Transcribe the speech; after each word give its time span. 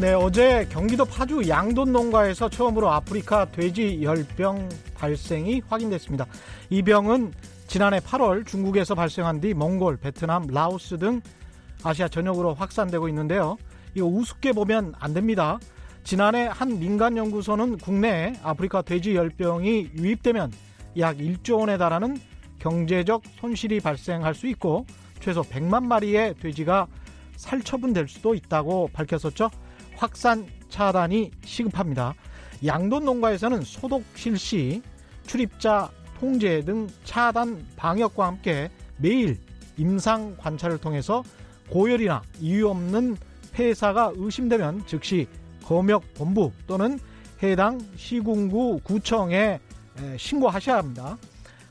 네, 0.00 0.12
어제 0.12 0.64
경기도 0.70 1.04
파주 1.04 1.48
양돈 1.48 1.90
농가에서 1.90 2.48
처음으로 2.48 2.88
아프리카 2.88 3.46
돼지 3.46 3.98
열병 4.00 4.68
발생이 4.94 5.62
확인됐습니다. 5.68 6.24
이 6.70 6.82
병은 6.82 7.32
지난해 7.66 7.98
8월 7.98 8.46
중국에서 8.46 8.94
발생한 8.94 9.40
뒤 9.40 9.54
몽골, 9.54 9.96
베트남, 9.96 10.46
라오스 10.46 10.98
등 10.98 11.20
아시아 11.82 12.06
전역으로 12.06 12.54
확산되고 12.54 13.08
있는데요. 13.08 13.56
이거 13.96 14.06
우습게 14.06 14.52
보면 14.52 14.94
안 15.00 15.14
됩니다. 15.14 15.58
지난해 16.04 16.46
한 16.46 16.78
민간 16.78 17.16
연구소는 17.16 17.78
국내에 17.78 18.34
아프리카 18.44 18.82
돼지 18.82 19.16
열병이 19.16 19.90
유입되면 19.96 20.52
약 20.98 21.16
1조 21.16 21.58
원에 21.58 21.76
달하는 21.76 22.16
경제적 22.60 23.24
손실이 23.40 23.80
발생할 23.80 24.36
수 24.36 24.46
있고 24.46 24.86
최소 25.18 25.42
100만 25.42 25.82
마리의 25.86 26.36
돼지가 26.36 26.86
살처분될 27.34 28.06
수도 28.06 28.36
있다고 28.36 28.90
밝혔었죠. 28.92 29.50
확산 29.98 30.46
차단이 30.68 31.32
시급합니다. 31.44 32.14
양돈 32.64 33.04
농가에서는 33.04 33.62
소독 33.62 34.04
실시, 34.14 34.80
출입자 35.26 35.90
통제 36.20 36.60
등 36.62 36.86
차단 37.02 37.66
방역과 37.74 38.26
함께 38.26 38.70
매일 38.96 39.36
임상 39.76 40.36
관찰을 40.36 40.78
통해서 40.78 41.24
고열이나 41.70 42.22
이유 42.38 42.68
없는 42.68 43.16
폐사가 43.52 44.12
의심되면 44.14 44.86
즉시 44.86 45.26
검역 45.64 46.14
본부 46.14 46.52
또는 46.68 47.00
해당 47.42 47.80
시군구 47.96 48.80
구청에 48.84 49.58
신고하셔야 50.16 50.76
합니다. 50.76 51.18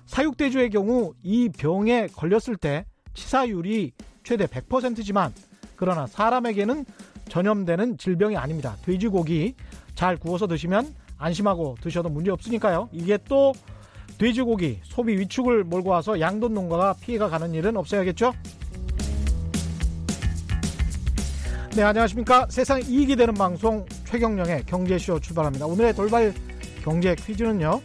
사육대주의 0.05 0.69
경우 0.69 1.13
이 1.23 1.47
병에 1.47 2.07
걸렸을 2.07 2.57
때 2.59 2.85
치사율이 3.13 3.93
최대 4.23 4.47
100%지만 4.47 5.33
그러나 5.77 6.07
사람에게는 6.07 6.85
전염되는 7.29 7.97
질병이 7.97 8.37
아닙니다. 8.37 8.75
돼지고기 8.83 9.55
잘 9.95 10.17
구워서 10.17 10.47
드시면 10.47 10.93
안심하고 11.17 11.77
드셔도 11.81 12.09
문제 12.09 12.31
없으니까요. 12.31 12.89
이게 12.91 13.17
또 13.27 13.53
돼지고기 14.17 14.79
소비 14.83 15.17
위축을 15.17 15.63
몰고 15.63 15.89
와서 15.89 16.19
양돈 16.19 16.53
농가가 16.53 16.93
피해가 16.93 17.29
가는 17.29 17.53
일은 17.53 17.77
없어야겠죠? 17.77 18.33
네, 21.75 21.83
안녕하십니까. 21.83 22.47
세상 22.49 22.81
이익이 22.81 23.15
되는 23.15 23.35
방송 23.35 23.85
최경령의 24.05 24.65
경제쇼 24.65 25.19
출발합니다. 25.19 25.67
오늘의 25.67 25.93
돌발 25.93 26.33
경제 26.83 27.13
퀴즈는요. 27.13 27.81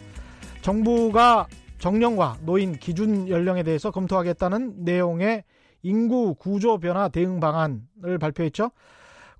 정부가 0.61 1.45
정년과 1.77 2.37
노인 2.41 2.73
기준 2.73 3.27
연령에 3.27 3.61
대해서 3.61 3.91
검토하겠다는 3.91 4.85
내용의 4.85 5.43
인구 5.83 6.33
구조 6.33 6.79
변화 6.79 7.09
대응 7.09 7.39
방안을 7.39 8.17
발표했죠. 8.19 8.71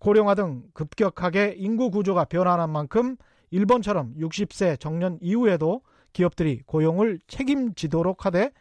고령화 0.03 0.35
등 0.35 0.63
급격하게 0.73 1.55
인구 1.57 1.89
구조가 1.89 2.25
변화한 2.25 2.69
만큼 2.69 3.15
일본처럼 3.51 4.15
60세 4.19 4.77
정년 4.77 5.17
이후에도 5.21 5.81
기업들이 6.11 6.59
고용을 6.65 7.19
책임지도록 7.27 8.25
하되 8.25 8.51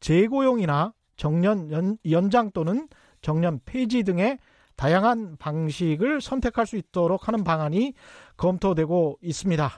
재고용이나 0.00 0.94
정년 1.18 1.70
연, 1.70 1.98
연장 2.10 2.50
또는 2.52 2.88
정년 3.20 3.60
폐지 3.66 4.04
등의 4.04 4.38
다양한 4.76 5.36
방식을 5.38 6.22
선택할 6.22 6.66
수 6.66 6.78
있도록 6.78 7.28
하는 7.28 7.44
방안이 7.44 7.92
검토되고 8.38 9.18
있습니다. 9.20 9.70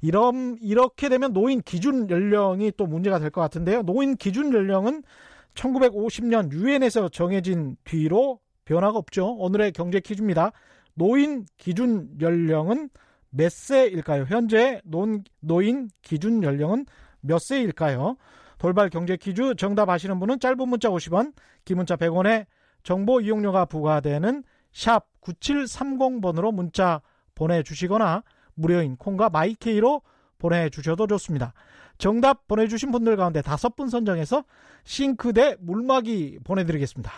이런 0.00 0.58
이렇게 0.60 1.08
되면 1.08 1.32
노인 1.32 1.60
기준 1.62 2.10
연령이 2.10 2.72
또 2.76 2.86
문제가 2.86 3.20
될 3.20 3.30
것 3.30 3.40
같은데요. 3.42 3.82
노인 3.82 4.16
기준 4.16 4.52
연령은 4.52 5.04
1950년 5.54 6.50
유엔에서 6.50 7.10
정해진 7.10 7.76
뒤로 7.84 8.40
변화가 8.64 8.98
없죠. 8.98 9.34
오늘의 9.34 9.72
경제 9.72 10.00
퀴즈입니다. 10.00 10.52
노인 10.94 11.46
기준 11.56 12.08
연령은 12.20 12.90
몇 13.30 13.50
세일까요? 13.50 14.26
현재 14.28 14.80
논, 14.84 15.24
노인 15.40 15.88
기준 16.02 16.42
연령은 16.42 16.86
몇 17.20 17.40
세일까요? 17.40 18.16
돌발 18.58 18.90
경제 18.90 19.16
퀴즈 19.16 19.54
정답 19.56 19.88
아시는 19.88 20.20
분은 20.20 20.38
짧은 20.38 20.68
문자 20.68 20.88
50원, 20.88 21.32
긴 21.64 21.78
문자 21.78 21.96
100원에 21.96 22.46
정보 22.82 23.20
이용료가 23.20 23.64
부과되는 23.64 24.44
샵 24.72 25.06
9730번으로 25.20 26.52
문자 26.52 27.00
보내주시거나 27.34 28.22
무료인 28.54 28.96
콩과 28.96 29.30
마이케이로 29.30 30.02
보내주셔도 30.38 31.06
좋습니다. 31.06 31.54
정답 31.98 32.48
보내주신 32.48 32.90
분들 32.90 33.16
가운데 33.16 33.42
다섯 33.42 33.76
분 33.76 33.88
선정해서 33.88 34.44
싱크대 34.84 35.56
물막이 35.60 36.40
보내드리겠습니다. 36.44 37.12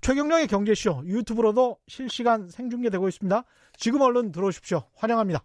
최경령의 0.00 0.46
경제쇼 0.46 1.02
유튜브로도 1.04 1.78
실시간 1.86 2.48
생중계되고 2.48 3.08
있습니다. 3.08 3.44
지금 3.76 4.00
얼른 4.00 4.32
들어오십시오. 4.32 4.84
환영합니다. 4.96 5.42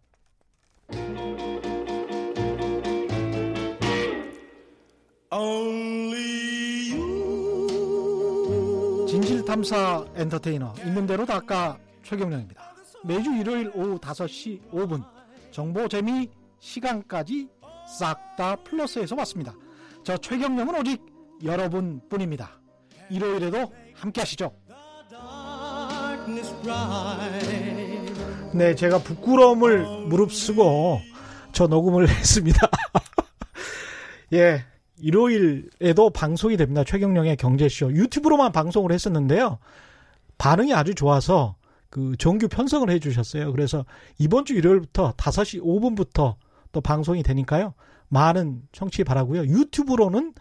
진실탐사 9.07 10.05
엔터테이너 10.15 10.73
있는 10.85 11.05
대로 11.05 11.25
닦아 11.25 11.77
최경령입니다. 12.03 12.75
매주 13.03 13.33
일요일 13.33 13.71
오후 13.75 13.99
5시 13.99 14.71
5분 14.71 15.03
정보 15.51 15.87
재미 15.87 16.29
시간까지 16.59 17.47
싹 17.99 18.35
다 18.35 18.55
플러스해서 18.57 19.15
왔습니다. 19.15 19.53
저 20.03 20.17
최경령은 20.17 20.79
오직 20.79 21.01
여러분뿐입니다. 21.43 22.59
일요일에도 23.09 23.71
함께 23.95 24.21
하시죠. 24.21 24.51
네, 28.53 28.75
제가 28.75 28.99
부끄러움을 28.99 29.85
무릅쓰고 30.07 31.01
저 31.51 31.67
녹음을 31.67 32.07
했습니다. 32.09 32.67
예, 34.33 34.63
일요일에도 34.97 36.09
방송이 36.09 36.57
됩니다. 36.57 36.83
최경령의 36.83 37.37
경제쇼. 37.37 37.91
유튜브로만 37.91 38.51
방송을 38.51 38.91
했었는데요. 38.91 39.59
반응이 40.37 40.73
아주 40.73 40.95
좋아서 40.95 41.55
그 41.89 42.15
정규 42.17 42.47
편성을 42.47 42.89
해주셨어요. 42.89 43.51
그래서 43.51 43.85
이번 44.17 44.45
주 44.45 44.53
일요일부터 44.53 45.13
5시 45.13 45.61
5분부터 45.61 46.35
또 46.71 46.81
방송이 46.81 47.23
되니까요. 47.23 47.73
많은 48.09 48.61
청취 48.71 49.03
바라고요. 49.03 49.43
유튜브로는 49.45 50.33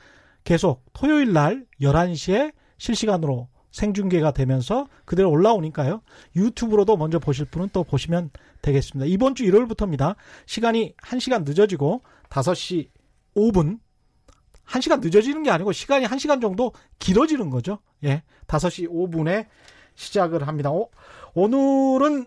계속 0.43 0.85
토요일 0.93 1.33
날 1.33 1.65
11시에 1.81 2.53
실시간으로 2.85 3.49
생중계가 3.71 4.33
되면서 4.33 4.87
그대로 5.05 5.31
올라오니까요. 5.31 6.03
유튜브로도 6.37 6.97
먼저 6.97 7.19
보실 7.19 7.47
분은 7.47 7.71
또 7.73 7.83
보시면 7.83 8.31
되겠습니다. 8.63 9.07
이번 9.07 9.35
주 9.35 9.45
일요일부터입니다. 9.45 10.17
시간이 10.47 10.95
1시간 11.03 11.45
늦어지고 11.45 12.03
5시 12.29 12.89
5분 13.37 13.79
1시간 14.67 15.01
늦어지는 15.01 15.43
게 15.43 15.51
아니고 15.51 15.73
시간이 15.73 16.07
1시간 16.07 16.41
정도 16.41 16.73
길어지는 16.99 17.51
거죠. 17.51 17.79
예. 18.05 18.23
5시 18.47 18.89
5분에 18.89 19.47
시작을 19.95 20.47
합니다. 20.47 20.71
오, 20.71 20.91
오늘은 21.35 22.27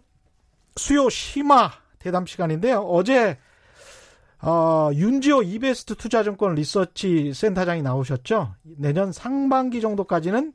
수요 0.76 1.10
심화 1.10 1.72
대담 2.00 2.26
시간인데요. 2.26 2.80
어제 2.80 3.38
어, 4.42 4.92
윤지호 4.94 5.44
이베스트 5.44 5.96
투자증권 5.96 6.56
리서치 6.56 7.34
센터장이 7.34 7.82
나오셨죠. 7.82 8.54
내년 8.62 9.12
상반기 9.12 9.82
정도까지는 9.82 10.54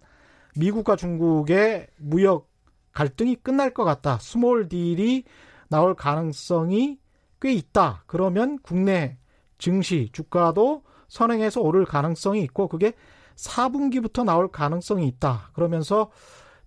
미국과 0.57 0.97
중국의 0.97 1.89
무역 1.99 2.51
갈등이 2.93 3.37
끝날 3.37 3.75
것 3.75 3.85
같다. 3.85 4.19
small 4.21 4.69
deal이 4.69 5.25
나올 5.69 5.95
가능성이 5.95 6.99
꽤 7.41 7.53
있다. 7.53 8.05
그러면 8.07 8.59
국내 8.63 9.19
증시 9.59 10.11
주가도 10.13 10.85
선행해서 11.09 11.61
오를 11.61 11.85
가능성이 11.85 12.43
있고 12.43 12.69
그게 12.69 12.93
4분기부터 13.37 14.25
나올 14.25 14.51
가능성이 14.51 15.09
있다. 15.09 15.51
그러면서 15.55 16.11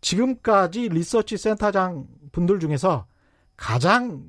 지금까지 0.01 0.89
리서치 0.89 1.37
센터장 1.37 2.07
분들 2.31 2.59
중에서 2.59 3.05
가장 3.55 4.23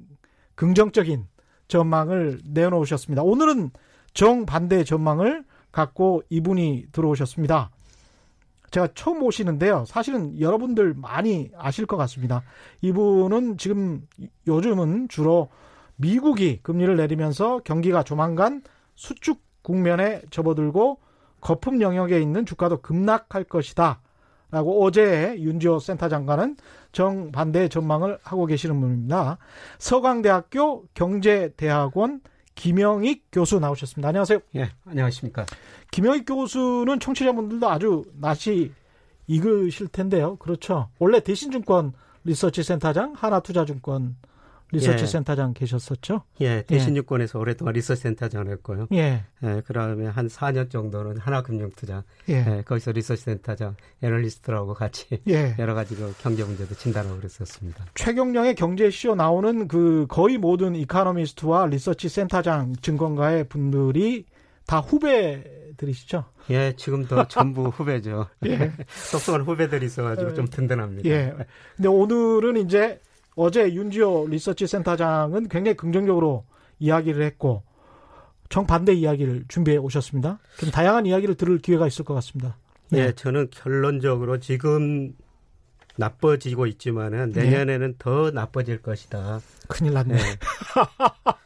긍정적인 0.55 1.27
전망을 1.69 2.41
내놓으셨습니다. 2.45 3.23
오늘은 3.23 3.71
정반대 4.15 4.85
전망을 4.85 5.45
갖고 5.73 6.23
이분이 6.31 6.87
들어오셨습니다. 6.93 7.71
제가 8.71 8.89
처음 8.95 9.23
오시는데요. 9.23 9.85
사실은 9.87 10.41
여러분들 10.41 10.95
많이 10.95 11.51
아실 11.57 11.87
것 11.87 11.97
같습니다. 11.97 12.43
이분은 12.83 13.59
지금 13.59 14.07
요즘은 14.47 15.09
주로 15.09 15.49
미국이 15.97 16.61
금리를 16.63 16.95
내리면서 16.97 17.61
경기가 17.65 18.03
조만간 18.03 18.63
수축 18.95 19.41
국면에 19.63 20.23
접어들고 20.31 20.99
거품 21.41 21.81
영역에 21.81 22.21
있는 22.21 22.45
주가도 22.45 22.83
급락할 22.83 23.45
것이다. 23.45 24.01
라고 24.51 24.85
어제 24.85 25.37
윤지호 25.39 25.81
센터 25.81 26.09
장관은 26.09 26.57
정반대 26.93 27.69
전망을 27.69 28.19
하고 28.23 28.47
계시는 28.47 28.81
분입니다. 28.81 29.39
서강대학교 29.79 30.85
경제대학원 30.95 32.21
김영익 32.55 33.27
교수 33.33 33.59
나오셨습니다. 33.59 34.09
안녕하세요. 34.09 34.39
예, 34.57 34.71
안녕하십니까. 34.87 35.45
김영익 35.91 36.25
교수는 36.27 37.01
청취자분들도 37.01 37.69
아주 37.69 38.05
낯이 38.19 38.71
익으실 39.27 39.89
텐데요. 39.89 40.37
그렇죠. 40.37 40.89
원래 40.99 41.21
대신증권 41.21 41.93
리서치 42.25 42.63
센터장, 42.63 43.13
하나투자증권 43.15 44.17
리서치 44.73 45.05
예. 45.05 45.07
센터장 45.07 45.55
계셨었죠? 45.55 46.23
예, 46.41 46.63
대신 46.67 46.97
증권에서 46.97 47.39
오랫동안 47.39 47.75
리서치 47.75 48.03
센터장을 48.03 48.51
했고요. 48.53 48.89
예. 48.93 49.25
예, 49.43 49.63
그다음에 49.67 50.07
한 50.07 50.27
4년 50.27 50.71
정도는 50.71 51.19
하나금융투자, 51.19 52.03
예. 52.29 52.35
예, 52.35 52.63
거기서 52.63 52.93
리서치 52.93 53.23
센터장, 53.23 53.77
애널리스트라고 54.03 54.75
같이 54.75 55.21
예. 55.29 55.55
여러 55.61 55.75
가지 55.75 55.95
그 55.95 56.13
경제 56.21 56.43
문제도 56.45 56.75
진단하고 56.75 57.17
그랬었습니다. 57.19 57.87
최경영의 57.95 58.55
경제 58.57 58.91
쇼 58.91 59.15
나오는 59.15 59.69
그 59.69 60.07
거의 60.09 60.39
모든 60.39 60.75
economist와 60.75 61.67
리서치 61.67 62.09
센터장 62.09 62.75
증권가의 62.83 63.45
분들이 63.49 64.27
다 64.67 64.81
후배들이시죠? 64.81 66.25
예, 66.51 66.75
지금도 66.77 67.27
전부 67.29 67.69
후배죠. 67.69 68.27
예. 68.47 68.73
똑똑한 69.13 69.43
후배들이 69.43 69.87
있어가지고 69.87 70.35
좀 70.35 70.47
든든합니다. 70.49 71.09
예. 71.09 71.35
근데 71.77 71.89
오늘은 71.89 72.57
이제 72.59 73.01
어제 73.37 73.73
윤지호 73.73 74.27
리서치 74.31 74.67
센터장은 74.67 75.49
굉장히 75.49 75.77
긍정적으로 75.77 76.45
이야기를 76.79 77.23
했고 77.23 77.63
정반대 78.49 78.95
이야기를 78.95 79.45
준비해 79.49 79.77
오셨습니다. 79.77 80.39
좀 80.59 80.71
다양한 80.71 81.07
이야기를 81.07 81.35
들을 81.37 81.59
기회가 81.59 81.87
있을 81.87 82.05
것 82.05 82.15
같습니다. 82.15 82.57
예, 82.93 83.13
저는 83.13 83.49
결론적으로 83.51 84.39
지금 84.39 85.15
나빠지고 85.97 86.67
있지만은 86.67 87.31
내년에는 87.31 87.97
더 87.99 88.31
나빠질 88.31 88.81
것이다. 88.83 89.41
큰일 89.69 89.95
났네. 89.95 90.15
예, 90.15 90.19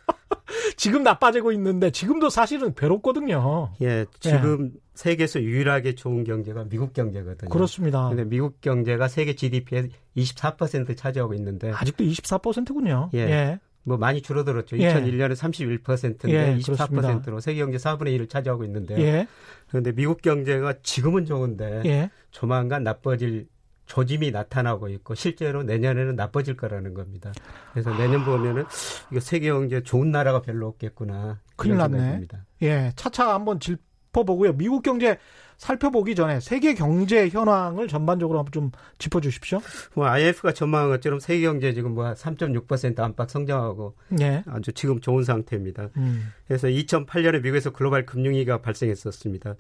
지금 0.81 1.03
나빠지고 1.03 1.53
있는데 1.53 1.91
지금도 1.91 2.31
사실은 2.31 2.75
괴롭거든요. 2.75 3.71
예, 3.83 4.07
지금 4.19 4.73
세계에서 4.95 5.43
유일하게 5.43 5.95
좋은 5.95 6.25
경제가 6.25 6.65
미국 6.71 6.95
경제거든요. 6.95 7.51
그렇습니다. 7.51 8.09
근데 8.09 8.25
미국 8.25 8.63
경제가 8.63 9.07
세계 9.09 9.35
GDP의 9.35 9.91
24% 10.17 10.97
차지하고 10.97 11.35
있는데 11.35 11.71
아직도 11.71 12.03
24%군요. 12.03 13.11
예. 13.13 13.19
예. 13.19 13.61
뭐 13.83 13.99
많이 13.99 14.23
줄어들었죠. 14.23 14.79
예. 14.79 14.95
2001년에 14.95 15.35
31%인데 15.35 16.55
예, 16.55 16.57
24%로 16.57 17.41
세계 17.41 17.61
경제 17.61 17.77
4분의 17.77 18.19
1을 18.19 18.31
차지하고 18.31 18.65
있는데요. 18.65 18.99
예. 19.01 19.27
그런데 19.69 19.93
미국 19.93 20.23
경제가 20.23 20.77
지금은 20.83 21.27
좋은데 21.27 21.83
예. 21.85 22.11
조만간 22.31 22.85
나빠질 22.85 23.49
조짐이 23.91 24.31
나타나고 24.31 24.89
있고 24.89 25.17
실제로 25.17 25.65
내년에는 25.65 26.15
나빠질 26.15 26.57
거라는 26.57 26.95
겁니다. 26.95 27.33
그래서 27.73 27.91
내년 27.97 28.25
보면은 28.25 28.65
이거 29.11 29.19
세계 29.19 29.49
경제 29.49 29.83
좋은 29.83 30.13
나라가 30.13 30.43
별로 30.43 30.69
없겠구나. 30.69 31.41
큰일 31.57 31.77
났네. 31.77 32.29
예. 32.63 32.93
차차 32.95 33.35
한번 33.35 33.59
짚어보고요. 33.59 34.53
미국 34.53 34.85
경제 34.85 35.19
살펴보기 35.57 36.15
전에 36.15 36.39
세계 36.39 36.75
경제 36.75 37.29
현황을 37.29 37.89
전반적으로 37.89 38.39
한번 38.39 38.53
좀 38.53 38.71
짚어주십시오. 38.99 39.59
뭐 39.95 40.07
IMF가 40.07 40.53
전망한 40.53 40.89
것처럼 40.91 41.19
세계 41.19 41.43
경제 41.43 41.75
지금 41.75 41.93
뭐 41.95 42.05
3.6% 42.15 43.01
안팎 43.01 43.29
성장하고 43.29 43.97
예. 44.21 44.45
아주 44.47 44.73
지금 44.73 45.01
좋은 45.01 45.25
상태입니다. 45.25 45.89
음. 45.97 46.33
그래서 46.47 46.69
2008년에 46.69 47.43
미국에서 47.43 47.71
글로벌 47.71 48.07
금융위기가 48.07 48.63
발생했었습니다. 48.63 49.57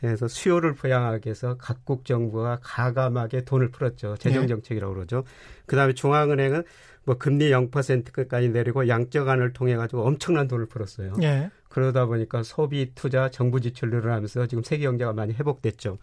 그래서 0.00 0.28
수요를 0.28 0.74
부양하기 0.74 1.26
위해서 1.26 1.56
각국 1.58 2.04
정부가 2.06 2.58
가감하게 2.62 3.44
돈을 3.44 3.70
풀었죠. 3.70 4.16
재정 4.16 4.42
네. 4.42 4.48
정책이라고 4.48 4.94
그러죠. 4.94 5.24
그다음에 5.66 5.92
중앙은행은 5.92 6.64
뭐 7.04 7.18
금리 7.18 7.50
0%까지 7.50 8.48
내리고 8.48 8.88
양적안을 8.88 9.52
통해 9.52 9.76
가지고 9.76 10.06
엄청난 10.06 10.48
돈을 10.48 10.66
풀었어요. 10.66 11.14
예. 11.22 11.50
그러다 11.68 12.06
보니까 12.06 12.42
소비, 12.42 12.92
투자, 12.94 13.30
정부 13.30 13.60
지출 13.60 13.90
늘어나면서 13.90 14.46
지금 14.46 14.62
세계 14.62 14.84
경제가 14.84 15.12
많이 15.12 15.34
회복됐죠. 15.34 15.98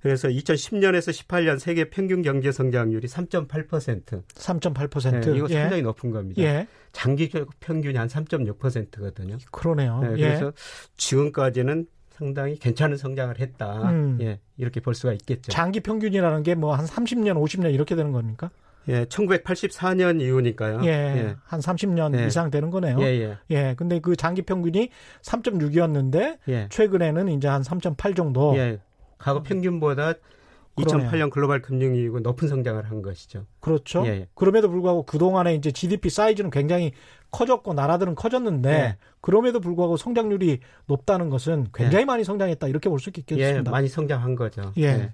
그래서 0.00 0.28
2010년에서 0.28 1.10
18년 1.10 1.58
세계 1.58 1.90
평균 1.90 2.22
경제 2.22 2.52
성장률이 2.52 3.06
3.8%. 3.08 4.22
3.8%. 4.34 5.20
네, 5.26 5.36
이거 5.36 5.46
예. 5.50 5.54
상당히 5.54 5.82
높은 5.82 6.10
겁니다. 6.10 6.42
예. 6.42 6.66
장기 6.92 7.30
평균이 7.60 7.96
한 7.96 8.08
3.6%거든요. 8.08 9.38
그러네요. 9.50 10.00
네, 10.00 10.12
예. 10.12 10.22
그래서 10.22 10.52
지금까지는 10.96 11.86
상당히 12.18 12.56
괜찮은 12.58 12.96
성장을 12.96 13.38
했다. 13.38 13.90
음. 13.90 14.18
예, 14.20 14.38
이렇게 14.56 14.80
볼 14.80 14.94
수가 14.94 15.12
있겠죠. 15.12 15.52
장기 15.52 15.80
평균이라는 15.80 16.42
게 16.42 16.54
뭐 16.54 16.72
한 16.74 16.86
30년, 16.86 17.34
50년 17.42 17.72
이렇게 17.74 17.94
되는 17.94 18.12
겁니까? 18.12 18.50
예, 18.88 19.04
1984년 19.06 20.20
이후니까요. 20.20 20.80
예. 20.84 20.88
예, 20.88 21.36
한 21.44 21.60
30년 21.60 22.18
예. 22.18 22.26
이상 22.26 22.50
되는 22.50 22.70
거네요. 22.70 22.98
예, 23.00 23.04
예. 23.06 23.36
예. 23.50 23.74
근데 23.76 23.98
그 24.00 24.14
장기 24.16 24.42
평균이 24.42 24.90
3.6이었는데 25.22 26.38
예. 26.48 26.68
최근에는 26.70 27.28
이제 27.28 27.48
한 27.48 27.62
3.8 27.62 28.16
정도. 28.16 28.56
예. 28.56 28.78
과거 29.18 29.42
평균보다 29.42 30.14
그러네요. 30.76 31.10
2008년 31.10 31.30
글로벌 31.30 31.62
금융위기고 31.62 32.20
높은 32.20 32.48
성장을 32.48 32.82
한 32.88 33.02
것이죠. 33.02 33.46
그렇죠. 33.60 34.04
예, 34.06 34.10
예. 34.10 34.28
그럼에도 34.34 34.68
불구하고 34.70 35.04
그동안에 35.04 35.54
이제 35.54 35.70
GDP 35.72 36.10
사이즈는 36.10 36.50
굉장히 36.50 36.92
커졌고 37.30 37.74
나라들은 37.74 38.14
커졌는데 38.14 38.70
예. 38.70 38.96
그럼에도 39.20 39.60
불구하고 39.60 39.96
성장률이 39.96 40.60
높다는 40.86 41.30
것은 41.30 41.68
굉장히 41.74 42.04
많이 42.04 42.24
성장했다 42.24 42.68
이렇게 42.68 42.88
볼수 42.88 43.10
예, 43.16 43.20
있겠습니다. 43.20 43.70
많이 43.70 43.88
성장한 43.88 44.36
거죠. 44.36 44.72
예. 44.78 45.12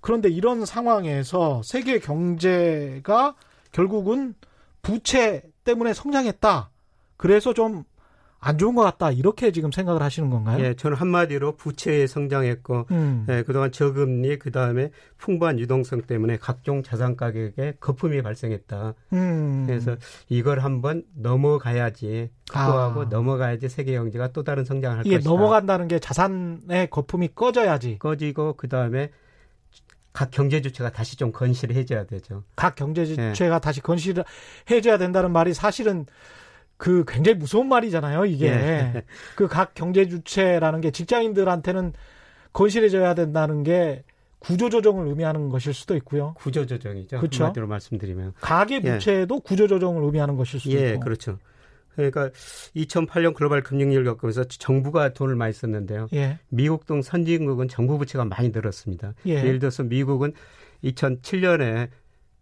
그런데 0.00 0.28
이런 0.28 0.64
상황에서 0.64 1.62
세계 1.62 1.98
경제가 1.98 3.34
결국은 3.70 4.34
부채 4.82 5.42
때문에 5.64 5.94
성장했다. 5.94 6.70
그래서 7.16 7.54
좀 7.54 7.84
안 8.44 8.58
좋은 8.58 8.74
것 8.74 8.82
같다. 8.82 9.12
이렇게 9.12 9.52
지금 9.52 9.70
생각을 9.70 10.02
하시는 10.02 10.28
건가요? 10.28 10.62
예, 10.64 10.74
저는 10.74 10.96
한마디로 10.96 11.54
부채에 11.54 12.08
성장했고 12.08 12.86
음. 12.90 13.24
예, 13.28 13.44
그동안 13.44 13.70
저금리 13.70 14.36
그 14.40 14.50
다음에 14.50 14.90
풍부한 15.18 15.60
유동성 15.60 16.02
때문에 16.02 16.38
각종 16.38 16.82
자산 16.82 17.16
가격에 17.16 17.74
거품이 17.78 18.20
발생했다. 18.20 18.94
음. 19.12 19.64
그래서 19.64 19.96
이걸 20.28 20.58
한번 20.58 21.04
넘어가야지 21.14 22.30
극복하고 22.50 23.02
아. 23.02 23.04
넘어가야지 23.04 23.68
세계 23.68 23.92
경제가 23.92 24.32
또 24.32 24.42
다른 24.42 24.64
성장을 24.64 24.98
할 24.98 25.06
이게 25.06 25.16
것이다. 25.18 25.30
넘어간다는 25.30 25.86
게 25.86 26.00
자산의 26.00 26.90
거품이 26.90 27.28
꺼져야지 27.36 28.00
꺼지고 28.00 28.54
그 28.54 28.68
다음에 28.68 29.10
각 30.12 30.32
경제 30.32 30.60
주체가 30.60 30.90
다시 30.90 31.16
좀 31.16 31.30
건실해져야 31.30 32.06
되죠. 32.06 32.42
각 32.56 32.74
경제 32.74 33.06
주체가 33.06 33.60
다시 33.60 33.80
건실을 33.80 34.24
해줘야 34.68 34.98
된다는 34.98 35.30
말이 35.30 35.54
사실은 35.54 36.06
그 36.82 37.04
굉장히 37.06 37.38
무서운 37.38 37.68
말이잖아요. 37.68 38.24
이게 38.24 38.46
예. 38.48 39.04
그각 39.36 39.72
경제 39.74 40.08
주체라는 40.08 40.80
게 40.80 40.90
직장인들한테는 40.90 41.92
건실해져야 42.52 43.14
된다는 43.14 43.62
게 43.62 44.02
구조 44.40 44.68
조정을 44.68 45.06
의미하는 45.06 45.48
것일 45.48 45.74
수도 45.74 45.94
있고요. 45.94 46.34
구조 46.34 46.66
조정이죠. 46.66 47.18
그렇죠. 47.18 47.44
한마디로 47.44 47.68
말씀드리면. 47.68 48.32
가계 48.40 48.80
예. 48.82 48.94
부채도 48.94 49.38
구조 49.42 49.68
조정을 49.68 50.02
의미하는 50.02 50.36
것일 50.36 50.58
수도 50.58 50.74
예, 50.74 50.94
있고. 50.94 51.00
그렇죠. 51.02 51.38
그러니까 51.94 52.30
2008년 52.74 53.34
글로벌 53.34 53.62
금융위기를 53.62 54.04
겪으면서 54.04 54.42
정부가 54.42 55.12
돈을 55.12 55.36
많이 55.36 55.52
썼는데요. 55.52 56.08
예. 56.14 56.40
미국 56.48 56.86
등 56.86 57.00
선진국은 57.00 57.68
정부 57.68 57.96
부채가 57.96 58.24
많이 58.24 58.48
늘었습니다. 58.48 59.14
예. 59.26 59.34
예를 59.34 59.60
들어서 59.60 59.84
미국은 59.84 60.32
2007년에 60.82 61.90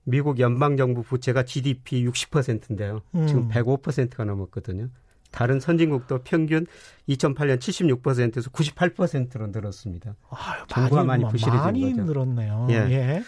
미국 0.05 0.41
연방정부 0.41 1.03
부채가 1.03 1.45
GDP 1.45 2.07
60%인데요. 2.07 3.03
음. 3.15 3.27
지금 3.27 3.49
105%가 3.49 4.25
넘었거든요. 4.25 4.89
다른 5.31 5.61
선진국도 5.61 6.21
평균 6.25 6.67
2008년 7.09 7.59
76%에서 7.59 8.51
98%로 8.51 9.47
늘었습니다. 9.49 10.17
아유, 10.31 10.65
정부가 10.69 11.05
많이 11.05 11.23
많이, 11.23 11.33
부실해진 11.33 11.61
많이 11.61 11.91
거죠. 11.93 12.05
늘었네요. 12.05 12.67
예. 12.71 12.75
예. 12.75 13.23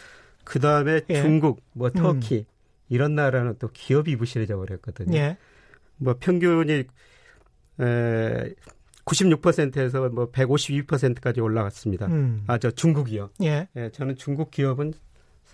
그 0.45 0.59
다음에 0.59 1.02
예. 1.09 1.23
중국, 1.23 1.62
뭐 1.73 1.91
터키 1.91 2.45
이런 2.88 3.14
나라는 3.14 3.57
또 3.59 3.69
기업이 3.73 4.17
부실해져 4.17 4.57
버렸거든요. 4.57 5.17
예. 5.17 5.37
뭐 5.97 6.17
평균이 6.19 6.85
에 7.81 8.55
96%에서 9.05 10.09
뭐 10.11 10.31
152%까지 10.31 11.41
올라갔습니다. 11.41 12.07
음. 12.07 12.45
아저 12.47 12.71
중국이요. 12.71 13.31
예. 13.43 13.69
예, 13.76 13.91
저는 13.91 14.17
중국 14.17 14.50
기업은 14.50 14.93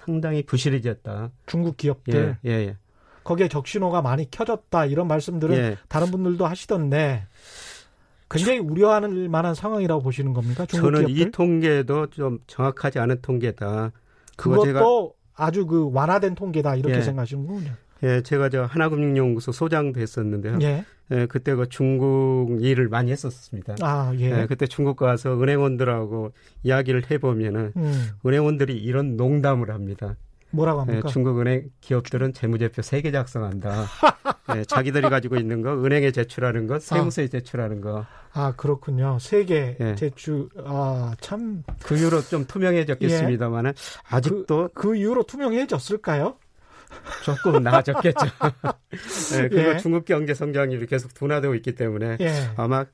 상당히 0.09 0.43
부실해졌다. 0.43 1.31
중국 1.47 1.77
기업들 1.77 2.37
예, 2.47 2.51
예, 2.51 2.55
예. 2.69 2.77
거기에 3.25 3.49
적신호가 3.49 4.01
많이 4.01 4.31
켜졌다 4.31 4.87
이런 4.87 5.07
말씀들은 5.07 5.55
예. 5.55 5.77
다른 5.89 6.11
분들도 6.11 6.47
하시던데 6.47 7.27
굉장히 8.31 8.59
우려하는 8.59 9.31
만한 9.31 9.55
상황이라고 9.55 10.03
보시는 10.03 10.33
겁니까? 10.33 10.65
중국 10.65 10.87
저는 10.87 11.07
기업들? 11.07 11.29
이 11.29 11.31
통계도 11.31 12.07
좀 12.09 12.39
정확하지 12.47 12.99
않은 12.99 13.21
통계다. 13.21 13.93
그것도 14.37 15.15
아주 15.35 15.67
그 15.67 15.91
완화된 15.93 16.35
통계다 16.35 16.75
이렇게 16.77 16.97
예. 16.97 17.03
생각하시는군요. 17.03 17.73
예, 18.03 18.21
제가 18.23 18.49
저 18.49 18.65
하나금융연구소 18.65 19.53
소장도 19.53 20.01
했었는데요. 20.01 20.59
예. 20.63 20.85
예, 21.11 21.27
그때 21.27 21.55
그 21.55 21.69
중국 21.69 22.59
일을 22.61 22.89
많이 22.89 23.11
했었습니다. 23.11 23.77
아, 23.81 24.13
예. 24.19 24.43
예, 24.43 24.47
그때 24.47 24.67
중국 24.67 24.97
가서 24.97 25.41
은행원들하고 25.43 26.33
이야기를 26.63 27.11
해보면은 27.11 27.73
음, 27.77 28.09
은행원들이 28.27 28.77
이런 28.77 29.17
농담을 29.17 29.71
합니다. 29.71 30.17
뭐라고 30.51 30.81
예, 30.81 30.93
합니까? 30.93 31.09
중국 31.09 31.41
은행 31.41 31.71
기업들은 31.81 32.33
재무제표 32.33 32.81
세 32.83 33.03
개 33.03 33.11
작성한다. 33.11 33.85
예, 34.57 34.65
자기들이 34.65 35.09
가지고 35.11 35.37
있는 35.37 35.61
거 35.61 35.75
은행에 35.85 36.11
제출하는 36.11 36.67
거, 36.67 36.79
세무서에 36.79 37.29
제출하는 37.29 37.81
거. 37.83 38.07
아, 38.33 38.53
그렇군요. 38.57 39.19
세계 39.21 39.77
예. 39.81 39.95
제출, 39.95 40.49
아, 40.65 41.13
참, 41.21 41.65
그 41.83 41.97
이후로 41.97 42.21
좀 42.23 42.47
투명해졌겠습니다만은 42.47 43.73
아직도 44.09 44.71
그 44.75 44.95
이후로 44.97 45.25
투명해졌을까요? 45.25 46.37
조금 47.25 47.63
나아졌겠죠. 47.63 48.19
네, 49.33 49.49
그리고 49.49 49.71
예. 49.71 49.77
중국 49.79 50.05
경제 50.05 50.35
성장률이 50.35 50.87
계속 50.87 51.15
둔화되고 51.15 51.55
있기 51.57 51.75
때문에 51.75 52.19
예. 52.21 52.51
아마 52.57 52.85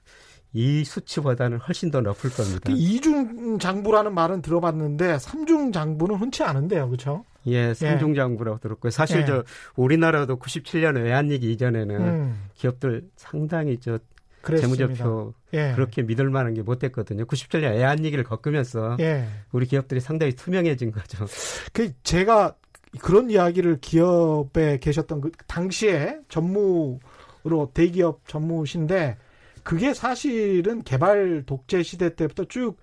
이 0.52 0.84
수치보다는 0.84 1.58
훨씬 1.58 1.90
더 1.90 2.00
높을 2.00 2.30
겁니다. 2.30 2.60
그 2.64 2.72
이중 2.72 3.58
장부라는 3.58 4.14
말은 4.14 4.40
들어봤는데 4.42 5.18
삼중 5.18 5.72
장부는 5.72 6.16
흔치 6.16 6.42
않은데요, 6.44 6.86
그렇죠? 6.88 7.24
예, 7.46 7.74
삼중 7.74 8.10
예. 8.10 8.14
장부라고 8.14 8.58
들었고요. 8.58 8.90
사실 8.90 9.22
예. 9.22 9.26
저 9.26 9.44
우리나라도 9.76 10.36
97년 10.38 11.02
외환위기 11.02 11.52
이전에는 11.52 12.00
음. 12.00 12.44
기업들 12.54 13.02
상당히 13.16 13.78
저 13.80 13.98
재무제표 14.46 15.34
예. 15.54 15.72
그렇게 15.74 16.02
믿을 16.02 16.30
만한 16.30 16.54
게 16.54 16.62
못 16.62 16.78
됐거든요. 16.78 17.24
97년 17.24 17.72
외환위기를 17.72 18.24
겪으면서 18.24 18.96
예. 19.00 19.26
우리 19.52 19.66
기업들이 19.66 20.00
상당히 20.00 20.32
투명해진 20.32 20.92
거죠. 20.92 21.26
그 21.72 21.92
제가 22.02 22.54
그런 23.00 23.30
이야기를 23.30 23.80
기업에 23.80 24.78
계셨던 24.78 25.20
그 25.20 25.30
당시에 25.46 26.18
전무로 26.28 27.70
대기업 27.72 28.26
전무신데 28.28 29.16
그게 29.62 29.94
사실은 29.94 30.82
개발 30.82 31.42
독재 31.46 31.82
시대 31.82 32.14
때부터 32.14 32.44
쭉 32.44 32.76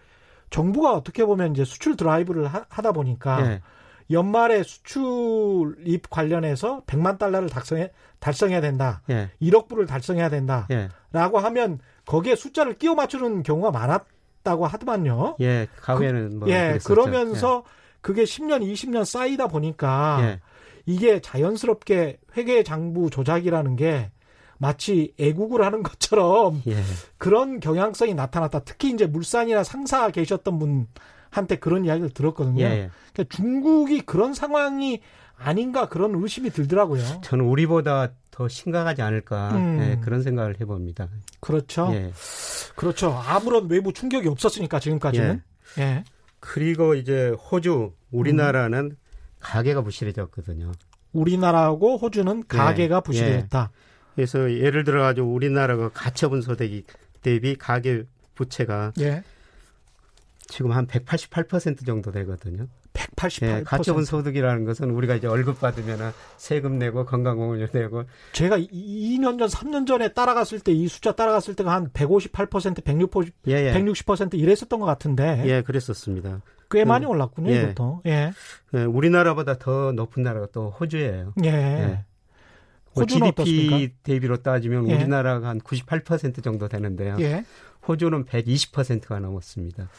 정부가 0.50 0.94
어떻게 0.94 1.26
보면 1.26 1.52
이제 1.52 1.64
수출 1.64 1.96
드라이브를 1.96 2.48
하, 2.48 2.66
다 2.66 2.92
보니까 2.92 3.42
네. 3.42 3.62
연말에 4.10 4.64
수출입 4.64 6.10
관련해서 6.10 6.84
100만 6.86 7.18
달러를 7.18 7.50
달성해, 7.50 7.92
달성해야 8.20 8.60
된다. 8.60 9.02
예. 9.10 9.30
1억 9.42 9.70
불을 9.70 9.86
달성해야 9.86 10.30
된다. 10.30 10.68
예. 10.72 10.90
라고 11.14 11.40
하면 11.40 11.80
거기에 12.06 12.36
숫자를 12.36 12.78
끼워 12.78 12.96
맞추는 12.96 13.44
경우가 13.44 13.72
많았다고 13.72 14.68
하더만요. 14.68 15.38
예, 15.40 15.68
가후에는 15.78 16.30
그, 16.30 16.36
뭐. 16.36 16.50
예, 16.50 16.68
그랬었죠. 16.70 16.94
그러면서 16.94 17.64
예. 17.66 17.81
그게 18.02 18.24
10년, 18.24 18.62
20년 18.62 19.06
쌓이다 19.06 19.48
보니까 19.48 20.20
예. 20.22 20.40
이게 20.86 21.20
자연스럽게 21.22 22.18
회계 22.36 22.64
장부 22.64 23.10
조작이라는 23.10 23.76
게 23.76 24.12
마치 24.58 25.14
애국을 25.20 25.64
하는 25.64 25.82
것처럼 25.84 26.62
예. 26.68 26.82
그런 27.18 27.60
경향성이 27.60 28.14
나타났다. 28.14 28.60
특히 28.60 28.92
이제 28.92 29.08
물산이나 29.08 29.64
상사 29.64 30.10
계셨던 30.10 30.60
분한테 30.60 31.58
그런 31.58 31.86
이야기를 31.86 32.12
들었거든요. 32.12 32.64
예. 32.64 32.90
그러니까 33.14 33.36
중국이 33.36 34.02
그런 34.02 34.34
상황이 34.34 35.02
아닌가 35.36 35.88
그런 35.90 36.14
의심이 36.16 36.52
들더라고요. 36.52 37.04
저는 37.22 37.46
우리보다 37.46 38.12
더 38.30 38.48
심각하지 38.48 39.02
않을까 39.02 39.50
음. 39.56 39.78
네, 39.78 40.00
그런 40.00 40.22
생각을 40.22 40.60
해봅니다. 40.62 41.08
그렇죠. 41.40 41.90
예. 41.94 42.12
그렇죠. 42.76 43.12
아무런 43.28 43.68
외부 43.70 43.92
충격이 43.92 44.28
없었으니까 44.28 44.80
지금까지는. 44.80 45.42
예. 45.80 46.04
예. 46.42 46.48
그리고 46.54 46.96
이제 46.96 47.30
호주, 47.30 47.94
우리나라는 48.12 48.80
음. 48.92 48.98
가계가 49.40 49.82
부실해졌거든요. 49.82 50.72
우리나라하고 51.14 51.98
호주는 51.98 52.48
가계가 52.48 52.98
예. 52.98 53.02
부실해졌다. 53.02 53.72
예. 53.72 53.92
그래서 54.16 54.52
예를 54.52 54.84
들어 54.84 55.02
가지고 55.02 55.34
우리나라가 55.34 55.90
가처분 55.90 56.42
소득이 56.42 56.84
대비 57.22 57.56
가계 57.56 58.04
부채가 58.36 58.94
예. 59.00 59.24
지금 60.48 60.72
한 60.72 60.86
188% 60.88 61.86
정도 61.86 62.12
되거든요. 62.12 62.68
188%. 62.94 63.42
예, 63.60 63.64
가처분 63.64 64.04
소득이라는 64.06 64.66
것은 64.66 64.90
우리가 64.92 65.16
이제 65.16 65.28
월급 65.28 65.60
받으면 65.60 66.14
세금 66.38 66.78
내고 66.80 67.06
건강보험료 67.06 67.68
내고. 67.72 68.04
제가 68.34 68.58
2년 68.58 69.40
전, 69.40 69.48
3년 69.48 69.88
전에 69.88 70.10
따라갔을 70.14 70.60
때 70.60 70.72
이 70.72 70.88
숫자 70.88 71.12
따라갔을 71.14 71.56
때가 71.56 71.72
한 71.74 71.90
158%, 71.90 72.82
160%, 72.84 73.32
예, 73.48 73.68
예. 73.68 73.74
160% 73.74 74.34
이랬었던 74.36 74.80
것 74.80 74.86
같은데. 74.86 75.44
예, 75.46 75.62
그랬었습니다. 75.62 76.42
꽤 76.70 76.86
많이 76.86 77.06
음, 77.06 77.12
올랐군요, 77.12 77.52
예. 77.52 77.62
이것도. 77.64 78.02
예. 78.06 78.32
예. 78.74 78.84
우리나라보다 78.84 79.58
더 79.58 79.92
높은 79.92 80.24
나라가 80.24 80.48
또 80.54 80.70
호주예요. 80.72 81.34
예. 81.44 81.50
예. 81.50 82.06
뭐 82.94 83.06
GDP 83.06 83.28
어떻습니까? 83.30 83.94
대비로 84.04 84.38
따지면 84.38 84.90
예. 84.90 84.96
우리나라가 84.96 85.48
한 85.50 85.60
98% 85.62 86.44
정도 86.44 86.68
되는데요. 86.68 87.18
예. 87.20 87.46
호주는 87.88 88.26
120%가 88.26 89.20
넘었습니다. 89.20 89.90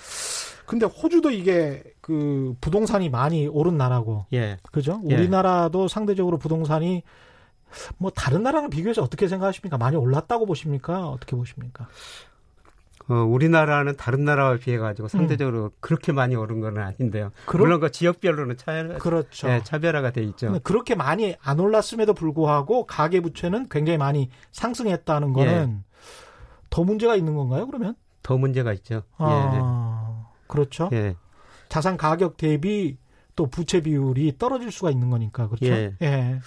근데 0.66 0.87
호주도 0.87 1.31
이게 1.31 1.83
그 2.00 2.54
부동산이 2.61 3.09
많이 3.09 3.47
오른 3.47 3.76
나라고. 3.76 4.26
예. 4.33 4.59
그죠? 4.71 5.00
예. 5.09 5.14
우리나라도 5.14 5.88
상대적으로 5.88 6.38
부동산이 6.38 7.02
뭐 7.99 8.11
다른 8.11 8.42
나라랑 8.42 8.71
비교해서 8.71 9.02
어떻게 9.02 9.28
생각하십니까? 9.28 9.78
많이 9.78 9.97
올랐다고 9.97 10.47
보십니까? 10.47 11.09
어떻게 11.09 11.37
보십니까? 11.37 11.88
어, 13.09 13.14
우리나라는 13.14 13.97
다른 13.97 14.25
나라와 14.25 14.57
비해 14.57 14.78
가지고 14.78 15.09
상대적으로 15.09 15.64
음. 15.64 15.71
그렇게 15.81 16.12
많이 16.12 16.37
오른 16.37 16.61
건 16.61 16.78
아닌데요. 16.78 17.33
그러... 17.47 17.64
물론 17.64 17.81
그 17.81 17.90
지역별로는 17.90 18.57
차, 18.57 18.99
그렇죠. 18.99 19.49
예, 19.49 19.61
차별화가 19.64 20.12
돼 20.12 20.23
있죠. 20.23 20.59
그렇게 20.62 20.95
많이 20.95 21.35
안 21.42 21.59
올랐음에도 21.59 22.14
불구하고 22.14 22.87
가계 22.87 23.21
부채는 23.21 23.69
굉장히 23.69 23.99
많이 23.99 24.31
상승했다는 24.52 25.33
거는 25.33 25.52
예. 25.52 25.92
더 26.71 26.85
문제가 26.85 27.16
있는 27.16 27.35
건가요? 27.35 27.66
그러면? 27.66 27.97
더 28.23 28.38
문제가 28.38 28.73
있죠. 28.75 29.02
아, 29.19 29.52
예. 29.54 29.59
그렇죠. 30.52 30.90
예. 30.92 31.16
자산 31.68 31.97
가격 31.97 32.37
대비 32.37 32.99
또 33.35 33.47
부채 33.47 33.80
비율이 33.80 34.35
떨어질 34.38 34.71
수가 34.71 34.90
있는 34.90 35.09
거니까 35.11 35.49
그렇죠. 35.49 35.66
예. 35.66 35.97
예. 36.02 36.38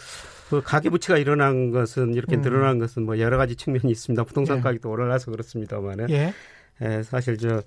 그 0.50 0.62
가계 0.62 0.90
부채가 0.90 1.18
일어난 1.18 1.72
것은 1.72 2.14
이렇게 2.14 2.36
음. 2.36 2.42
늘어난 2.42 2.78
것은 2.78 3.04
뭐 3.04 3.18
여러 3.20 3.38
가지 3.38 3.56
측면이 3.56 3.92
있습니다. 3.92 4.24
부동산 4.26 4.60
예. 4.60 4.62
가격도 4.62 4.90
올라가서 4.90 5.32
그렇습니다만은 5.32 6.10
예. 6.12 6.34
예, 6.82 7.04
사실 7.04 7.38
저 7.38 7.64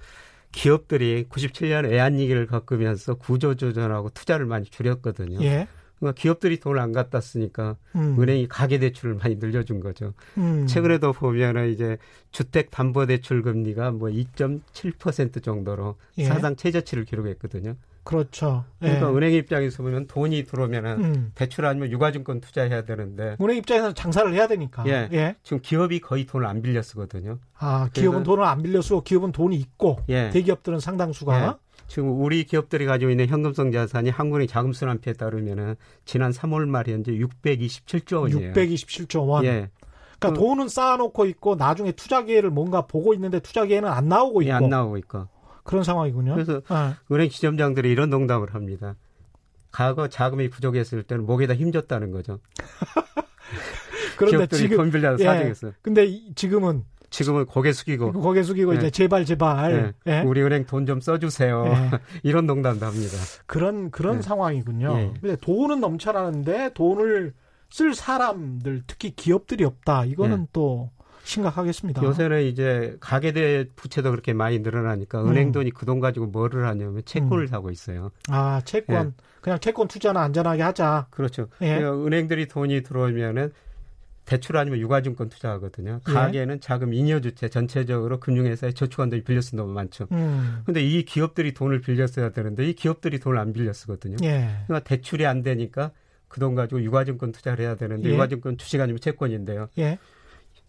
기업들이 0.53 1.27
97년 1.29 1.91
외환위기를 1.91 2.47
겪으면서 2.47 3.15
구조조정하고 3.15 4.11
투자를 4.11 4.47
많이 4.47 4.67
줄였거든요. 4.67 5.43
예. 5.43 5.67
그러니까 5.99 6.21
기업들이 6.21 6.61
돈을 6.61 6.81
안 6.81 6.93
갖다 6.93 7.21
쓰니까 7.21 7.77
음. 7.97 8.17
은행이 8.19 8.49
가계 8.49 8.79
대출을 8.79 9.15
많이 9.15 9.37
늘려준 9.37 9.81
거죠. 9.81 10.15
음. 10.37 10.67
최근에도 10.67 11.13
보면은 11.13 11.71
이제 11.71 11.99
주택 12.31 12.71
담보 12.71 13.07
대출 13.07 13.43
금리가 13.43 13.93
뭐 13.93 14.09
2.7% 14.09 15.43
정도로 15.43 15.97
예. 16.19 16.25
사상 16.25 16.57
최저치를 16.57 17.05
기록했거든요. 17.05 17.77
그렇죠. 18.05 18.65
그러니까 18.79 19.11
예. 19.11 19.15
은행 19.15 19.33
입장에서 19.35 19.83
보면 19.83 20.07
돈이 20.07 20.45
들어오면은 20.45 21.05
음. 21.05 21.33
대출 21.35 21.67
아니면 21.67 21.91
유가증권 21.91 22.41
투자해야 22.41 22.85
되는데 22.85 23.37
은행 23.39 23.59
입장에서 23.59 23.93
장사를 23.93 24.33
해야 24.33 24.47
되니까. 24.49 24.83
예. 24.87 25.09
예. 25.13 25.37
지금 25.43 25.61
기업이 25.61 26.01
거의 26.01 26.25
돈을 26.25 26.47
안 26.47 26.63
빌려 26.63 26.81
쓰거든요. 26.81 27.39
아, 27.59 27.91
기업은 27.93 28.23
돈을 28.23 28.45
안 28.45 28.63
빌려 28.63 28.81
쓰고 28.81 29.03
기업은 29.03 29.33
돈이 29.33 29.57
있고 29.57 29.99
예. 30.09 30.31
대기업들은 30.31 30.81
상당수가 30.81 31.43
예. 31.43 31.55
지금 31.89 32.21
우리 32.21 32.45
기업들이 32.45 32.87
가지고 32.87 33.11
있는 33.11 33.27
현금성 33.27 33.73
자산이 33.73 34.11
한국은행 34.11 34.47
자금 34.47 34.73
순환표에 34.73 35.15
따르면은 35.15 35.75
지난 36.05 36.31
3월 36.31 36.67
말에 36.69 36.93
현재 36.93 37.13
627조 37.13 38.21
원이에요. 38.21 38.53
627조 38.53 39.27
원. 39.27 39.45
예. 39.45 39.71
그러니까 40.19 40.33
그, 40.33 40.47
돈은 40.47 40.69
쌓아놓고 40.69 41.25
있고 41.27 41.57
나중에 41.57 41.93
투자 41.93 42.23
기회를 42.23 42.51
뭔가 42.51 42.83
보고 42.87 43.15
있는데 43.15 43.41
투자 43.41 43.65
기회는 43.65 43.89
안 43.89 44.09
나오고 44.09 44.43
있고. 44.43 44.51
예, 44.51 44.53
안 44.53 44.69
나오고 44.69 44.99
있고. 44.99 45.27
그런 45.65 45.83
상황이군요. 45.83 46.35
그래서 46.35 46.61
네. 46.61 46.95
은행 47.11 47.29
지점장들이 47.31 47.91
이런 47.91 48.11
농담을 48.11 48.55
합니다. 48.55 48.95
과거 49.71 50.09
자금이 50.09 50.51
부족했을 50.51 51.03
때는 51.03 51.25
목에다 51.27 51.55
힘줬다는 51.55 52.11
거죠. 52.11 52.39
그런데 54.17 54.47
지금 54.57 54.77
돈 54.77 54.91
빌려서 54.91 55.23
예, 55.23 55.27
사정했어요. 55.27 55.73
근데 55.81 56.35
지금은 56.35 56.85
지금은 57.11 57.47
고개 57.47 57.73
숙이고 57.73 58.13
고개 58.13 58.43
숙이고 58.43 58.75
예. 58.75 58.79
이제 58.79 58.91
제발 58.91 59.25
제발 59.25 59.95
예. 60.07 60.13
예. 60.13 60.21
우리 60.23 60.43
은행 60.43 60.67
돈 60.67 60.87
좀 60.87 61.01
써주세요. 61.01 61.65
예. 61.67 61.91
이런 62.23 62.47
농담도 62.47 62.85
합니다. 62.87 63.17
그런 63.47 63.91
그런 63.91 64.19
예. 64.19 64.23
상황이군요. 64.23 65.13
근데 65.21 65.37
돈은 65.37 65.81
넘쳐나는데 65.81 66.73
돈을 66.75 67.33
쓸 67.71 67.95
사람들 67.95 68.83
특히 68.87 69.11
기업들이 69.15 69.65
없다. 69.65 70.05
이거는 70.07 70.47
또 70.53 70.91
심각하겠습니다. 71.25 72.03
요새는 72.03 72.43
이제 72.45 72.97
가계대 73.01 73.67
부채도 73.77 74.11
그렇게 74.11 74.33
많이 74.33 74.59
늘어나니까 74.61 75.23
음. 75.23 75.29
은행 75.31 75.53
돈이 75.53 75.71
그 75.73 75.85
돈 75.85 76.01
가지고 76.01 76.27
뭐를 76.27 76.67
하냐면 76.67 77.03
채권을 77.05 77.45
음. 77.45 77.47
사고 77.47 77.71
있어요. 77.71 78.11
아 78.31 78.63
채권 78.65 79.07
예. 79.09 79.25
그냥 79.43 79.59
채권 79.61 79.89
투자나 79.89 80.23
안전하게 80.23 80.63
하자. 80.63 81.07
그렇죠. 81.11 81.49
예. 81.61 81.79
그러니까 81.79 82.07
은행들이 82.07 82.49
돈이 82.49 82.83
들어오면은 82.83 83.53
대출 84.29 84.59
아니면 84.59 84.79
유가증권 84.79 85.31
투자하거든요. 85.31 86.01
예. 86.07 86.13
가계는 86.13 86.57
예. 86.57 86.61
자금 86.61 86.93
잉여 86.93 87.21
주체 87.23 87.49
전체적으로 87.49 88.21
금융회사에 88.21 88.73
저축한 88.73 89.09
돈이 89.09 89.25
빌려 89.25 89.41
쓴돈 89.41 89.71
많죠. 89.71 90.07
음. 90.13 90.61
근데 90.67 90.83
이 90.83 91.03
기업들이 91.07 91.55
돈을 91.55 91.81
빌려 91.81 92.07
써야 92.07 92.31
되는데 92.31 92.69
이 92.69 92.75
기업들이 92.75 93.19
돈을 93.19 93.39
안 93.39 93.55
빌려 93.55 93.73
쓰거든요. 93.73 94.17
예. 94.23 94.51
그러니까 94.67 94.81
대출이 94.81 95.25
안 95.27 95.43
되니까 95.43 95.93
그 96.29 96.41
돈 96.41 96.55
가지고 96.55 96.83
유가증권 96.83 97.33
투자를 97.33 97.65
해야 97.65 97.75
되는데 97.75 98.09
예. 98.11 98.13
유가증권 98.15 98.59
주식 98.59 98.81
아니면 98.81 99.01
채권인데요. 99.01 99.69
예. 99.79 99.99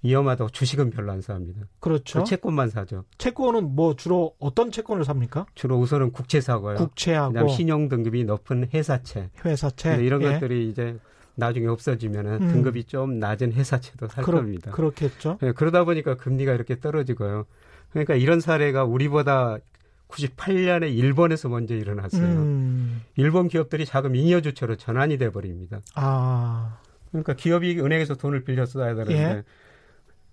위험하다고 0.01 0.51
주식은 0.51 0.91
별로 0.91 1.11
안 1.11 1.19
삽니다. 1.19 1.65
그렇죠. 1.81 2.19
그 2.19 2.25
채권만 2.25 2.69
사죠. 2.69 3.03
채권은 3.17 3.75
뭐 3.75 3.97
주로 3.97 4.33
어떤 4.39 4.71
채권을 4.71 5.03
삽니까? 5.03 5.47
주로 5.55 5.77
우선은 5.77 6.13
국채 6.13 6.39
사고요. 6.39 6.75
국채하고 6.75 7.33
그다음 7.33 7.49
신용 7.49 7.89
등급이 7.89 8.23
높은 8.23 8.69
회사채. 8.73 9.29
회사채. 9.43 9.97
이런 10.05 10.21
예. 10.21 10.31
것들이 10.31 10.69
이제 10.69 10.97
나중에 11.39 11.67
없어지면은 11.67 12.33
음. 12.41 12.47
등급이 12.51 12.83
좀 12.83 13.19
낮은 13.19 13.53
회사채도 13.53 14.07
살 14.07 14.23
그러, 14.23 14.39
겁니다. 14.39 14.71
그렇겠죠. 14.71 15.39
네, 15.41 15.51
그러다 15.51 15.83
보니까 15.85 16.15
금리가 16.15 16.53
이렇게 16.53 16.79
떨어지고요. 16.79 17.45
그러니까 17.91 18.15
이런 18.15 18.39
사례가 18.39 18.83
우리보다 18.83 19.57
98년에 20.09 20.95
일본에서 20.95 21.49
먼저 21.49 21.75
일어났어요. 21.75 22.23
음. 22.23 23.01
일본 23.15 23.47
기업들이 23.47 23.85
자금 23.85 24.15
잉여 24.15 24.41
주체로 24.41 24.75
전환이 24.75 25.17
돼 25.17 25.31
버립니다. 25.31 25.79
아. 25.95 26.79
그러니까 27.11 27.33
기업이 27.33 27.79
은행에서 27.79 28.15
돈을 28.15 28.43
빌려 28.43 28.65
써야 28.65 28.93
되는데 28.93 29.13
예. 29.13 29.43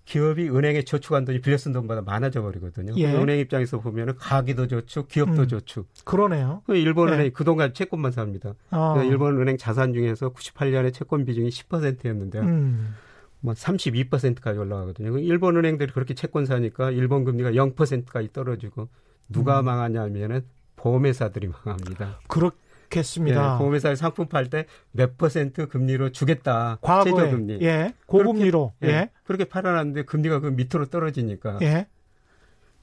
기업이 0.07 0.49
은행에 0.49 0.83
저축한 0.83 1.25
돈이 1.25 1.41
빌려 1.41 1.57
쓴 1.57 1.73
돈보다 1.73 2.01
많아져 2.01 2.41
버리거든요. 2.41 2.93
예. 2.95 3.13
은행 3.13 3.39
입장에서 3.39 3.81
보면 3.81 4.09
은 4.09 4.15
가기도 4.17 4.65
저축, 4.65 5.09
기업도 5.09 5.41
음. 5.41 5.47
저축. 5.49 5.85
그러네요. 6.05 6.61
그 6.65 6.77
일본 6.77 7.09
예. 7.09 7.13
은행이 7.13 7.31
그동안 7.31 7.73
채권만 7.73 8.13
삽니다. 8.13 8.53
아. 8.69 8.93
그러니까 8.93 9.03
일본 9.03 9.39
은행 9.41 9.57
자산 9.57 9.93
중에서 9.93 10.31
98년에 10.31 10.93
채권 10.93 11.25
비중이 11.25 11.49
10%였는데요. 11.49 12.41
음. 12.41 12.95
뭐 13.41 13.53
32%까지 13.53 14.57
올라가거든요. 14.57 15.17
일본 15.19 15.57
은행들이 15.57 15.91
그렇게 15.91 16.13
채권 16.13 16.45
사니까 16.45 16.89
일본 16.91 17.25
금리가 17.25 17.51
0%까지 17.51 18.31
떨어지고 18.31 18.87
누가 19.27 19.59
음. 19.59 19.65
망하냐면은 19.65 20.45
보험회사들이 20.77 21.49
망합니다. 21.49 22.19
그렇 22.29 22.51
겠습니다. 22.89 23.53
예, 23.55 23.57
보험회사에 23.57 23.95
상품 23.95 24.27
팔 24.27 24.49
때 24.49 24.65
몇 24.91 25.17
퍼센트 25.17 25.67
금리로 25.67 26.11
주겠다. 26.11 26.77
과거에, 26.81 27.11
최저금리. 27.11 27.59
예, 27.61 27.93
고금리로. 28.05 28.73
그렇게, 28.79 28.93
예, 28.93 28.99
예. 28.99 29.09
그렇게 29.23 29.45
팔아놨는데 29.45 30.03
금리가 30.03 30.39
그 30.39 30.47
밑으로 30.47 30.85
떨어지니까. 30.87 31.59
예. 31.61 31.87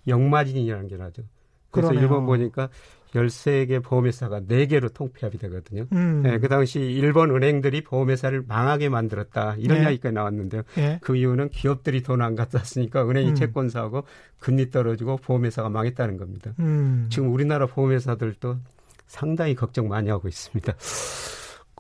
영마진이라는 0.07 0.89
게 0.89 0.97
나죠. 0.97 1.23
그래서 1.71 1.89
그러네요. 1.89 2.03
일본 2.03 2.27
보니까 2.27 2.69
13개 3.15 3.83
보험회사가 3.83 4.41
4개로 4.43 4.93
통폐합이 4.93 5.39
되거든요. 5.39 5.87
음. 5.93 6.23
네, 6.23 6.39
그 6.39 6.49
당시 6.49 6.81
일본 6.81 7.31
은행들이 7.31 7.83
보험회사를 7.85 8.45
망하게 8.47 8.89
만들었다. 8.89 9.55
이런 9.59 9.79
네. 9.79 9.85
이야기가 9.85 10.11
나왔는데요. 10.11 10.63
네. 10.75 10.99
그 11.01 11.17
이유는 11.17 11.49
기업들이 11.51 12.03
돈 12.03 12.21
안 12.23 12.35
갖다 12.35 12.59
쓰니까 12.59 13.09
은행이 13.09 13.31
음. 13.31 13.35
채권 13.35 13.69
사고 13.69 14.05
금리 14.41 14.71
떨어지고 14.71 15.17
보험회사가 15.19 15.69
망했다는 15.69 16.17
겁니다. 16.17 16.53
음. 16.59 17.07
지금 17.11 17.33
우리나라 17.33 17.67
보험회사들도 17.67 18.57
상당히 19.07 19.55
걱정 19.55 19.89
많이 19.89 20.11
하고 20.11 20.29
있습니다. 20.29 20.75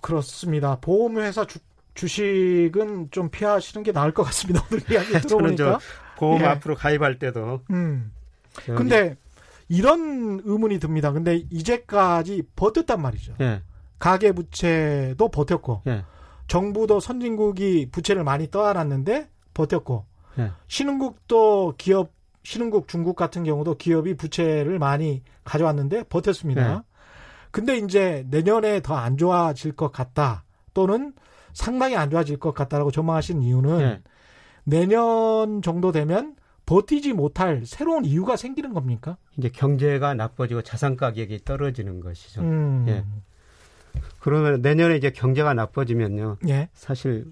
그렇습니다. 0.01 0.79
보험회사 0.81 1.47
주, 1.47 1.59
주식은 1.95 3.09
좀 3.11 3.31
피하시는 3.31 3.83
게 3.83 3.93
나을 3.93 4.13
것 4.13 4.23
같습니다. 4.25 4.65
오늘 4.71 4.83
이야기 4.91 5.13
들어보니까. 5.13 5.29
저는 5.29 5.57
저 5.57 5.79
보험 6.17 6.43
예. 6.43 6.47
앞으로 6.47 6.75
가입할 6.75 7.19
때도. 7.19 7.63
음. 7.71 8.13
근데 8.67 9.17
이런 9.69 10.41
의문이 10.45 10.79
듭니다. 10.79 11.13
근데 11.13 11.37
이제까지 11.51 12.45
버텼단 12.57 13.01
말이죠. 13.01 13.35
예. 13.41 13.63
가계 13.99 14.33
부채도 14.33 15.29
버텼고 15.31 15.83
예. 15.87 16.05
정부도 16.47 17.01
선진국이 17.01 17.89
부채를 17.91 18.25
많이 18.25 18.51
떠안았는데 18.51 19.29
버텼고 19.55 20.05
예. 20.39 20.51
신흥국도 20.69 21.75
기업 21.79 22.13
신흥국 22.43 22.89
중국 22.89 23.17
같은 23.17 23.45
경우도 23.45 23.77
기업이 23.77 24.15
부채를 24.15 24.79
많이 24.79 25.23
가져왔는데 25.45 26.05
버텼습니다. 26.05 26.85
예. 27.55 27.61
근데 27.61 27.77
이제 27.79 28.27
내년에 28.31 28.81
더 28.81 28.95
안 28.95 29.17
좋아질 29.17 29.73
것 29.73 29.93
같다 29.93 30.45
또는 30.73 31.13
상당히 31.53 31.97
안 31.97 32.11
좋아질 32.11 32.39
것 32.39 32.53
같다라고 32.53 32.91
전망하시는 32.91 33.43
이유는 33.43 33.81
예. 33.81 34.03
내년 34.65 35.63
정도 35.63 35.93
되면 35.93 36.37
버티지 36.67 37.13
못할 37.13 37.63
새로운 37.67 38.05
이유가 38.05 38.37
생기는 38.37 38.73
겁니까? 38.73 39.19
이제 39.37 39.51
경제가 39.51 40.15
나빠지고 40.15 40.63
자산 40.63 40.97
가격이 40.97 41.45
떨어지는 41.45 42.01
것이죠. 42.01 42.41
음. 42.41 42.87
예. 42.89 43.05
그러면 44.19 44.63
내년에 44.63 44.97
이제 44.97 45.11
경제가 45.11 45.55
나빠지면요. 45.55 46.39
예. 46.49 46.69
사실 46.73 47.27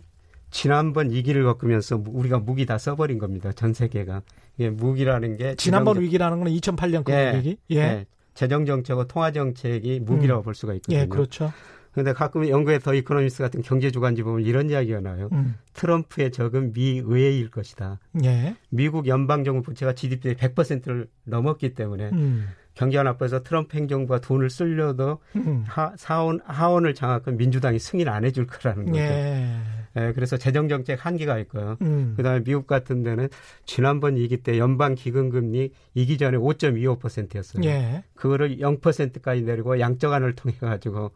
지난번 0.51 1.11
위기를 1.11 1.45
겪으면서 1.45 2.03
우리가 2.07 2.39
무기 2.39 2.67
다 2.67 2.77
써버린 2.77 3.19
겁니다. 3.19 3.53
전 3.53 3.73
세계가. 3.73 4.23
예, 4.59 4.69
무기라는 4.69 5.39
게 5.39 5.55
지난번 5.57 5.95
재정... 5.95 6.05
위기라는 6.05 6.41
건 6.41 6.49
2008년 6.53 7.05
그 7.05 7.13
예, 7.13 7.33
위기. 7.39 7.57
예. 7.71 7.77
예. 7.77 8.07
재정 8.35 8.65
정책과 8.65 9.07
통화 9.07 9.31
정책이 9.31 10.01
무기라고 10.01 10.43
음. 10.43 10.45
볼 10.45 10.55
수가 10.55 10.75
있거든요. 10.75 10.99
예, 10.99 11.07
그렇죠. 11.07 11.53
근데 11.93 12.15
가끔 12.15 12.49
영국의 12.49 12.81
The 12.81 12.95
Economist 12.95 13.43
같은 13.43 13.61
경제 13.61 13.91
주간지 13.91 14.23
보면 14.23 14.47
이런 14.47 14.71
이야기가 14.71 15.01
나요. 15.01 15.29
음. 15.33 15.57
트럼프의 15.75 16.33
적은 16.33 16.73
미 16.73 17.03
의회일 17.05 17.51
것이다. 17.51 17.99
예. 18.25 18.57
미국 18.71 19.07
연방 19.07 19.45
정부 19.45 19.63
부채가 19.63 19.95
GDP의 19.95 20.37
100%를 20.37 21.09
넘었기 21.25 21.75
때문에 21.75 22.09
음. 22.13 22.49
경기가 22.75 23.03
나빠서 23.03 23.43
트럼프 23.43 23.77
행정부가 23.77 24.21
돈을 24.21 24.49
쓰려도 24.49 25.19
음. 25.37 25.65
하, 25.67 25.93
사원 25.97 26.41
하원을 26.47 26.95
장악한 26.95 27.37
민주당이 27.37 27.79
승인 27.79 28.09
안 28.09 28.25
해줄 28.25 28.47
거라는 28.47 28.87
거죠. 28.87 28.99
예. 28.99 29.57
예, 29.97 30.13
그래서 30.15 30.37
재정 30.37 30.69
정책 30.69 31.05
한계가 31.05 31.39
있고요. 31.41 31.77
음. 31.83 32.15
그다음에 32.17 32.43
미국 32.43 32.67
같은 32.67 33.03
데는 33.03 33.29
지난번 33.67 34.17
위기 34.17 34.39
때 34.39 34.59
연방 34.59 34.95
기금 34.95 35.31
금리 35.31 35.71
이기 35.95 36.19
전에 36.19 36.37
5.25%였어요. 36.39 37.65
예. 37.65 38.05
그거를 38.15 38.59
0%까지 38.59 39.43
내리고 39.43 39.79
양적안을 39.79 40.35
통해 40.35 40.57
가지고 40.59 41.11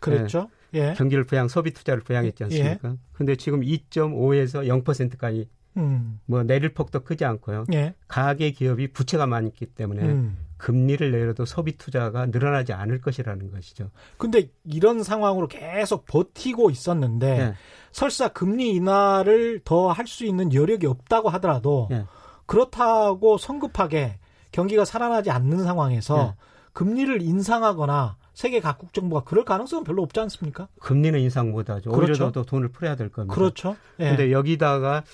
그렇죠. 0.00 0.50
예. 0.74 0.94
경기를 0.96 1.24
부양, 1.24 1.48
소비 1.48 1.72
투자를 1.72 2.02
부양했지 2.02 2.44
않습니까? 2.44 2.90
예. 2.90 2.96
근데 3.12 3.36
지금 3.36 3.60
2.5에서 3.60 4.66
0%까지 4.84 5.48
음. 5.80 6.20
뭐 6.26 6.42
내릴 6.42 6.72
폭도 6.74 7.00
크지 7.00 7.24
않고요. 7.24 7.64
예. 7.72 7.94
가계 8.08 8.52
기업이 8.52 8.92
부채가 8.92 9.26
많기 9.26 9.66
때문에 9.66 10.02
음. 10.02 10.36
금리를 10.58 11.10
내려도 11.10 11.46
소비 11.46 11.78
투자가 11.78 12.26
늘어나지 12.26 12.72
않을 12.74 13.00
것이라는 13.00 13.50
것이죠. 13.50 13.90
근데 14.18 14.50
이런 14.64 15.02
상황으로 15.02 15.48
계속 15.48 16.04
버티고 16.06 16.70
있었는데 16.70 17.40
예. 17.40 17.54
설사 17.92 18.28
금리 18.28 18.70
인하를 18.74 19.60
더 19.64 19.90
할 19.92 20.06
수 20.06 20.24
있는 20.26 20.52
여력이 20.52 20.86
없다고 20.86 21.28
하더라도 21.30 21.88
예. 21.92 22.04
그렇다고 22.46 23.38
성급하게 23.38 24.18
경기가 24.52 24.84
살아나지 24.84 25.30
않는 25.30 25.64
상황에서 25.64 26.34
예. 26.36 26.44
금리를 26.72 27.22
인상하거나 27.22 28.16
세계 28.34 28.60
각국 28.60 28.92
정부가 28.92 29.22
그럴 29.24 29.44
가능성은 29.44 29.84
별로 29.84 30.02
없지 30.02 30.18
않습니까? 30.20 30.68
금리는 30.80 31.18
인상 31.20 31.50
못하죠. 31.50 31.90
그렇죠. 31.90 32.12
오히려 32.24 32.32
더 32.32 32.42
돈을 32.44 32.68
풀어야 32.68 32.96
될 32.96 33.08
겁니다. 33.10 33.34
그렇죠. 33.34 33.76
그런데 33.96 34.28
예. 34.28 34.32
여기다가 34.32 35.04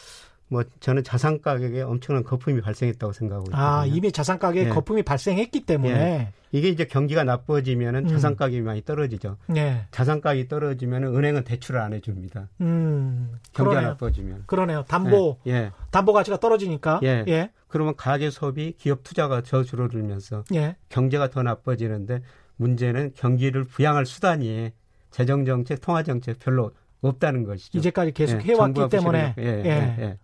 뭐 0.48 0.62
저는 0.80 1.02
자산 1.02 1.40
가격에 1.40 1.82
엄청난 1.82 2.22
거품이 2.22 2.60
발생했다고 2.60 3.12
생각하고 3.12 3.46
있거든요. 3.48 3.66
아 3.66 3.84
이미 3.86 4.12
자산 4.12 4.38
가격에 4.38 4.66
예. 4.66 4.68
거품이 4.68 5.02
발생했기 5.02 5.66
때문에 5.66 5.92
예. 5.92 6.32
이게 6.52 6.68
이제 6.68 6.84
경기가 6.84 7.24
나빠지면은 7.24 8.04
음. 8.04 8.08
자산 8.08 8.36
가격이 8.36 8.62
많이 8.62 8.82
떨어지죠. 8.82 9.36
예. 9.56 9.86
자산 9.90 10.20
가격이 10.20 10.48
떨어지면은 10.48 11.16
은행은 11.16 11.44
대출을 11.44 11.80
안 11.80 11.92
해줍니다. 11.92 12.48
음. 12.60 13.30
경기가 13.52 13.70
그러네요. 13.70 13.88
나빠지면 13.90 14.42
그러네요. 14.46 14.84
담보 14.86 15.38
예. 15.48 15.52
예. 15.52 15.72
담보 15.90 16.12
가치가 16.12 16.38
떨어지니까. 16.38 17.00
예. 17.02 17.24
예. 17.26 17.50
그러면 17.66 17.96
가계 17.96 18.30
소비, 18.30 18.72
기업 18.78 19.02
투자가 19.02 19.42
저 19.42 19.64
줄어들면서 19.64 20.44
예. 20.54 20.76
경제가 20.88 21.30
더 21.30 21.42
나빠지는데 21.42 22.22
문제는 22.56 23.12
경기를 23.16 23.64
부양할 23.64 24.06
수단이 24.06 24.70
재정 25.10 25.44
정책, 25.44 25.80
통화 25.80 26.04
정책 26.04 26.38
별로 26.38 26.70
없다는 27.00 27.44
것이죠. 27.44 27.78
이제까지 27.78 28.12
계속 28.12 28.40
예, 28.40 28.44
해왔기 28.52 28.88
때문에. 28.90 29.34
예, 29.38 29.42
예, 29.42 29.64
예, 29.64 29.96
예. 29.98 30.18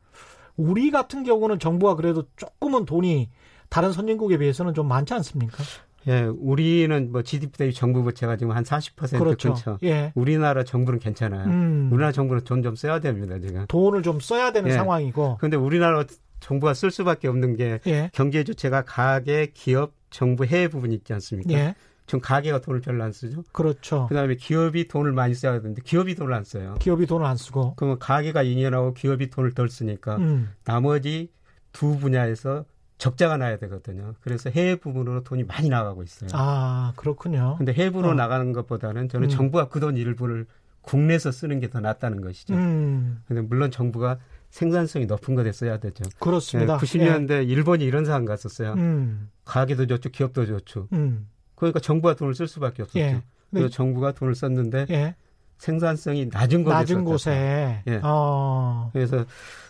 우리 0.56 0.90
같은 0.90 1.24
경우는 1.24 1.58
정부가 1.58 1.94
그래도 1.96 2.24
조금은 2.36 2.84
돈이 2.84 3.30
다른 3.68 3.92
선진국에 3.92 4.38
비해서는 4.38 4.74
좀 4.74 4.86
많지 4.88 5.14
않습니까? 5.14 5.62
예, 6.08 6.22
우리는 6.22 7.12
뭐 7.12 7.22
GDP 7.22 7.52
대비 7.58 7.72
정부 7.72 8.02
부채가 8.02 8.36
지금 8.36 8.52
한 8.54 8.64
40% 8.64 9.18
그렇죠. 9.18 9.54
근처. 9.54 9.78
예. 9.84 10.12
우리나라 10.16 10.64
정부는 10.64 10.98
괜찮아요. 10.98 11.46
음. 11.46 11.88
우리나라 11.92 12.10
정부는 12.12 12.42
돈 12.44 12.62
좀 12.62 12.74
써야 12.74 12.98
됩니다, 12.98 13.38
지금. 13.38 13.64
돈을 13.68 14.02
좀 14.02 14.18
써야 14.20 14.50
되는 14.52 14.68
예. 14.70 14.74
상황이고. 14.74 15.36
그런데 15.38 15.56
우리나라 15.56 16.04
정부가 16.40 16.74
쓸 16.74 16.90
수밖에 16.90 17.28
없는 17.28 17.54
게 17.56 17.78
예. 17.86 18.10
경제 18.12 18.42
주체가 18.42 18.82
가계, 18.82 19.52
기업, 19.54 19.92
정부 20.10 20.44
해외 20.44 20.66
부분 20.68 20.92
있지 20.92 21.12
않습니까? 21.12 21.52
예. 21.52 21.74
지금 22.06 22.20
가게가 22.20 22.60
돈을 22.60 22.80
별로 22.80 23.04
안 23.04 23.12
쓰죠. 23.12 23.44
그렇죠. 23.52 24.06
그다음에 24.08 24.34
기업이 24.36 24.88
돈을 24.88 25.12
많이 25.12 25.34
써야 25.34 25.60
되는데 25.60 25.82
기업이 25.82 26.14
돈을 26.14 26.34
안 26.34 26.44
써요. 26.44 26.74
기업이 26.80 27.06
돈을 27.06 27.24
안 27.26 27.36
쓰고. 27.36 27.74
그러면 27.76 27.98
가게가 27.98 28.42
잉여나고 28.42 28.94
기업이 28.94 29.30
돈을 29.30 29.52
덜 29.52 29.68
쓰니까 29.68 30.16
음. 30.16 30.50
나머지 30.64 31.30
두 31.72 31.96
분야에서 31.98 32.64
적자가 32.98 33.36
나야 33.36 33.56
되거든요. 33.58 34.14
그래서 34.20 34.50
해외 34.50 34.76
부분으로 34.76 35.24
돈이 35.24 35.44
많이 35.44 35.68
나가고 35.68 36.02
있어요. 36.02 36.30
아, 36.34 36.92
그렇군요. 36.96 37.56
근데 37.58 37.72
해외 37.72 37.90
부분으로 37.90 38.12
어. 38.12 38.14
나가는 38.14 38.52
것보다는 38.52 39.08
저는 39.08 39.26
음. 39.26 39.30
정부가 39.30 39.68
그 39.68 39.80
돈 39.80 39.96
일부를 39.96 40.46
국내에서 40.82 41.30
쓰는 41.32 41.60
게 41.60 41.68
더 41.68 41.80
낫다는 41.80 42.20
것이죠. 42.20 42.54
음. 42.54 43.22
근데 43.26 43.40
물론 43.42 43.70
정부가 43.70 44.18
생산성이 44.50 45.06
높은 45.06 45.34
것에 45.34 45.50
써야 45.52 45.78
되죠. 45.78 46.04
그렇습니다. 46.20 46.76
네, 46.76 46.84
90년대 46.84 47.30
예. 47.30 47.42
일본이 47.44 47.84
이런 47.84 48.04
상황 48.04 48.24
갔었어요. 48.24 48.74
음. 48.74 49.30
가게도 49.44 49.86
좋죠, 49.86 50.10
기업도 50.10 50.44
좋죠. 50.46 50.88
음. 50.92 51.28
그러니까 51.62 51.79
정부가 51.79 52.14
돈을 52.14 52.35
쓸 52.35 52.48
수밖에 52.48 52.83
없었죠. 52.83 52.98
예. 52.98 53.22
그래서 53.51 53.68
정부가 53.68 54.12
돈을 54.12 54.35
썼는데 54.35 54.87
예. 54.90 55.14
생산성이 55.59 56.27
낮은 56.33 56.64
곳에 56.64 56.75
낮은 56.75 57.05
곳에 57.05 57.83
예. 57.87 58.01
어. 58.03 58.90
그래서 58.92 59.25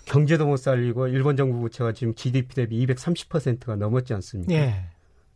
경제도 0.07 0.47
못 0.47 0.57
살리고 0.57 1.09
일본 1.09 1.37
정부 1.37 1.59
부채가 1.59 1.93
지금 1.93 2.15
GDP 2.15 2.55
대비 2.55 2.87
230%가 2.87 3.77
넘었지 3.77 4.15
않습니까? 4.15 4.55
예. 4.55 4.87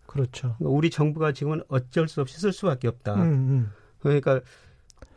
그렇죠. 0.06 0.54
그러니까 0.56 0.68
우리 0.70 0.88
정부가 0.88 1.32
지금은 1.32 1.62
어쩔 1.68 2.08
수 2.08 2.22
없이 2.22 2.40
쓸 2.40 2.54
수밖에 2.54 2.88
없다. 2.88 3.16
음, 3.16 3.20
음. 3.20 3.72
그러니까 3.98 4.40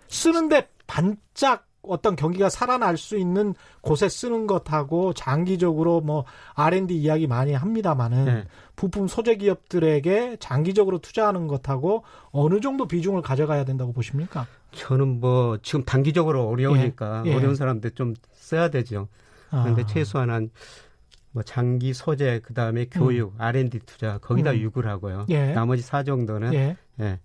쓰는데 0.09 0.67
반짝 0.87 1.68
어떤 1.81 2.15
경기가 2.15 2.49
살아날 2.49 2.97
수 2.97 3.17
있는 3.17 3.53
곳에 3.81 4.09
쓰는 4.09 4.47
것하고 4.47 5.13
장기적으로 5.13 6.01
뭐 6.01 6.25
R&D 6.55 6.95
이야기 6.95 7.27
많이 7.27 7.53
합니다만은 7.53 8.25
네. 8.25 8.43
부품 8.75 9.07
소재 9.07 9.35
기업들에게 9.35 10.37
장기적으로 10.39 10.99
투자하는 10.99 11.47
것하고 11.47 12.03
어느 12.31 12.59
정도 12.59 12.87
비중을 12.87 13.21
가져가야 13.21 13.65
된다고 13.65 13.93
보십니까? 13.93 14.45
저는 14.71 15.19
뭐 15.19 15.57
지금 15.61 15.83
단기적으로 15.83 16.47
어려우니까 16.47 17.23
예. 17.25 17.31
예. 17.31 17.35
어려운 17.35 17.55
사람들 17.55 17.91
좀 17.91 18.13
써야 18.33 18.69
되죠. 18.69 19.07
그런데 19.49 19.81
아. 19.81 19.85
최소한 19.85 20.29
한뭐 20.29 21.43
장기 21.43 21.93
소재 21.93 22.39
그다음에 22.39 22.85
교육, 22.85 23.33
음. 23.33 23.41
R&D 23.41 23.79
투자 23.85 24.19
거기다 24.19 24.51
음. 24.51 24.57
유구를 24.57 24.89
하고요. 24.89 25.25
예. 25.29 25.53
나머지 25.53 25.81
사 25.81 26.03
정도는 26.03 26.53
예. 26.53 26.77
예. 26.99 27.19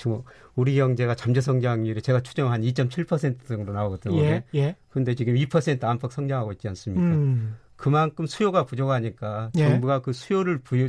지금 0.00 0.22
우리 0.56 0.76
경제가 0.76 1.14
잠재 1.14 1.42
성장률이 1.42 2.00
제가 2.00 2.22
추정한 2.22 2.62
2.7% 2.62 3.46
정도 3.46 3.74
나오거든요. 3.74 4.18
예, 4.22 4.42
예. 4.54 4.74
근데 4.88 5.14
지금 5.14 5.34
2% 5.34 5.84
안팎 5.84 6.12
성장하고 6.12 6.52
있지 6.52 6.68
않습니까? 6.68 7.02
음. 7.02 7.56
그만큼 7.76 8.26
수요가 8.26 8.64
부족하니까 8.64 9.50
예. 9.56 9.68
정부가 9.68 10.00
그 10.00 10.14
수요를 10.14 10.60
부여, 10.60 10.88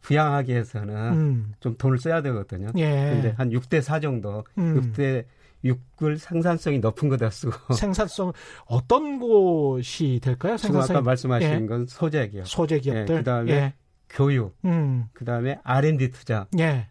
부양하기 0.00 0.52
위해서는 0.52 0.94
음. 0.94 1.54
좀 1.58 1.76
돈을 1.76 1.98
써야 1.98 2.22
되거든요. 2.22 2.68
예. 2.76 3.10
근데 3.14 3.34
한 3.36 3.50
6대 3.50 3.80
4 3.80 3.98
정도, 3.98 4.44
음. 4.58 4.92
6대 4.92 5.24
6을 5.64 6.16
생산성이 6.16 6.78
높은 6.78 7.08
거다 7.08 7.30
쓰고. 7.30 7.50
생산성 7.74 8.32
어떤 8.66 9.18
곳이 9.18 10.20
될까요? 10.22 10.56
생산성 10.56 10.96
아까 10.96 11.02
말씀하신 11.02 11.50
예. 11.50 11.66
건 11.66 11.86
소재 11.88 12.28
기업. 12.28 12.46
소재 12.46 12.78
기업들. 12.78 13.12
예. 13.12 13.18
그다음에 13.18 13.52
예. 13.52 13.74
교육. 14.08 14.56
음. 14.64 15.06
그다음에 15.14 15.58
R&D 15.64 16.12
투자. 16.12 16.46
예. 16.60 16.86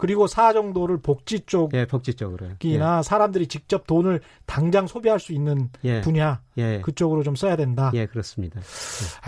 예. 0.00 0.06
그리고 0.06 0.26
사 0.26 0.52
정도를 0.52 0.98
복지 0.98 1.40
쪽, 1.40 1.74
예, 1.74 1.86
복지 1.86 2.14
쪽으로, 2.14 2.46
이나 2.62 2.98
예. 2.98 3.02
사람들이 3.02 3.46
직접 3.46 3.86
돈을 3.86 4.20
당장 4.46 4.86
소비할 4.86 5.20
수 5.20 5.32
있는 5.32 5.68
예. 5.84 6.00
분야, 6.00 6.40
예. 6.56 6.80
그쪽으로 6.80 7.22
좀 7.22 7.36
써야 7.36 7.56
된다. 7.56 7.90
예, 7.94 8.06
그렇습니다. 8.06 8.60
예. 8.60 8.64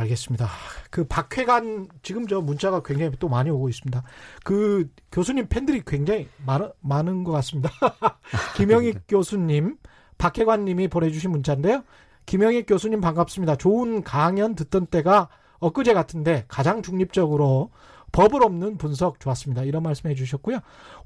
알겠습니다. 0.01 0.49
그 0.91 1.05
박회관 1.05 1.89
지금 2.03 2.27
저 2.27 2.41
문자가 2.41 2.83
굉장히 2.83 3.13
또 3.19 3.29
많이 3.29 3.51
오고 3.51 3.69
있습니다. 3.69 4.03
그 4.45 4.89
교수님 5.13 5.49
팬들이 5.49 5.83
굉장히 5.87 6.29
많, 6.45 6.71
많은 6.81 7.25
것 7.25 7.33
같습니다. 7.33 7.71
김영익 8.57 9.03
교수님, 9.09 9.77
박회관 10.19 10.65
님이 10.65 10.89
보내주신 10.89 11.31
문자인데요. 11.31 11.83
김영익 12.27 12.67
교수님 12.67 13.01
반갑습니다. 13.01 13.57
좋은 13.57 14.03
강연 14.03 14.55
듣던 14.55 14.87
때가 14.87 15.29
엊그제 15.61 15.95
같은데 15.95 16.45
가장 16.49 16.83
중립적으로 16.83 17.71
법을 18.13 18.43
없는 18.45 18.77
분석 18.79 19.19
좋았습니다. 19.21 19.63
이런 19.65 19.83
말씀 19.83 20.09
해 20.11 20.15
주셨고요. 20.15 20.59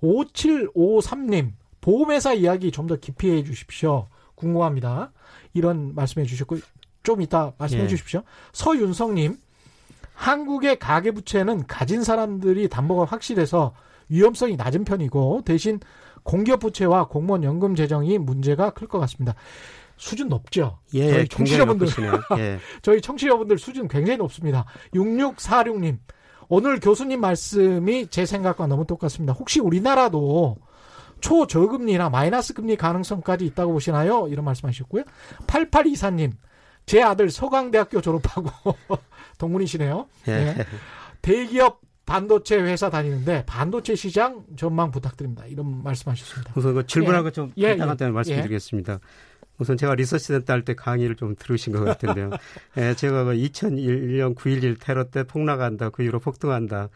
5753님, 0.03 1.53
보험회사 1.81 2.35
이야기 2.35 2.71
좀 2.71 2.87
더 2.87 2.97
깊이 2.97 3.31
해 3.31 3.43
주십시오. 3.45 4.07
궁금합니다. 4.35 5.13
이런 5.55 5.95
말씀 5.95 6.21
해 6.21 6.27
주셨고, 6.27 6.59
좀 7.03 7.23
이따 7.23 7.53
말씀해 7.59 7.85
예. 7.85 7.89
주십시오. 7.89 8.23
서윤성님, 8.53 9.37
한국의 10.15 10.79
가계부채는 10.79 11.67
가진 11.67 12.03
사람들이 12.03 12.69
담보가 12.69 13.05
확실해서 13.05 13.75
위험성이 14.09 14.57
낮은 14.57 14.85
편이고, 14.85 15.43
대신 15.45 15.81
공기업 16.23 16.61
부채와 16.61 17.07
공무원 17.09 17.45
연금 17.45 17.75
재정이 17.77 18.19
문제가 18.19 18.71
클 18.71 18.89
것 18.89 18.99
같습니다. 19.01 19.35
수준 19.97 20.29
높죠? 20.29 20.79
예, 20.95 21.11
저희 21.11 21.29
청취자분들. 21.29 21.87
예. 22.39 22.59
저희 22.83 23.01
청취자분들 23.01 23.59
수준 23.59 23.89
굉장히 23.89 24.19
높습니다. 24.19 24.65
6646님, 24.95 25.99
오늘 26.49 26.81
교수님 26.81 27.21
말씀이 27.21 28.09
제 28.09 28.27
생각과 28.27 28.67
너무 28.67 28.87
똑같습니다. 28.87 29.33
혹시 29.33 29.61
우리나라도 29.61 30.57
초저금리나 31.21 32.11
마이너스 32.11 32.55
금리 32.55 32.77
가능성까지 32.77 33.47
있다고 33.47 33.73
보시나요? 33.73 34.29
이런 34.29 34.45
말씀하셨고요. 34.45 35.05
8824님, 35.47 36.33
제 36.85 37.03
아들 37.03 37.31
서강대학교 37.31 38.01
졸업하고 38.01 38.51
동문이시네요. 39.39 40.07
예. 40.29 40.33
네. 40.33 40.67
대기업 41.23 41.81
반도체 42.05 42.57
회사 42.61 42.89
다니는데 42.89 43.45
반도체 43.47 43.97
시장 43.97 44.45
전망 44.57 44.93
부탁드립니다. 44.93 45.45
이런 45.47 45.83
말씀하셨습니다. 45.83 46.53
우선 46.55 46.75
그 46.75 46.87
질문하고 46.87 47.29
예. 47.29 47.33
좀 47.33 47.53
간단한 47.57 47.97
예. 48.01 48.05
예. 48.05 48.11
말씀드리겠습니다. 48.11 49.01
우선 49.59 49.77
제가 49.77 49.95
리서치 49.95 50.27
센터 50.27 50.53
할 50.53 50.63
때 50.63 50.75
강의를 50.75 51.17
좀 51.17 51.35
들으신 51.39 51.73
것 51.73 51.85
같은데요. 51.85 52.31
예, 52.79 52.95
제가 52.95 53.25
그 53.25 53.33
2001년 53.33 54.35
9.11 54.35 54.77
테러 54.81 55.05
때 55.05 55.23
폭락한다, 55.23 55.91
그 55.91 56.03
이후로 56.03 56.21
폭등한다. 56.21 56.89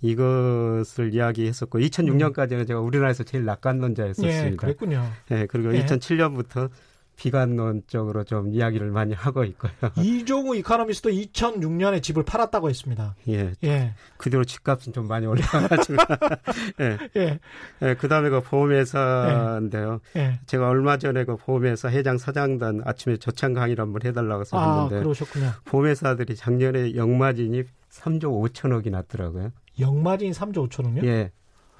이것을 0.00 1.14
이야기했었고 1.14 1.78
2006년까지는 1.78 2.60
음. 2.60 2.66
제가 2.66 2.80
우리나라에서 2.80 3.24
제일 3.24 3.44
낙관론자였었습니다. 3.46 4.46
예, 4.46 4.56
그랬군요. 4.56 5.10
예, 5.30 5.46
그리고 5.46 5.74
예. 5.74 5.84
2007년부터 5.84 6.68
비관론적으로 7.16 8.24
좀 8.24 8.52
이야기를 8.52 8.90
많이 8.90 9.14
하고 9.14 9.44
있고요. 9.44 9.72
이종우 9.98 10.56
이카노미스도 10.56 11.10
2006년에 11.10 12.02
집을 12.02 12.24
팔았다고 12.24 12.68
했습니다. 12.68 13.14
예. 13.28 13.52
예. 13.64 13.94
그 14.16 14.30
뒤로 14.30 14.44
집값은 14.44 14.92
좀 14.92 15.06
많이 15.06 15.26
올라가지고. 15.26 15.96
예. 16.80 16.98
예. 17.16 17.38
예. 17.82 17.94
그 17.94 18.08
다음에 18.08 18.30
그 18.30 18.40
보험회사인데요. 18.40 20.00
예. 20.16 20.20
예. 20.20 20.40
제가 20.46 20.68
얼마 20.68 20.98
전에 20.98 21.24
그 21.24 21.36
보험회사 21.36 21.90
회장 21.90 22.18
사장단 22.18 22.82
아침에 22.84 23.16
저창 23.16 23.54
강의를 23.54 23.82
한번 23.82 24.02
해달라고 24.04 24.40
해서 24.42 24.58
아, 24.58 24.82
했는데. 24.82 25.02
그러셨군요. 25.02 25.50
보험회사들이 25.64 26.36
작년에 26.36 26.94
영마진이 26.96 27.64
3조 27.90 28.52
5천억이 28.52 28.90
났더라고요. 28.90 29.50
영마진이 29.78 30.32
3조 30.32 30.68
5천억이요? 30.68 31.04
예. 31.04 31.30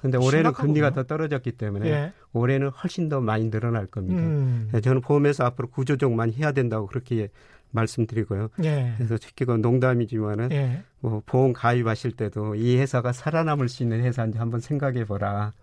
근데 0.05 0.19
올해는 0.19 0.53
금리가 0.53 0.91
더 0.91 1.01
떨어졌기 1.01 1.53
때문에 1.53 1.89
예. 1.89 2.13
올해는 2.31 2.69
훨씬 2.69 3.09
더 3.09 3.21
많이 3.21 3.49
늘어날 3.49 3.87
겁니다. 3.87 4.21
음. 4.21 4.69
예, 4.75 4.79
저는 4.79 5.01
보험에서 5.01 5.45
앞으로 5.45 5.67
구조조정 5.67 6.15
많이 6.15 6.31
해야 6.33 6.51
된다고 6.51 6.85
그렇게 6.85 7.29
말씀드리고요. 7.71 8.49
예. 8.63 8.93
그래서 8.97 9.17
특히 9.19 9.45
그 9.45 9.53
농담이지만은 9.53 10.51
예. 10.51 10.83
뭐 10.99 11.23
보험 11.25 11.53
가입하실 11.53 12.11
때도 12.11 12.53
이 12.53 12.77
회사가 12.77 13.13
살아남을 13.13 13.67
수 13.67 13.81
있는 13.81 14.03
회사인지 14.03 14.37
한번 14.37 14.59
생각해 14.59 15.05
보라. 15.05 15.53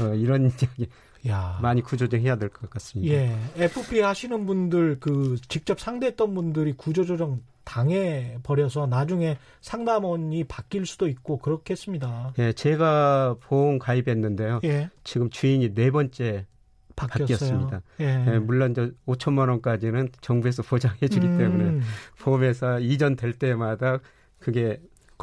어, 0.00 0.14
이런 0.14 0.50
이야기 0.60 0.88
야. 1.28 1.58
많이 1.62 1.82
구조조정해야 1.82 2.36
될 2.36 2.48
것 2.48 2.68
같습니다. 2.70 3.14
예. 3.14 3.36
FP 3.56 4.00
하시는 4.00 4.44
분들 4.46 4.98
그 5.00 5.36
직접 5.48 5.78
상대했던 5.80 6.34
분들이 6.34 6.72
구조조정 6.72 7.40
당해 7.64 8.38
버려서 8.42 8.86
나중에 8.86 9.38
상담원이 9.60 10.44
바뀔 10.44 10.84
수도 10.84 11.06
있고 11.08 11.38
그렇겠습니다. 11.38 12.34
예, 12.38 12.52
제가 12.52 13.36
보험 13.40 13.78
가입했는데요. 13.78 14.60
예. 14.64 14.90
지금 15.04 15.30
주인이 15.30 15.72
네 15.74 15.90
번째. 15.90 16.46
바뀌었습니다. 16.94 17.80
예. 18.00 18.24
예, 18.34 18.38
물론 18.38 18.74
저 18.74 18.90
5천만 19.06 19.48
원까지는 19.48 20.10
정부에서 20.20 20.62
보장해 20.62 21.08
주기 21.08 21.26
음. 21.26 21.38
때문에 21.38 21.80
보험회사 22.20 22.80
이전 22.80 23.16
될 23.16 23.32
때마다 23.32 23.98
그게 24.38 24.78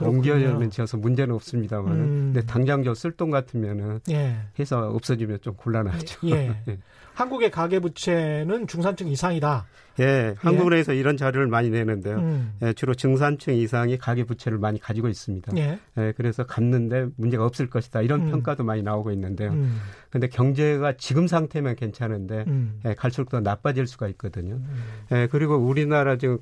옮겨야는 0.08 0.70
지어서 0.70 0.98
문제는 0.98 1.34
없습니다만, 1.36 1.94
음. 1.94 2.32
근데 2.34 2.46
당장 2.46 2.84
저 2.84 2.94
쓸돈 2.94 3.32
같으면은 3.32 4.00
예. 4.10 4.38
회사 4.58 4.80
없어지면 4.80 5.40
좀 5.42 5.54
곤란하죠. 5.56 6.28
예. 6.30 6.56
예. 6.68 6.78
한국의 7.14 7.52
가계 7.52 7.80
부채는 7.80 8.68
중산층 8.68 9.10
이상이다. 9.10 9.66
예, 10.00 10.34
한국은행에서 10.38 10.96
예. 10.96 11.00
이런 11.00 11.18
자료를 11.18 11.48
많이 11.48 11.70
내는데요. 11.70 12.18
음. 12.18 12.54
예, 12.62 12.72
주로 12.72 12.94
중산층 12.94 13.56
이상이 13.56 13.98
가계 13.98 14.24
부채를 14.24 14.58
많이 14.58 14.80
가지고 14.80 15.10
있습니다. 15.10 15.52
예. 15.58 15.80
예 15.98 16.14
그래서 16.16 16.46
갚는데 16.46 17.08
문제가 17.18 17.46
없을 17.46 17.70
것이다. 17.70 18.02
이런 18.02 18.22
음. 18.22 18.32
평가도 18.32 18.64
많이 18.64 18.84
나오고 18.84 19.12
있는데요. 19.12 19.52
그런데 20.10 20.28
음. 20.28 20.32
경제가 20.32 20.94
지금 20.98 21.28
상태면 21.28 21.76
괜찮은데 21.76 22.46
음. 22.48 22.80
예, 22.86 22.94
갈수록 22.94 23.30
더 23.30 23.42
나빠질 23.42 23.88
수가 23.88 24.08
있거든요. 24.10 24.56
음. 24.56 24.84
예, 25.12 25.28
그리고 25.30 25.56
우리나라 25.56 26.18
지금 26.18 26.38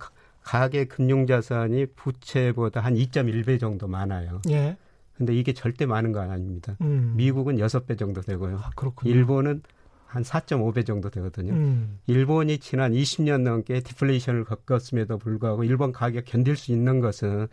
가계 0.48 0.86
금융자산이 0.86 1.88
부채보다 1.88 2.80
한 2.80 2.96
2.1배 2.96 3.60
정도 3.60 3.90
많아요. 3.90 4.42
예. 4.50 4.78
근데 5.18 5.36
이게 5.36 5.52
절대 5.52 5.86
많은 5.86 6.14
건 6.14 6.32
아닙니다. 6.32 6.78
음. 6.80 7.16
미국은 7.18 7.58
6배 7.58 8.00
정도 8.00 8.22
되고요. 8.22 8.58
아, 8.58 8.72
일본은 9.04 9.62
한 10.06 10.24
4.5배 10.24 10.86
정도 10.86 11.10
되거든요. 11.10 11.52
음. 11.52 12.00
일본이 12.08 12.60
지난 12.60 12.94
20년 12.94 13.42
넘게 13.42 13.82
디플레이션을 13.82 14.46
겪었음에도 14.46 15.18
불구하고 15.18 15.66
일본 15.66 15.92
가격 15.92 16.24
견딜 16.24 16.56
수 16.56 16.72
있는 16.72 17.02
것은 17.02 17.50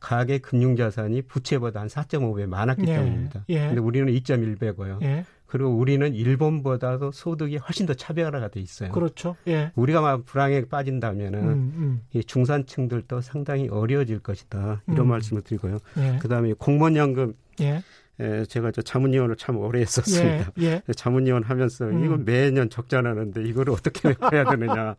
가계 0.00 0.38
금융 0.38 0.76
자산이 0.76 1.22
부채보다 1.22 1.80
한 1.80 1.88
4.5배 1.88 2.46
많았기 2.46 2.82
예. 2.82 2.96
때문입니다. 2.96 3.44
예. 3.48 3.66
근데 3.66 3.80
우리는 3.80 4.12
2.1배고요. 4.12 5.02
예. 5.02 5.24
그리고 5.46 5.70
우리는 5.70 6.14
일본보다도 6.14 7.10
소득이 7.12 7.56
훨씬 7.56 7.86
더 7.86 7.94
차별화가 7.94 8.48
돼 8.48 8.60
있어요. 8.60 8.92
그렇죠. 8.92 9.34
예. 9.48 9.72
우리가 9.76 10.02
막 10.02 10.24
불황에 10.26 10.66
빠진다면은 10.66 11.38
음, 11.38 11.72
음. 11.76 12.00
이 12.12 12.22
중산층들도 12.22 13.22
상당히 13.22 13.68
어려워질 13.68 14.18
것이다. 14.20 14.82
이런 14.86 15.06
음. 15.06 15.08
말씀을 15.08 15.42
드리고요. 15.42 15.78
예. 15.96 16.18
그다음에 16.18 16.52
공무원 16.52 16.96
연금 16.96 17.34
예. 17.60 17.82
예, 18.20 18.44
제가 18.46 18.72
저 18.72 18.82
자문위원을 18.82 19.36
참 19.36 19.56
오래 19.58 19.80
했었습니다. 19.80 20.50
예, 20.60 20.82
예. 20.86 20.92
자문위원 20.92 21.44
하면서 21.44 21.84
음. 21.86 22.04
이거 22.04 22.16
매년 22.16 22.68
적자 22.68 23.00
나는데 23.00 23.44
이거를 23.44 23.72
어떻게 23.72 24.08
해야 24.32 24.44
되느냐. 24.44 24.96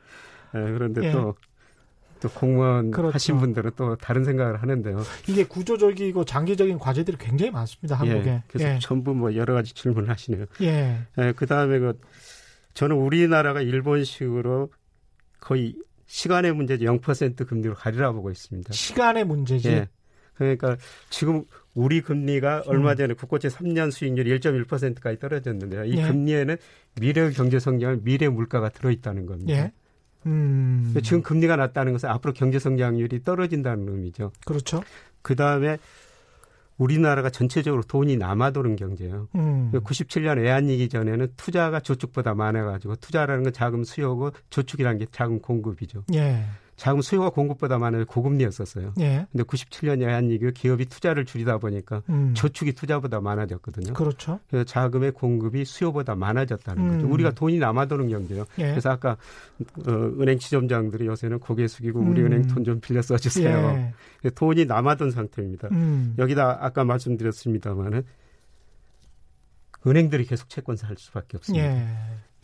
예, 0.56 0.60
그런데 0.72 1.08
예. 1.08 1.12
또, 1.12 1.36
또 2.22 2.30
공무원 2.30 2.92
그렇죠. 2.92 3.14
하신 3.14 3.40
분들은 3.40 3.72
또 3.76 3.96
다른 3.96 4.24
생각을 4.24 4.62
하는데요. 4.62 5.02
이게 5.28 5.44
구조적이고 5.44 6.26
장기적인 6.26 6.80
과제들이 6.80 7.18
굉장히 7.18 7.52
많습니다, 7.52 7.96
한국에. 7.96 8.30
예, 8.30 8.44
그래서 8.48 8.70
예. 8.76 8.80
전부 8.80 9.14
뭐 9.14 9.36
여러 9.36 9.54
가지 9.54 9.74
질문을 9.74 10.10
하시네요. 10.10 10.46
예. 10.62 11.00
예, 11.18 11.34
그 11.36 11.46
다음에 11.46 11.80
그 11.80 12.00
저는 12.74 12.96
우리나라가 12.96 13.62
일본식으로 13.62 14.72
거의 15.40 15.76
시간의 16.06 16.54
문제지 16.54 16.86
0% 16.86 17.48
금리로 17.48 17.76
가리라 17.76 18.12
보고 18.12 18.32
있습니다. 18.32 18.74
시간의 18.74 19.26
문제지. 19.26 19.70
예. 19.70 19.88
그러니까 20.36 20.78
지금 21.10 21.44
우리 21.74 22.02
금리가 22.02 22.64
얼마 22.66 22.92
음. 22.92 22.98
전에 22.98 23.14
국고채 23.14 23.50
3년 23.50 23.92
수익률이 23.92 24.40
1.1%까지 24.40 25.20
떨어졌는데요. 25.20 25.86
이 25.86 25.98
예. 25.98 26.08
금리에는 26.08 26.58
미래 27.00 27.30
경제 27.32 27.60
성장, 27.60 28.02
미래 28.04 28.28
물가가 28.28 28.70
들어 28.70 28.90
있다는 28.90 29.26
겁니다. 29.26 29.54
예. 29.54 29.72
음. 30.26 30.94
지금 31.04 31.22
금리가 31.22 31.56
낮다는 31.56 31.94
것은 31.94 32.10
앞으로 32.10 32.34
경제 32.34 32.60
성장률이 32.60 33.24
떨어진다는 33.24 33.88
의미죠. 33.88 34.32
그렇죠. 34.46 34.82
그 35.22 35.36
다음에 35.36 35.78
우리나라가 36.78 37.30
전체적으로 37.30 37.84
돈이 37.84 38.18
남아도는 38.18 38.78
경제예요. 38.78 39.28
음. 39.36 39.72
97년 39.74 40.38
외환위기 40.38 40.90
전에는 40.90 41.34
투자가 41.36 41.82
저축보다 41.82 42.34
많아가지고 42.34 42.96
투자라는 42.96 43.44
건 43.44 43.54
자금 43.54 43.84
수요고 43.84 44.32
저축이라는 44.50 45.00
게 45.00 45.06
자금 45.12 45.40
공급이죠. 45.40 46.06
예. 46.14 46.46
자금 46.80 47.02
수요가 47.02 47.30
공급보다 47.30 47.78
많은 47.78 48.06
고금리였었어요. 48.06 48.94
예. 49.02 49.28
근데 49.32 49.44
97년 49.44 50.00
외환위기 50.00 50.54
기업이 50.54 50.86
투자를 50.86 51.26
줄이다 51.26 51.58
보니까 51.58 52.02
음. 52.08 52.34
저축이 52.36 52.72
투자보다 52.72 53.20
많아졌거든요. 53.20 53.94
그렇죠. 53.94 54.40
그래서 54.50 54.64
자금의 54.64 55.12
공급이 55.12 55.66
수요보다 55.66 56.16
많아졌다는 56.16 56.82
음. 56.82 56.96
거죠. 57.02 57.14
우리가 57.14 57.32
돈이 57.32 57.60
남아도는 57.60 58.08
경제요. 58.08 58.46
예. 58.60 58.70
그래서 58.70 58.92
아까 58.92 59.18
어, 59.86 59.92
은행 59.92 60.40
지점장들이 60.40 61.06
요새는 61.06 61.40
고개 61.40 61.68
숙이고 61.68 62.00
우리 62.00 62.22
음. 62.22 62.28
은행 62.28 62.48
돈 62.48 62.64
좀 62.64 62.80
빌려 62.80 63.02
써주세요. 63.02 63.94
예. 64.26 64.30
돈이 64.30 64.66
남아돈 64.66 65.12
상태입니다. 65.12 65.68
음. 65.72 66.16
여기다 66.18 66.60
아까 66.62 66.84
말씀드렸습니다만은 66.86 68.04
은행들이 69.86 70.26
계속 70.26 70.50
채권 70.50 70.76
살 70.76 70.96
수밖에 70.98 71.38
없습니다. 71.38 71.66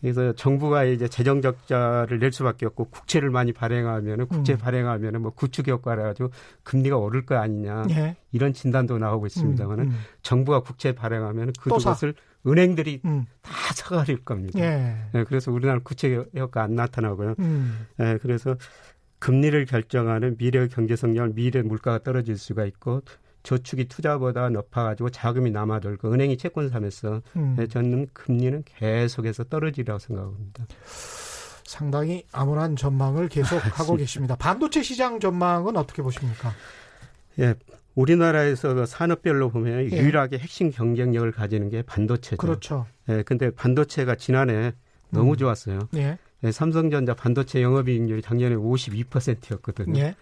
예. 0.02 0.12
그래서 0.12 0.32
정부가 0.34 0.84
이제 0.84 1.08
재정 1.08 1.40
적자를 1.40 2.18
낼 2.18 2.32
수밖에 2.32 2.66
없고 2.66 2.86
국채를 2.86 3.30
많이 3.30 3.52
발행하면은 3.52 4.26
국채 4.26 4.54
음. 4.54 4.58
발행하면은 4.58 5.22
뭐 5.22 5.30
구축 5.32 5.68
효과를 5.68 6.02
가지고 6.02 6.30
금리가 6.62 6.96
오를 6.96 7.24
거 7.24 7.36
아니냐 7.36 7.84
예. 7.90 8.16
이런 8.32 8.52
진단도 8.52 8.98
나오고 8.98 9.26
있습니다만은 9.26 9.84
음, 9.84 9.90
음. 9.90 9.98
정부가 10.22 10.60
국채 10.60 10.92
발행하면은 10.92 11.52
그것을 11.60 12.14
은행들이 12.46 13.00
음. 13.04 13.26
다 13.42 13.52
사가릴 13.74 14.24
겁니다. 14.24 14.58
예. 14.60 14.96
네, 15.12 15.24
그래서 15.24 15.50
우리나라 15.50 15.80
국채 15.82 16.24
효과 16.36 16.62
안 16.62 16.74
나타나고요. 16.74 17.34
음. 17.40 17.86
네, 17.96 18.18
그래서 18.18 18.56
금리를 19.18 19.64
결정하는 19.64 20.36
미래 20.36 20.68
경제 20.68 20.94
성장, 20.94 21.34
미래 21.34 21.62
물가가 21.62 21.98
떨어질 21.98 22.38
수가 22.38 22.64
있고 22.66 23.02
저축이 23.46 23.84
투자보다 23.84 24.48
높아가지고 24.48 25.10
자금이 25.10 25.52
남아들고 25.52 26.12
은행이 26.12 26.36
채권 26.36 26.68
사면서 26.68 27.22
음. 27.36 27.54
네, 27.56 27.68
저는 27.68 28.08
금리는 28.12 28.64
계속해서 28.64 29.44
떨어지리라고 29.44 30.00
생각합니다. 30.00 30.66
상당히 31.64 32.24
암울한 32.32 32.74
전망을 32.74 33.28
계속 33.28 33.58
하고 33.78 33.94
계십니다. 33.96 34.34
반도체 34.34 34.82
시장 34.82 35.20
전망은 35.20 35.76
어떻게 35.76 36.02
보십니까? 36.02 36.52
예, 37.38 37.54
우리나라에서 37.94 38.74
그 38.74 38.84
산업별로 38.84 39.50
보면 39.50 39.92
예. 39.92 39.96
유일하게 39.96 40.38
핵심 40.38 40.72
경쟁력을 40.72 41.30
가지는 41.30 41.70
게 41.70 41.82
반도체죠. 41.82 42.38
그렇죠. 42.38 42.86
예, 43.08 43.22
근데 43.22 43.50
반도체가 43.50 44.16
지난해 44.16 44.72
너무 45.10 45.32
음. 45.32 45.36
좋았어요. 45.36 45.88
예. 45.94 46.18
예, 46.42 46.50
삼성전자 46.50 47.14
반도체 47.14 47.62
영업이익률이 47.62 48.22
작년에 48.22 48.56
52%였거든요. 48.56 50.00
예. 50.00 50.16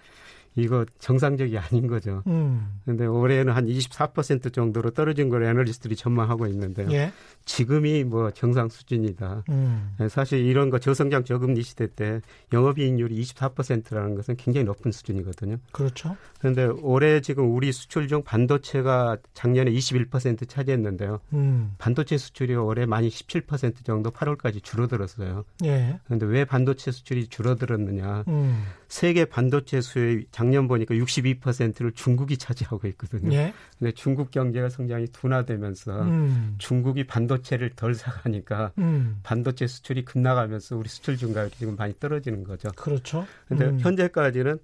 이거 0.56 0.84
정상적이 0.98 1.58
아닌 1.58 1.86
거죠. 1.86 2.22
음. 2.26 2.80
근데 2.84 3.06
올해는 3.06 3.52
한 3.52 3.66
24% 3.66 4.52
정도로 4.52 4.90
떨어진 4.90 5.28
걸 5.28 5.42
애널리스트들이 5.44 5.96
전망하고 5.96 6.46
있는데요. 6.46 6.90
예. 6.92 7.12
지금이 7.44 8.04
뭐 8.04 8.30
정상 8.30 8.68
수준이다. 8.68 9.44
음. 9.50 9.94
네, 9.98 10.08
사실 10.08 10.40
이런 10.40 10.70
거 10.70 10.78
저성장 10.78 11.24
저금리 11.24 11.62
시대 11.62 11.86
때 11.86 12.20
영업이익률이 12.52 13.20
24%라는 13.20 14.14
것은 14.14 14.36
굉장히 14.36 14.64
높은 14.64 14.92
수준이거든요. 14.92 15.56
그렇죠. 15.72 16.16
그런데 16.38 16.64
올해 16.64 17.20
지금 17.20 17.54
우리 17.54 17.72
수출 17.72 18.08
중 18.08 18.22
반도체가 18.22 19.18
작년에 19.34 19.70
21% 19.72 20.48
차지했는데요. 20.48 21.20
음. 21.32 21.74
반도체 21.78 22.16
수출이 22.16 22.54
올해 22.54 22.86
많이 22.86 23.08
17% 23.08 23.84
정도 23.84 24.10
8월까지 24.10 24.62
줄어들었어요. 24.62 25.44
예. 25.64 25.98
그런데 26.04 26.26
왜 26.26 26.44
반도체 26.44 26.92
수출이 26.92 27.28
줄어들었느냐? 27.28 28.24
음. 28.28 28.64
세계 28.88 29.24
반도체 29.24 29.80
수요의 29.80 30.26
작년 30.44 30.68
보니까 30.68 30.94
62%를 30.94 31.92
중국이 31.92 32.36
차지하고 32.36 32.86
있거든요. 32.88 33.32
예. 33.32 33.54
근데 33.78 33.92
중국 33.92 34.30
경제가 34.30 34.68
성장이 34.68 35.06
둔화되면서 35.06 36.02
음. 36.02 36.54
중국이 36.58 37.06
반도체를 37.06 37.70
덜 37.70 37.94
사가니까 37.94 38.72
음. 38.78 39.20
반도체 39.22 39.66
수출이 39.66 40.04
급나가면서 40.04 40.76
우리 40.76 40.88
수출 40.88 41.16
증가율이 41.16 41.52
지금 41.56 41.76
많이 41.76 41.94
떨어지는 41.98 42.44
거죠. 42.44 42.68
그렇죠. 42.76 43.26
근데 43.48 43.66
음. 43.66 43.80
현재까지는 43.80 44.58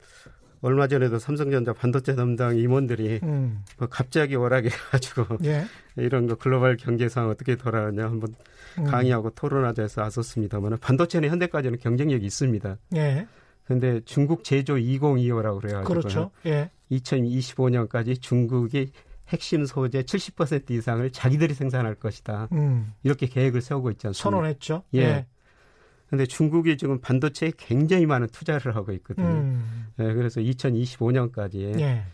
얼마 0.60 0.86
전에도 0.86 1.18
삼성전자 1.18 1.72
반도체 1.72 2.14
담당 2.14 2.58
임원들이 2.58 3.20
음. 3.22 3.64
뭐 3.78 3.88
갑자기 3.88 4.36
오락해 4.36 4.68
가지고 4.90 5.38
예. 5.44 5.64
이런 5.96 6.26
거 6.26 6.34
글로벌 6.34 6.76
경제 6.76 7.08
상황 7.08 7.30
어떻게 7.30 7.56
돌아가냐 7.56 8.04
한번 8.04 8.34
음. 8.78 8.84
강의하고 8.84 9.30
토론하자 9.30 9.82
해서 9.82 10.02
왔었습니다만 10.02 10.76
반도체는 10.78 11.30
현대까지는 11.30 11.78
경쟁력이 11.78 12.26
있습니다. 12.26 12.76
예. 12.96 13.26
근데 13.64 14.00
중국 14.04 14.44
제조 14.44 14.74
2025라고 14.74 15.60
그래가지고 15.60 15.84
그렇죠. 15.84 16.30
예. 16.46 16.70
2025년까지 16.90 18.20
중국이 18.20 18.92
핵심 19.28 19.64
소재 19.64 20.02
70% 20.02 20.70
이상을 20.70 21.08
자기들이 21.12 21.54
생산할 21.54 21.94
것이다. 21.94 22.48
음. 22.52 22.92
이렇게 23.04 23.26
계획을 23.26 23.60
세우고 23.60 23.90
있지 23.92 24.08
않습니까? 24.08 24.30
선언했죠. 24.30 24.82
예. 24.94 25.00
예. 25.00 25.26
근데 26.08 26.26
중국이 26.26 26.76
지금 26.76 27.00
반도체에 27.00 27.52
굉장히 27.56 28.04
많은 28.06 28.26
투자를 28.28 28.74
하고 28.74 28.90
있거든요. 28.92 29.28
음. 29.28 29.86
예, 30.00 30.12
그래서 30.12 30.40
2025년까지 30.40 31.78
예. 31.78 32.04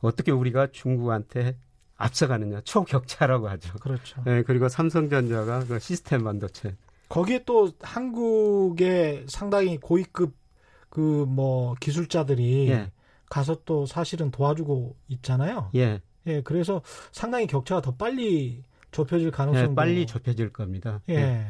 어떻게 0.00 0.32
우리가 0.32 0.68
중국한테 0.72 1.56
앞서가느냐 1.96 2.62
초격차라고 2.62 3.48
하죠. 3.50 3.74
그렇죠. 3.74 4.24
예, 4.26 4.42
그리고 4.46 4.68
삼성전자가 4.68 5.64
그 5.66 5.78
시스템 5.78 6.24
반도체 6.24 6.74
거기에 7.12 7.44
또 7.44 7.70
한국의 7.82 9.26
상당히 9.28 9.76
고위급 9.78 10.34
그 10.88 11.26
뭐 11.26 11.74
기술자들이 11.80 12.68
예. 12.70 12.90
가서 13.28 13.56
또 13.64 13.86
사실은 13.86 14.30
도와주고 14.30 14.96
있잖아요. 15.08 15.70
예. 15.74 16.00
예, 16.26 16.40
그래서 16.42 16.82
상당히 17.10 17.46
격차가 17.46 17.80
더 17.80 17.94
빨리 17.94 18.62
좁혀질 18.92 19.30
가능성이 19.30 19.70
예, 19.70 19.74
빨리 19.74 20.06
좁혀질 20.06 20.52
겁니다. 20.52 21.00
예. 21.08 21.14
예. 21.14 21.46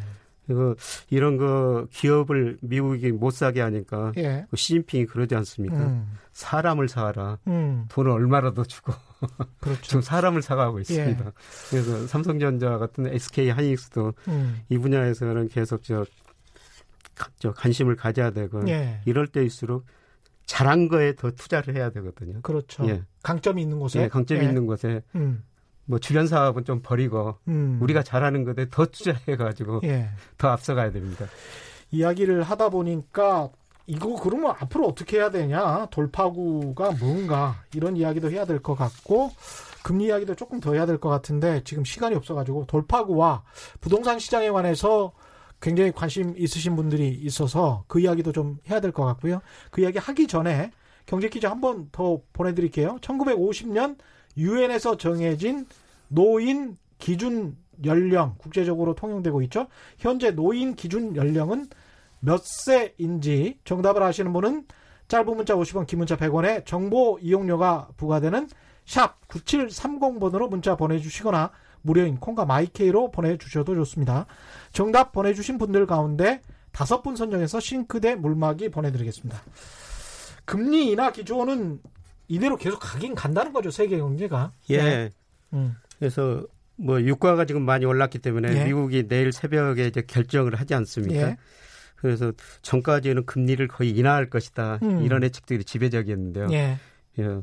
그리고 0.47 0.75
이런 1.11 1.37
거 1.37 1.87
기업을 1.93 2.59
미국이 2.61 3.13
못 3.13 3.31
사게 3.31 3.61
하니까 3.61 4.13
예. 4.17 4.47
그 4.51 4.57
시진핑이 4.57 5.07
그러지 5.07 5.35
않습니까? 5.37 5.77
음. 5.77 6.13
사람을 6.33 6.89
사라. 6.89 7.39
음. 7.47 7.87
돈을 7.89 8.11
얼마라도 8.11 8.65
주고 8.65 8.93
그렇죠. 9.61 9.83
지금 9.83 10.01
사람을 10.03 10.43
사가고 10.43 10.81
있습니다. 10.81 11.25
예. 11.27 11.33
그래서 11.71 12.07
삼성전자 12.07 12.79
같은 12.79 13.07
SK 13.07 13.51
하이닉스도 13.51 14.15
음. 14.29 14.61
이 14.69 14.79
분야에서는 14.79 15.49
계속 15.49 15.83
저, 15.83 16.05
저 17.39 17.53
관심을 17.53 17.97
가져야 17.97 18.31
되고 18.31 18.67
예. 18.69 19.01
이럴 19.05 19.27
때일수록 19.27 19.85
잘한 20.47 20.89
거에 20.89 21.15
더 21.15 21.31
투자를 21.31 21.77
해야 21.77 21.91
되거든요. 21.91 22.41
그렇죠. 22.43 22.87
예. 22.89 23.03
강점이 23.23 23.63
있는 23.63 23.79
곳에. 23.79 24.03
예, 24.03 24.09
강점이 24.09 24.41
예. 24.41 24.49
있는 24.49 24.67
곳에. 24.67 25.03
음. 25.15 25.45
뭐 25.85 25.99
주변 25.99 26.27
사업은 26.27 26.65
좀 26.65 26.81
버리고 26.83 27.37
음. 27.49 27.79
우리가 27.81 28.03
잘하는 28.03 28.45
것에 28.45 28.69
더 28.71 28.87
투자해 28.87 29.37
가지고 29.37 29.81
예. 29.85 30.11
더 30.39 30.49
앞서가야 30.49 30.93
됩니다. 30.93 31.27
이야기를 31.91 32.43
하다 32.43 32.71
보니까 32.71 33.51
이거 33.93 34.15
그러면 34.21 34.55
앞으로 34.59 34.87
어떻게 34.87 35.19
해야 35.19 35.31
되냐 35.31 35.87
돌파구가 35.91 36.93
뭔가 36.93 37.57
이런 37.75 37.97
이야기도 37.97 38.31
해야 38.31 38.47
될 38.47 38.59
것 38.63 38.75
같고 38.75 39.31
금리 39.83 40.07
이야기도 40.07 40.35
조금 40.35 40.61
더 40.61 40.73
해야 40.73 40.87
될 40.87 40.99
것 40.99 41.09
같은데 41.11 41.63
지금 41.65 41.85
시간이 41.85 42.15
없어가지고 42.15 42.67
돌파구와 42.67 43.43
부동산 43.81 44.19
시장에 44.19 44.51
관해서 44.51 45.13
굉장히 45.61 45.93
관심 45.93 46.35
있으신 46.39 46.75
분들이 46.75 47.09
있어서 47.11 47.85
그 47.87 48.01
이야기도 48.01 48.33
좀 48.33 48.59
해야 48.71 48.81
될 48.81 48.93
것 48.93 49.05
같고요. 49.05 49.43
그 49.71 49.81
이야기 49.83 49.99
하기 49.99 50.27
전에 50.27 50.71
경제 51.07 51.29
퀴즈 51.29 51.47
한 51.47 51.61
번 51.61 51.89
더 51.93 52.21
보내드릴게요. 52.33 52.99
1950년 53.01 53.99
유엔에서 54.37 54.97
정해진 54.97 55.67
노인 56.09 56.79
기준 56.99 57.57
연령 57.85 58.37
국제적으로 58.39 58.95
통용되고 58.95 59.43
있죠. 59.43 59.67
현재 59.99 60.31
노인 60.31 60.75
기준 60.77 61.15
연령은 61.17 61.67
몇 62.25 62.43
세인지 62.45 63.59
정답을 63.65 64.03
아시는 64.03 64.33
분은 64.33 64.65
짧은 65.09 65.37
문자 65.37 65.55
50원, 65.55 65.87
긴 65.87 65.99
문자 65.99 66.17
100원에 66.17 66.65
정보 66.65 67.19
이용료가 67.21 67.89
부과되는 67.97 68.49
샵 68.87 69.21
9730번으로 69.29 70.49
문자 70.49 70.77
보내주시거나 70.77 71.51
무료인 71.83 72.17
콩과 72.17 72.45
my 72.47 72.72
K로 72.72 73.11
보내주셔도 73.11 73.75
좋습니다. 73.75 74.27
정답 74.73 75.13
보내주신 75.13 75.59
분들 75.59 75.87
가운데 75.87 76.41
다섯 76.71 77.03
분 77.03 77.17
선정해서 77.17 77.59
싱크대 77.61 78.15
물막이 78.15 78.71
보내드리겠습니다. 78.71 79.43
금리 80.45 80.91
인하 80.91 81.11
기조는 81.11 81.81
이대로 82.29 82.57
계속 82.57 82.79
가긴 82.79 83.15
간다는 83.15 83.53
거죠 83.53 83.71
세계 83.71 83.99
경제가. 83.99 84.53
예. 84.71 84.77
네. 84.83 85.11
음. 85.53 85.77
그래서 85.99 86.47
뭐 86.77 87.01
유가가 87.03 87.45
지금 87.45 87.63
많이 87.63 87.85
올랐기 87.85 88.21
때문에 88.21 88.61
예. 88.61 88.65
미국이 88.65 89.09
내일 89.09 89.33
새벽에 89.33 89.87
이제 89.89 90.03
결정을 90.03 90.55
하지 90.55 90.75
않습니까? 90.75 91.31
예. 91.31 91.37
그래서 92.03 92.33
전까지는 92.63 93.25
금리를 93.27 93.67
거의 93.69 93.91
인하할 93.91 94.29
것이다. 94.29 94.81
음. 94.83 95.03
이런 95.03 95.23
예측들이 95.23 95.65
지배적이었는데요. 95.65 96.49
예. 96.51 96.79
예. 97.21 97.43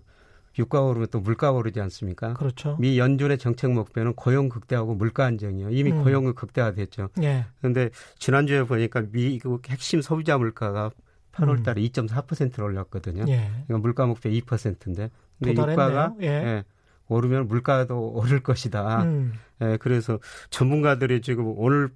유가가 0.58 0.86
오르면 0.88 1.08
또 1.12 1.22
물가가 1.22 1.58
오르지 1.58 1.80
않습니까? 1.80 2.34
그렇죠. 2.34 2.76
미 2.80 3.00
연준의 3.00 3.38
정책 3.38 3.72
목표는 3.72 4.14
고용 4.16 4.50
극대화하고 4.50 4.96
물가 4.96 5.26
안정이요. 5.26 5.70
이미 5.70 5.92
음. 5.92 6.04
고용은 6.04 6.36
극대화됐죠. 6.36 7.10
예. 7.24 7.46
그런데 7.60 7.90
지난주에 8.18 8.64
보니까 8.64 9.04
미국 9.12 9.68
핵심 9.70 10.02
소비자 10.02 10.38
물가가 10.38 10.92
8월 11.32 11.60
음. 11.60 11.64
달에 11.64 11.82
음. 11.82 11.88
2.4%를 11.88 12.66
올렸거든요. 12.66 13.24
예. 13.30 13.50
그러니까 13.68 13.78
물가 13.78 14.06
목표 14.06 14.30
2%인데 14.30 15.10
근데 15.42 15.54
유가가 15.54 16.14
예. 16.22 16.28
예. 16.28 16.64
오르면 17.08 17.48
물가도 17.48 18.12
오를 18.12 18.44
것이다. 18.44 19.04
음. 19.04 19.34
예, 19.62 19.78
그래서 19.78 20.20
전문가들이 20.50 21.22
지금 21.22 21.54
오늘 21.58 21.90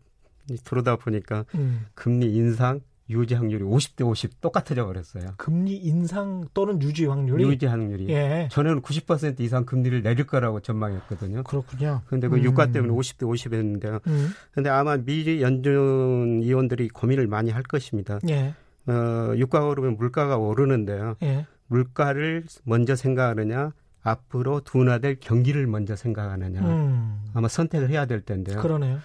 들어다 0.63 0.95
보니까 0.97 1.45
음. 1.55 1.85
금리 1.95 2.33
인상 2.33 2.81
유지 3.09 3.33
확률이 3.35 3.63
50대 3.63 4.05
50 4.07 4.39
똑같아져 4.39 4.85
버렸어요. 4.85 5.33
금리 5.37 5.75
인상 5.75 6.45
또는 6.53 6.81
유지 6.81 7.05
확률이 7.05 7.43
유지 7.43 7.65
확률이 7.65 8.07
예. 8.09 8.47
전에는 8.51 8.81
90% 8.81 9.39
이상 9.41 9.65
금리를 9.65 10.01
내릴 10.01 10.25
거라고 10.25 10.61
전망했거든요. 10.61 11.43
그렇군요. 11.43 12.01
그런데 12.05 12.29
그 12.29 12.37
음. 12.37 12.43
유가 12.43 12.71
때문에 12.71 12.93
50대 12.93 13.27
50 13.27 13.53
했는데요. 13.53 13.99
음. 14.07 14.29
근데 14.51 14.69
아마 14.69 14.97
미 14.97 15.41
연준 15.41 16.41
위원들이 16.43 16.89
고민을 16.89 17.27
많이 17.27 17.51
할 17.51 17.61
것입니다. 17.63 18.19
예. 18.29 18.53
어, 18.87 19.33
유가가 19.35 19.67
오르면 19.67 19.97
물가가 19.97 20.37
오르는데요. 20.37 21.15
예. 21.23 21.45
물가를 21.67 22.45
먼저 22.63 22.95
생각하느냐 22.95 23.73
앞으로 24.01 24.61
둔화될 24.61 25.17
경기를 25.19 25.65
먼저 25.67 25.95
생각하느냐 25.95 26.61
음. 26.61 27.21
아마 27.33 27.47
선택을 27.47 27.89
해야 27.89 28.05
될 28.05 28.21
텐데요. 28.21 28.61
그러네요. 28.61 28.99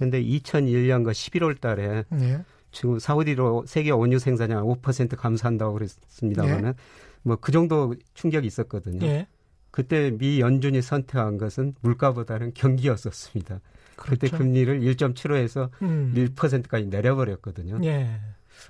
그런데 0.00 0.22
2001년과 0.24 1.10
11월 1.10 1.60
달에 1.60 2.04
예. 2.20 2.42
지금 2.72 2.98
사우디로 2.98 3.64
세계 3.66 3.90
원유 3.90 4.18
생산량 4.18 4.64
5% 4.64 5.14
감소한다고 5.14 5.74
그랬습니다만은 5.74 6.68
예. 6.70 6.74
뭐그 7.22 7.52
정도 7.52 7.94
충격이 8.14 8.46
있었거든요. 8.46 9.06
예. 9.06 9.26
그때 9.70 10.10
미 10.10 10.40
연준이 10.40 10.80
선택한 10.80 11.36
것은 11.36 11.74
물가보다는 11.82 12.54
경기였었습니다. 12.54 13.60
그렇죠. 13.96 14.20
그때 14.20 14.34
금리를 14.34 14.80
1.75에서 14.80 15.68
음. 15.82 16.14
1%까지 16.16 16.86
내려버렸거든요. 16.86 17.80
예. 17.84 18.20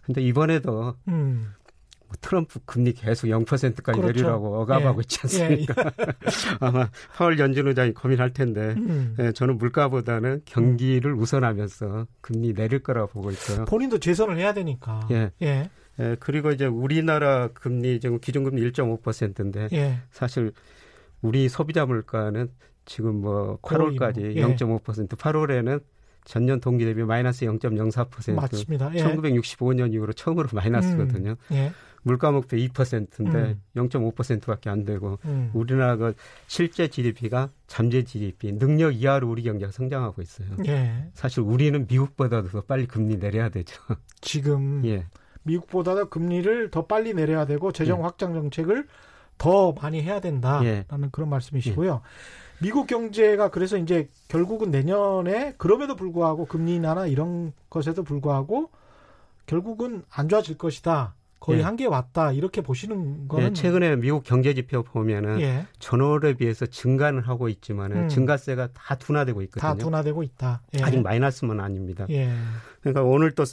근데 0.03 0.23
이번에도 0.23 0.97
음. 1.07 1.53
뭐 2.11 2.17
트럼프 2.21 2.59
금리 2.65 2.93
계속 2.93 3.29
0%까지 3.29 3.83
그렇죠. 3.83 4.07
내리라고 4.07 4.61
억압하고 4.61 4.99
예. 4.99 5.01
있지 5.03 5.21
않습니까? 5.23 5.85
예. 6.01 6.07
아마 6.59 6.91
파월 7.15 7.39
연준 7.39 7.69
의장이 7.69 7.95
고민할 7.95 8.33
텐데 8.33 8.75
음. 8.77 9.15
예, 9.21 9.31
저는 9.31 9.59
물가보다는 9.59 10.43
경기를 10.45 11.15
우선하면서 11.15 12.09
금리 12.21 12.53
내릴 12.53 12.81
거라고 12.81 13.13
보고 13.13 13.31
있어요. 13.31 13.65
본인도 13.65 13.99
재선을 13.99 14.39
해야 14.39 14.53
되니까. 14.53 15.07
예. 15.13 15.31
예. 15.43 15.71
예 16.01 16.17
그리고 16.19 16.51
이제 16.51 16.67
우리나라 16.67 17.49
금리 17.55 18.01
지금 18.01 18.19
기준금리 18.19 18.61
1.5%인데 18.73 19.69
예. 19.73 19.99
사실 20.11 20.51
우리 21.23 21.49
소비자 21.49 21.87
물가는 21.87 22.51
지금 22.87 23.21
뭐 23.21 23.57
8월까지 23.63 24.35
예. 24.35 24.43
0.5% 24.43 25.11
8월에는 25.11 25.81
전년 26.25 26.61
동기 26.61 26.85
대비 26.85 27.05
마이너스 27.05 27.47
0.04%. 27.47 28.35
맞습니다. 28.35 28.91
예. 28.95 29.05
1965년 29.05 29.95
이후로 29.95 30.13
처음으로 30.13 30.49
마이너스거든요. 30.53 31.31
음. 31.31 31.57
예. 31.57 31.73
물가 32.03 32.31
목표 32.31 32.57
2%인데 32.57 33.39
음. 33.39 33.63
0.5%밖에 33.77 34.71
안 34.71 34.85
되고 34.85 35.19
음. 35.25 35.51
우리나라가 35.53 36.13
실제 36.47 36.89
GDP가 36.89 37.51
잠재 37.67 38.05
GDP 38.05 38.53
능력 38.59 38.93
이하로 38.93 39.29
우리 39.29 39.43
경제가 39.43 39.73
성장하고 39.73 40.23
있어요. 40.23 40.49
예. 40.67 41.09
사실 41.15 41.41
우리는 41.41 41.87
미국보다도 41.89 42.49
더 42.49 42.63
빨리 42.63 42.87
금리 42.87 43.19
내려야 43.19 43.49
되죠. 43.51 43.81
지금 44.21 44.85
예. 44.87 45.07
미국보다도 45.43 46.09
금리를 46.09 46.71
더 46.71 46.87
빨리 46.87 47.15
내려야 47.15 47.45
되고 47.45 47.73
재정 47.73 47.99
예. 47.99 48.03
확장 48.03 48.33
정책을 48.33 48.87
더 49.39 49.73
많이 49.73 50.03
해야 50.03 50.21
된다라는 50.21 50.67
예. 50.67 51.09
그런 51.13 51.29
말씀이시고요. 51.29 52.03
예. 52.05 52.63
미국 52.63 52.87
경제가 52.87 53.49
그래서 53.51 53.79
이제 53.79 54.11
결국은 54.29 54.71
내년에 54.71 55.55
그럼에도 55.57 55.97
불구하고 55.97 56.45
금리 56.45 56.75
인하나 56.75 57.07
이런 57.07 57.53
것에도 57.71 58.03
불구하고 58.03 58.71
결국은 59.47 60.03
안 60.11 60.29
좋아질 60.29 60.59
것이다. 60.59 61.15
거의 61.41 61.61
예. 61.61 61.63
한계 61.63 61.87
왔다 61.87 62.33
이렇게 62.33 62.61
보시는 62.61 63.27
거는 63.29 63.49
예, 63.49 63.53
최근에 63.53 63.97
미국 63.97 64.23
경제 64.23 64.55
지표 64.55 64.83
보면은 64.83 65.41
예. 65.41 65.67
전월에 65.79 66.35
비해서 66.35 66.67
증가는 66.67 67.19
하고 67.21 67.49
있지만은 67.49 68.05
음. 68.05 68.09
증가세가 68.09 68.69
다 68.75 68.95
둔화되고 68.95 69.43
있거든요. 69.43 69.61
다 69.61 69.75
둔화되고 69.75 70.23
있다. 70.23 70.63
예. 70.79 70.83
아직 70.83 71.01
마이너스는 71.01 71.59
아닙니다. 71.59 72.07
예. 72.11 72.31
그러니까 72.83 73.03
오늘 73.03 73.33
또 73.33 73.45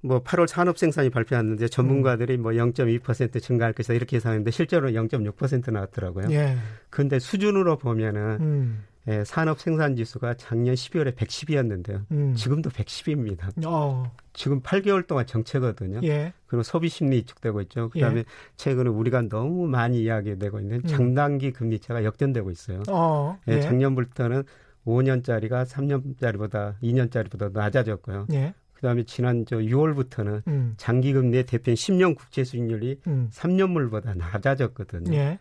뭐 0.00 0.22
8월 0.22 0.46
산업 0.46 0.78
생산이 0.78 1.10
발표했는데 1.10 1.68
전문가들이 1.68 2.36
음. 2.36 2.42
뭐0.2% 2.44 3.42
증가할 3.42 3.72
것이다 3.72 3.94
이렇게 3.94 4.16
예상했는데 4.16 4.50
실제로 4.50 4.90
0.6% 4.90 5.72
나왔더라고요. 5.72 6.30
예. 6.30 6.56
근데 6.90 7.18
수준으로 7.18 7.78
보면은 7.78 8.38
음. 8.40 8.84
예, 9.08 9.24
산업 9.24 9.58
생산 9.58 9.96
지수가 9.96 10.34
작년 10.34 10.74
12월에 10.74 11.14
110이었는데요. 11.14 12.04
음. 12.10 12.34
지금도 12.34 12.68
110입니다. 12.70 13.50
어. 13.66 14.12
지금 14.34 14.60
8개월 14.60 15.06
동안 15.06 15.26
정체거든요. 15.26 16.00
예. 16.04 16.34
그리고 16.46 16.62
소비 16.62 16.90
심리 16.90 17.16
위축되고 17.16 17.62
있죠. 17.62 17.88
그다음에 17.88 18.20
예. 18.20 18.24
최근에 18.56 18.90
우리가 18.90 19.22
너무 19.22 19.66
많이 19.66 20.02
이야기되고 20.02 20.60
있는 20.60 20.76
음. 20.76 20.86
장단기 20.86 21.52
금리차가 21.52 22.04
역전되고 22.04 22.50
있어요. 22.50 22.82
어. 22.90 23.38
예, 23.48 23.54
예. 23.54 23.60
작년부터는 23.60 24.44
5년짜리가 24.86 25.66
3년짜리보다 25.66 26.74
2년짜리보다 26.82 27.52
낮아졌고요. 27.52 28.26
예. 28.32 28.54
그다음에 28.74 29.02
지난 29.04 29.44
저 29.46 29.56
6월부터는 29.56 30.46
음. 30.46 30.74
장기 30.76 31.12
금리의 31.12 31.44
대표인 31.46 31.74
10년 31.74 32.14
국채 32.14 32.44
수익률이 32.44 33.00
음. 33.06 33.28
3년물보다 33.32 34.16
낮아졌거든요. 34.16 35.38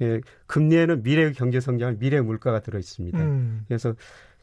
예. 0.00 0.06
예, 0.06 0.20
금리에는 0.46 1.02
미래 1.02 1.32
경제 1.32 1.60
성장, 1.60 1.98
미래 1.98 2.20
물가가 2.20 2.60
들어 2.60 2.78
있습니다. 2.78 3.18
음. 3.18 3.64
그래서 3.68 3.94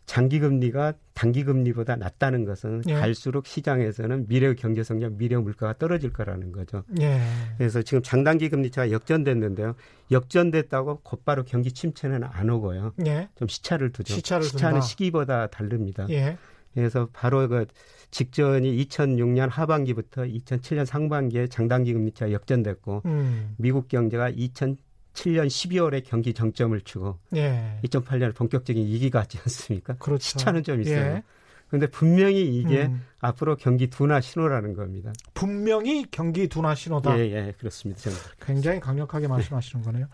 장기 0.05 0.39
금리가 0.39 0.93
단기 1.13 1.43
금리보다 1.43 1.95
낮다는 1.95 2.45
것은 2.45 2.83
예. 2.87 2.93
갈수록 2.93 3.47
시장에서는 3.47 4.27
미래 4.27 4.53
경제 4.53 4.83
성장, 4.83 5.17
미래 5.17 5.35
물가가 5.35 5.73
떨어질 5.73 6.13
거라는 6.13 6.51
거죠. 6.51 6.83
예. 6.99 7.19
그래서 7.57 7.81
지금 7.81 8.03
장단기 8.03 8.49
금리차가 8.49 8.91
역전됐는데요. 8.91 9.75
역전됐다고 10.11 10.99
곧바로 11.01 11.43
경기 11.43 11.71
침체는 11.71 12.23
안 12.23 12.49
오고요. 12.49 12.93
예. 13.07 13.29
좀 13.35 13.47
시차를 13.47 13.91
두죠. 13.91 14.13
시차를 14.13 14.43
시차는 14.43 14.73
둔다. 14.73 14.85
시기보다 14.85 15.47
다릅니다. 15.47 16.05
예. 16.09 16.37
그래서 16.75 17.07
바로 17.13 17.47
그 17.47 17.65
직전이 18.11 18.85
2006년 18.85 19.49
하반기부터 19.49 20.23
2007년 20.23 20.85
상반기에 20.85 21.47
장단기 21.47 21.93
금리차 21.93 22.31
역전됐고 22.31 23.01
음. 23.05 23.55
미국 23.57 23.87
경제가 23.87 24.29
2000 24.29 24.77
7년 25.15 25.47
12월에 25.47 26.04
경기 26.06 26.34
정점을 26.34 26.80
치고 26.82 27.17
예. 27.36 27.80
2008년 27.84 28.36
본격적인 28.36 28.86
위기가 28.86 29.19
왔지 29.19 29.39
않습니까? 29.39 29.95
그렇죠. 29.95 30.23
시차는 30.23 30.63
좀 30.63 30.82
있어요. 30.82 30.97
예. 30.97 31.23
그런데 31.67 31.88
분명히 31.88 32.43
이게 32.58 32.86
음. 32.86 33.04
앞으로 33.19 33.56
경기 33.56 33.89
둔화 33.89 34.21
신호라는 34.21 34.75
겁니다. 34.75 35.12
분명히 35.34 36.06
경기 36.12 36.47
둔화 36.47 36.75
신호다. 36.75 37.17
예, 37.17 37.23
예, 37.32 37.54
그렇습니다. 37.58 38.12
굉장히 38.39 38.80
강력하게 38.80 39.28
말씀하시는 39.28 39.82
네. 39.82 39.86
거네요. 39.91 40.08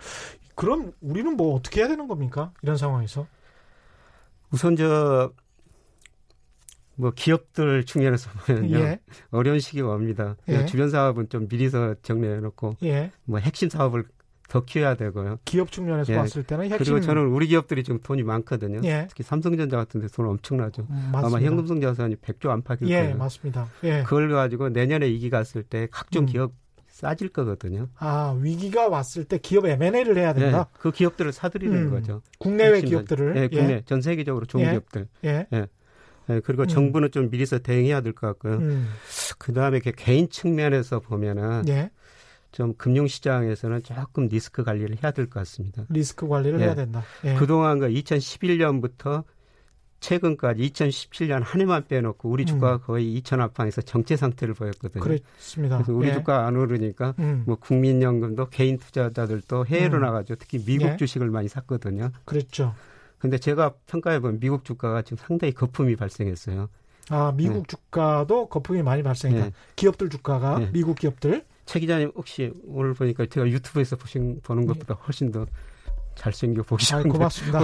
그럼 0.56 0.94
우리는 1.02 1.36
뭐 1.36 1.56
어떻게 1.56 1.82
해야 1.82 1.90
되는 1.90 2.08
겁니까? 2.08 2.54
이런 2.62 2.78
상황에서? 2.78 3.28
우선 4.52 4.76
저, 4.76 5.34
뭐 6.96 7.12
기업들 7.12 7.86
측면에서 7.86 8.30
보면요. 8.46 8.80
예. 8.80 9.00
어려운 9.32 9.60
시기가 9.60 9.90
옵니다. 9.90 10.38
예. 10.48 10.66
주변 10.66 10.90
사업은 10.90 11.30
좀 11.30 11.48
미리서 11.50 11.96
정리해 12.02 12.38
놓고 12.38 12.78
예. 12.84 13.12
뭐 13.26 13.40
핵심 13.40 13.70
사업을 13.70 14.06
더 14.52 14.66
키워야 14.66 14.96
되고요. 14.96 15.40
기업 15.46 15.72
측면에서 15.72 16.12
예. 16.12 16.18
봤을 16.18 16.44
때는 16.44 16.66
핵심... 16.66 16.78
그리고 16.80 17.00
저는 17.00 17.28
우리 17.28 17.48
기업들이 17.48 17.86
지금 17.86 18.02
돈이 18.04 18.22
많거든요. 18.24 18.82
예. 18.84 19.06
특히 19.08 19.24
삼성전자 19.24 19.78
같은 19.78 20.02
데 20.02 20.08
돈 20.14 20.26
엄청나죠. 20.28 20.86
음, 20.90 21.12
아마 21.16 21.40
현금성 21.40 21.80
자산이 21.80 22.18
100조 22.18 22.50
안팎일 22.50 22.90
예, 22.90 23.00
거예요. 23.02 23.16
맞습니다. 23.18 23.70
예. 23.86 24.04
그걸 24.04 24.30
가지고 24.30 24.68
내년에 24.68 25.08
위기 25.08 25.30
갔을 25.30 25.64
때 25.64 25.88
각종 25.90 26.23
음. 26.23 26.25
기업 26.25 26.52
싸질 26.90 27.30
거거든요. 27.30 27.88
아 27.98 28.38
위기가 28.42 28.90
왔을 28.90 29.23
때 29.23 29.38
기업 29.38 29.65
M&A를 29.67 30.17
해야 30.17 30.34
된다. 30.34 30.67
예, 30.69 30.78
그 30.82 30.92
기업들을 30.92 31.32
사들이는 31.32 31.86
음. 31.86 31.90
거죠. 31.90 32.21
국내외 32.38 32.82
기업들을. 32.82 33.38
예, 33.38 33.48
국내 33.48 33.73
예. 33.75 33.82
전 33.86 34.02
세계적으로 34.02 34.46
좋은 34.46 34.65
예. 34.65 34.71
기업들. 34.71 35.08
예. 35.23 35.48
예. 35.54 35.67
예, 36.30 36.40
그리고 36.42 36.63
음. 36.63 36.67
정부는 36.67 37.12
좀 37.12 37.30
미리서 37.32 37.60
대응해야 37.60 38.02
될 38.02 38.12
것 38.12 38.28
같고요. 38.28 38.56
음. 38.56 38.90
그 39.38 39.54
다음에 39.54 39.80
개인 39.80 40.30
측면에서 40.30 41.00
보면은 41.00 41.63
예. 41.69 41.90
좀 42.52 42.73
금융시장에서는 42.75 43.83
조금 43.83 44.27
리스크 44.27 44.63
관리를 44.63 44.97
해야 45.04 45.12
될 45.12 45.25
것 45.27 45.39
같습니다. 45.41 45.85
리스크 45.89 46.27
관리를 46.27 46.60
예. 46.60 46.65
해야 46.65 46.75
된다. 46.75 47.04
예. 47.23 47.35
그동안 47.35 47.79
그 47.79 47.87
2011년부터 47.87 49.23
최근까지 50.02 50.63
2017년 50.71 51.43
한 51.43 51.62
해만 51.62 51.85
빼놓고 51.87 52.27
우리 52.27 52.45
주가가 52.45 52.75
음. 52.75 52.79
거의 52.85 53.21
2천 53.21 53.39
앞방에서 53.39 53.81
정체 53.83 54.15
상태를 54.15 54.56
보였거든요. 54.56 55.04
그렇습니다. 55.04 55.77
그래서 55.77 55.93
우리 55.93 56.10
예. 56.10 56.13
주가 56.13 56.47
안 56.47 56.56
오르니까 56.56 57.13
음. 57.19 57.43
뭐 57.45 57.56
국민연금도 57.56 58.49
개인 58.49 58.79
투자자들도 58.79 59.67
해외로 59.67 59.97
음. 59.97 60.02
나가죠. 60.02 60.35
특히 60.35 60.58
미국 60.65 60.87
예. 60.87 60.97
주식을 60.97 61.29
많이 61.29 61.47
샀거든요. 61.47 62.12
그랬죠. 62.25 62.73
근데 63.19 63.37
제가 63.37 63.75
평가해 63.85 64.19
보면 64.19 64.39
미국 64.39 64.65
주가가 64.65 65.04
지금 65.04 65.17
상당히 65.17 65.54
거품이 65.54 65.95
발생했어요. 65.95 66.69
아 67.10 67.31
미국 67.35 67.58
네. 67.58 67.63
주가도 67.67 68.47
거품이 68.47 68.81
많이 68.81 69.04
발생했다. 69.04 69.45
네. 69.45 69.52
기업들 69.75 70.10
주가가 70.10 70.58
네. 70.60 70.69
미국 70.73 70.97
기업들. 70.97 71.45
최 71.72 71.80
기자님 71.80 72.12
혹시 72.15 72.52
오늘 72.65 72.94
보니까 72.94 73.26
제가 73.26 73.48
유튜브에서 73.48 73.96
보신 73.96 74.42
보는 74.42 74.65
것보다 74.65 74.94
훨씬 74.94 75.32
더 75.32 75.46
잘생겨 76.15 76.63
보시는 76.63 77.00
아, 77.00 77.04
고맙습니다. 77.08 77.60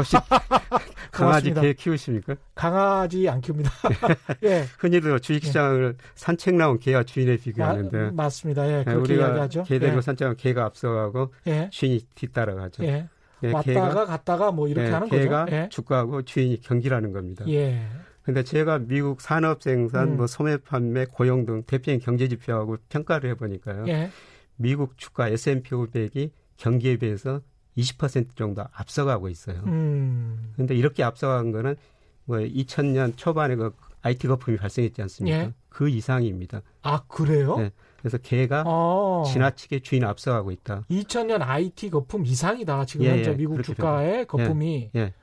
강아지 1.11 1.53
개 1.53 1.73
키우십니까? 1.73 2.37
강아지 2.55 3.27
안 3.27 3.41
키웁니다. 3.41 3.69
예. 4.43 4.63
흔히도 4.79 5.19
주식시장을 5.19 5.95
예. 5.99 6.03
산책 6.15 6.55
나온 6.55 6.79
개와 6.79 7.03
주인에 7.03 7.35
비교하는데 7.35 7.99
아, 7.99 8.11
맞습니다. 8.13 8.65
예, 8.69 8.85
그렇게 8.85 9.13
우리가 9.13 9.27
이야기하죠. 9.27 9.63
개 9.63 9.77
데리고 9.77 9.97
예. 9.97 10.01
산책하면 10.01 10.37
개가 10.37 10.63
앞서가고 10.63 11.33
예. 11.47 11.69
주인이 11.69 11.99
뒤따라가죠. 12.15 12.85
예. 12.85 13.09
예, 13.43 13.51
왔다가 13.51 13.89
개가, 13.89 14.05
갔다가 14.05 14.51
뭐 14.53 14.69
이렇게 14.69 14.87
예, 14.87 14.91
하는 14.93 15.09
거죠. 15.09 15.21
개가 15.21 15.47
예. 15.51 15.67
주가하고 15.69 16.21
주인이 16.21 16.61
경기라는 16.61 17.11
겁니다. 17.11 17.43
예. 17.49 17.85
근데 18.27 18.43
제가 18.43 18.79
미국 18.79 19.21
산업 19.21 19.63
생산, 19.63 20.09
음. 20.09 20.17
뭐 20.17 20.27
소매 20.27 20.57
판매, 20.57 21.05
고용 21.05 21.45
등 21.45 21.63
대표적인 21.63 22.01
경제 22.01 22.27
지표하고 22.27 22.75
평가를 22.89 23.29
해보니까요. 23.29 23.85
예. 23.87 24.11
미국 24.57 24.97
주가 24.97 25.29
S&P 25.29 25.69
500이 25.69 26.31
경기에 26.57 26.97
비해서 26.97 27.39
20% 27.77 28.35
정도 28.35 28.65
앞서가고 28.73 29.29
있어요. 29.29 29.61
음. 29.67 30.51
근데 30.57 30.75
이렇게 30.75 31.03
앞서간 31.03 31.53
거는 31.53 31.77
뭐 32.25 32.39
2000년 32.39 33.15
초반에 33.15 33.55
그 33.55 33.71
IT 34.01 34.27
거품이 34.27 34.57
발생했지 34.57 35.01
않습니까? 35.03 35.37
예. 35.37 35.53
그 35.69 35.87
이상입니다. 35.87 36.63
아, 36.81 37.03
그래요? 37.07 37.55
네. 37.55 37.71
그래서 37.99 38.17
개가 38.17 38.65
아. 38.67 39.23
지나치게 39.25 39.79
주인 39.79 40.03
앞서가고 40.03 40.51
있다. 40.51 40.83
2000년 40.89 41.39
IT 41.41 41.91
거품 41.91 42.25
이상이다. 42.25 42.83
지금 42.87 43.05
예, 43.05 43.11
현재 43.11 43.31
예, 43.31 43.35
미국 43.35 43.63
주가의 43.63 44.27
거품이. 44.27 44.91
예, 44.95 44.99
예. 44.99 45.13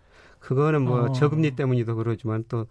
그거는 0.44 0.82
뭐 0.82 1.04
어. 1.04 1.12
저금리 1.12 1.52
때문이도 1.52 1.96
그러지만 1.96 2.44
또 2.48 2.66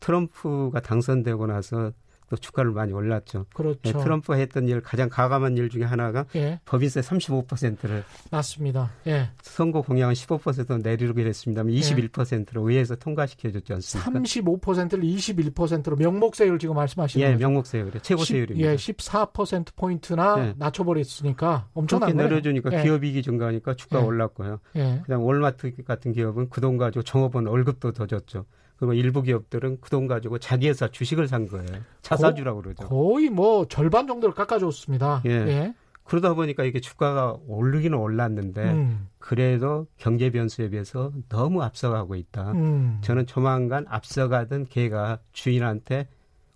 트럼프가 0.00 0.80
당선되고 0.80 1.46
나서 1.46 1.92
또 2.30 2.36
주가를 2.36 2.70
많이 2.70 2.92
올랐죠. 2.92 3.44
그렇죠. 3.52 3.80
예, 3.84 3.92
트럼프가 3.92 4.36
했던 4.36 4.68
일 4.68 4.80
가장 4.80 5.08
가감한 5.08 5.56
일 5.58 5.68
중에 5.68 5.82
하나가 5.82 6.24
예. 6.36 6.60
법인세 6.64 7.00
35%를 7.00 8.04
맞습니다. 8.30 8.90
예. 9.08 9.30
선거 9.42 9.82
공약은 9.82 10.14
15% 10.14 10.82
내리기로 10.82 11.28
했습니다만 11.28 11.72
21%로 11.72 12.70
의회에서 12.70 12.94
통과시켜 12.96 13.50
줬지 13.50 13.72
않습니까? 13.74 14.10
35%를 14.12 15.02
21%로 15.02 15.96
명목세율 15.96 16.58
지금 16.60 16.76
말씀하시는 16.76 17.26
예, 17.26 17.34
명목세율이 17.34 17.98
최고 18.02 18.24
세율입니다. 18.24 18.70
예, 18.70 18.76
14% 18.76 19.74
포인트나 19.74 20.36
예. 20.38 20.54
낮춰 20.56 20.84
버렸으니까 20.84 21.66
엄청난 21.74 22.10
게 22.10 22.22
내려주니까 22.22 22.70
예. 22.72 22.82
기업 22.84 23.02
이익이 23.02 23.22
증가하니까 23.22 23.74
주가 23.74 23.98
가 23.98 24.02
예. 24.04 24.06
올랐고요. 24.06 24.60
예. 24.76 25.00
그다음 25.02 25.22
월마트 25.22 25.74
같은 25.84 26.12
기업은 26.12 26.48
그돈 26.48 26.76
가지고 26.76 27.02
종업원 27.02 27.46
월급도 27.46 27.90
더 27.92 28.06
줬죠. 28.06 28.46
그리고 28.80 28.94
일부 28.94 29.22
기업들은 29.22 29.80
그 29.80 29.90
돈 29.90 30.06
가지고 30.06 30.38
자기 30.38 30.68
회사 30.68 30.88
주식을 30.88 31.28
산 31.28 31.46
거예요. 31.48 31.66
차사주라고 32.02 32.62
그러죠. 32.62 32.86
거의 32.86 33.28
뭐 33.28 33.66
절반 33.66 34.06
정도를 34.06 34.34
깎아줬습니다. 34.34 35.22
예. 35.26 35.30
예. 35.30 35.74
그러다 36.04 36.34
보니까 36.34 36.64
이게 36.64 36.80
주가가 36.80 37.36
오르기는 37.46 37.96
올랐는데 37.96 38.72
음. 38.72 39.08
그래도 39.18 39.86
경제 39.96 40.30
변수에 40.30 40.70
비해서 40.70 41.12
너무 41.28 41.62
앞서가고 41.62 42.14
있다. 42.14 42.52
음. 42.52 42.98
저는 43.02 43.26
조만간 43.26 43.84
앞서가던 43.88 44.66
개가 44.66 45.18
주인한테 45.32 46.08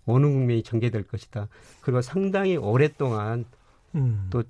어느 0.05 0.25
국면이 0.25 0.63
전개될 0.63 1.03
것이다. 1.03 1.47
그리고 1.81 2.01
상당히 2.01 2.57
오랫동안 2.57 3.45
음. 3.95 4.27
또 4.29 4.43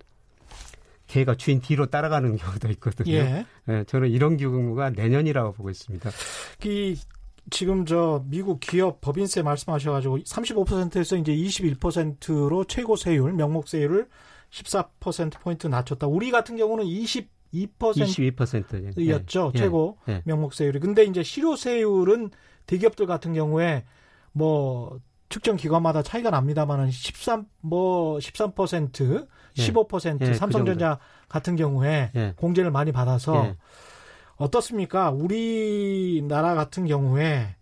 개가 1.07 1.35
주인 1.35 1.59
뒤로 1.59 1.87
따라가는 1.87 2.37
경우도 2.37 2.69
있거든요. 2.73 3.13
예. 3.13 3.45
예 3.69 3.83
저는 3.85 4.09
이런 4.09 4.37
경우가 4.37 4.91
내년이라고 4.91 5.53
보고 5.53 5.69
있습니다. 5.69 6.09
이 6.65 6.97
지금 7.51 7.85
저 7.85 8.23
미국 8.27 8.59
기업 8.59 9.01
법인세 9.01 9.41
말씀하셔가지고 9.41 10.19
35%에서 10.19 11.15
이제 11.17 11.35
21%로 11.35 12.63
최고 12.65 12.95
세율 12.95 13.33
명목 13.33 13.67
세율을 13.67 14.07
14% 14.49 15.39
포인트 15.39 15.67
낮췄다. 15.67 16.07
우리 16.07 16.31
같은 16.31 16.55
경우는 16.57 16.85
22% 16.85 17.27
22%였죠 17.53 19.51
예. 19.53 19.57
최고 19.57 19.97
예. 20.07 20.21
명목 20.25 20.53
세율이. 20.53 20.79
근데 20.79 21.03
이제 21.03 21.23
실효 21.23 21.55
세율은 21.55 22.31
대기업들 22.65 23.05
같은 23.05 23.33
경우에 23.33 23.85
뭐 24.31 24.99
측정 25.29 25.55
기관마다 25.55 26.01
차이가 26.01 26.29
납니다만은 26.29 26.91
13 26.91 27.45
뭐 27.61 28.17
13% 28.17 29.27
15% 29.55 30.21
예. 30.21 30.25
예, 30.25 30.31
그 30.31 30.33
삼성전자 30.35 30.95
그 30.95 31.27
같은 31.27 31.55
경우에 31.55 32.11
예. 32.15 32.33
공제를 32.35 32.71
많이 32.71 32.91
받아서 32.91 33.45
예. 33.45 33.55
어떻습니까? 34.37 35.11
우리나라 35.11 36.55
같은 36.55 36.85
경우에 36.87 37.55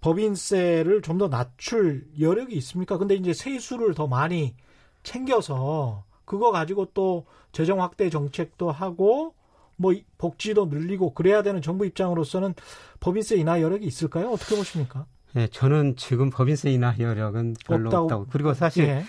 법인세를 0.00 1.02
좀 1.02 1.18
더 1.18 1.28
낮출 1.28 2.06
여력이 2.18 2.54
있습니까? 2.56 2.96
근데 2.96 3.14
이제 3.14 3.34
세수를 3.34 3.94
더 3.94 4.06
많이 4.06 4.54
챙겨서 5.02 6.04
그거 6.24 6.50
가지고 6.52 6.86
또 6.94 7.26
재정 7.52 7.82
확대 7.82 8.08
정책도 8.08 8.70
하고 8.70 9.34
뭐 9.76 9.92
복지도 10.18 10.66
늘리고 10.66 11.12
그래야 11.14 11.42
되는 11.42 11.60
정부 11.60 11.84
입장으로서는 11.86 12.54
법인세 13.00 13.36
인하 13.36 13.60
여력이 13.60 13.84
있을까요? 13.86 14.30
어떻게 14.30 14.56
보십니까? 14.56 15.06
네, 15.32 15.46
저는 15.48 15.96
지금 15.96 16.30
법인세 16.30 16.70
인하 16.70 16.94
여력은 16.98 17.56
별로 17.66 17.88
없다고. 17.88 18.04
없다고. 18.04 18.26
그리고 18.30 18.54
사실 18.54 18.84
예. 18.86 19.04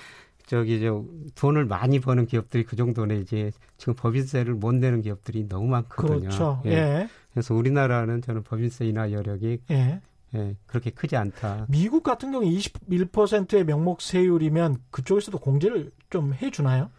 저기 0.51 0.81
저 0.81 1.05
돈을 1.35 1.63
많이 1.63 2.01
버는 2.01 2.25
기업들이 2.25 2.65
그 2.65 2.75
정도 2.75 3.05
내지 3.05 3.51
지금 3.77 3.93
법인세를 3.93 4.53
못 4.53 4.75
내는 4.75 5.01
기업들이 5.01 5.47
너무 5.47 5.67
많거든요. 5.67 6.19
그렇죠. 6.19 6.61
예. 6.65 6.71
예. 6.71 7.09
그래서 7.31 7.55
우리나라는 7.55 8.21
저는 8.21 8.43
법인세 8.43 8.85
인하 8.85 9.13
여력이 9.13 9.61
예. 9.71 10.01
예, 10.35 10.55
그렇게 10.65 10.89
크지 10.89 11.15
않다. 11.15 11.67
미국 11.69 12.03
같은 12.03 12.33
경우 12.33 12.43
21%의 12.43 13.63
명목 13.63 14.01
세율이면 14.01 14.79
그쪽에서도 14.91 15.37
공제를 15.37 15.91
좀 16.09 16.33
해주나요? 16.33 16.89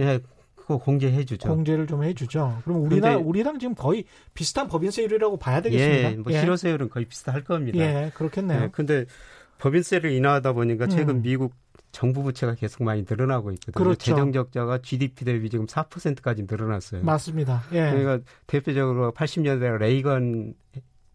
예, 0.00 0.18
그거 0.54 0.78
공제해 0.78 1.26
주죠. 1.26 1.50
공제를 1.50 1.86
좀 1.86 2.04
해 2.04 2.14
주죠. 2.14 2.62
그럼 2.64 2.82
우리나라 2.82 3.18
우리랑 3.18 3.58
지금 3.58 3.74
거의 3.74 4.06
비슷한 4.32 4.68
법인세율이라고 4.68 5.36
봐야 5.36 5.60
되겠습니다. 5.60 6.12
예, 6.12 6.16
뭐 6.16 6.32
예. 6.32 6.40
실효세율은 6.40 6.88
거의 6.88 7.04
비슷할 7.04 7.44
겁니다. 7.44 7.78
예, 7.78 8.10
그렇겠네요. 8.14 8.62
예, 8.62 8.68
근데 8.72 9.04
법인세를 9.62 10.10
인하하다 10.10 10.54
보니까 10.54 10.88
최근 10.88 11.16
음. 11.16 11.22
미국 11.22 11.54
정부 11.92 12.24
부채가 12.24 12.54
계속 12.54 12.82
많이 12.82 13.04
늘어나고 13.08 13.52
있거든요. 13.52 13.84
그렇죠. 13.84 13.98
재정 13.98 14.32
적자가 14.32 14.78
GDP 14.78 15.24
대비 15.24 15.50
지금 15.50 15.66
4%까지 15.66 16.46
늘어났어요. 16.50 17.04
맞습니다. 17.04 17.62
예. 17.72 17.92
그러니까 17.92 18.18
대표적으로 18.48 19.12
80년대 19.12 19.78
레이건 19.78 20.54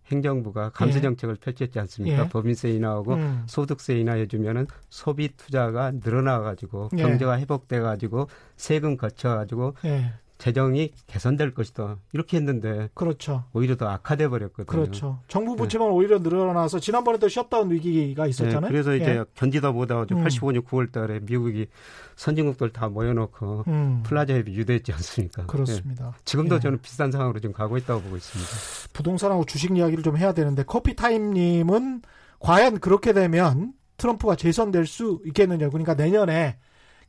행정부가 0.09 0.69
감세 0.69 0.99
예. 0.99 1.01
정책을 1.01 1.35
예. 1.35 1.43
펼쳤지 1.43 1.77
않습니까? 1.79 2.23
예. 2.23 2.29
법인세 2.29 2.69
인하하고 2.69 3.15
음. 3.15 3.43
소득세 3.47 3.99
인하해 3.99 4.27
주면은 4.27 4.65
소비 4.89 5.35
투자가 5.35 5.91
늘어나 5.91 6.39
가지고 6.39 6.89
예. 6.97 7.01
경제가 7.01 7.37
회복돼 7.39 7.81
가지고 7.81 8.29
세금 8.55 8.95
걷혀 8.95 9.35
가지고 9.35 9.75
예. 9.83 10.13
재정이 10.37 10.91
개선될 11.07 11.53
것이다. 11.53 11.97
이렇게 12.13 12.37
했는데 12.37 12.89
그렇죠. 12.93 13.45
오히려 13.53 13.75
더 13.75 13.87
악화돼 13.87 14.27
버렸거든요. 14.27 14.65
그렇죠. 14.65 15.19
정부 15.27 15.55
부채만 15.55 15.87
네. 15.87 15.93
오히려 15.93 16.19
늘어나서 16.19 16.79
지난번에 16.79 17.17
도 17.17 17.27
셧다운 17.27 17.71
위기가 17.71 18.27
있었잖아요. 18.27 18.61
네, 18.61 18.67
그래서 18.67 18.95
이제 18.95 19.17
예. 19.17 19.25
견디다 19.35 19.71
보다 19.71 20.01
음. 20.01 20.05
85년 20.05 20.63
9월 20.63 20.91
달에 20.91 21.19
미국이 21.21 21.67
선진국들 22.15 22.71
다 22.71 22.87
모여놓고 22.87 23.63
음. 23.67 24.03
플라자 24.03 24.35
합의 24.35 24.53
유도했지 24.55 24.93
않습니까? 24.93 25.45
그렇습니다. 25.47 26.05
네. 26.05 26.11
지금도 26.25 26.55
예. 26.55 26.59
저는 26.59 26.81
비슷한 26.81 27.11
상황으로 27.11 27.39
지금 27.39 27.53
가고 27.53 27.77
있다고 27.77 28.01
보고 28.01 28.15
있습니다. 28.15 28.51
부동산하고 28.93 29.45
주식 29.45 29.75
이야기를 29.75 30.03
좀 30.03 30.17
해야 30.17 30.33
되는데 30.33 30.63
커피타임님은 30.63 32.01
과연 32.39 32.79
그렇게 32.79 33.13
되면 33.13 33.73
트럼프가 33.97 34.35
재선될 34.35 34.85
수 34.85 35.21
있겠느냐. 35.25 35.69
그러니까 35.69 35.95
내년에 35.95 36.57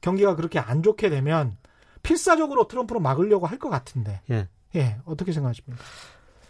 경기가 0.00 0.34
그렇게 0.34 0.58
안 0.58 0.82
좋게 0.82 1.10
되면 1.10 1.56
필사적으로 2.02 2.68
트럼프를 2.68 3.00
막으려고 3.00 3.46
할 3.46 3.58
것 3.58 3.68
같은데. 3.70 4.20
예. 4.30 4.48
예. 4.76 4.96
어떻게 5.04 5.32
생각하십니까? 5.32 5.82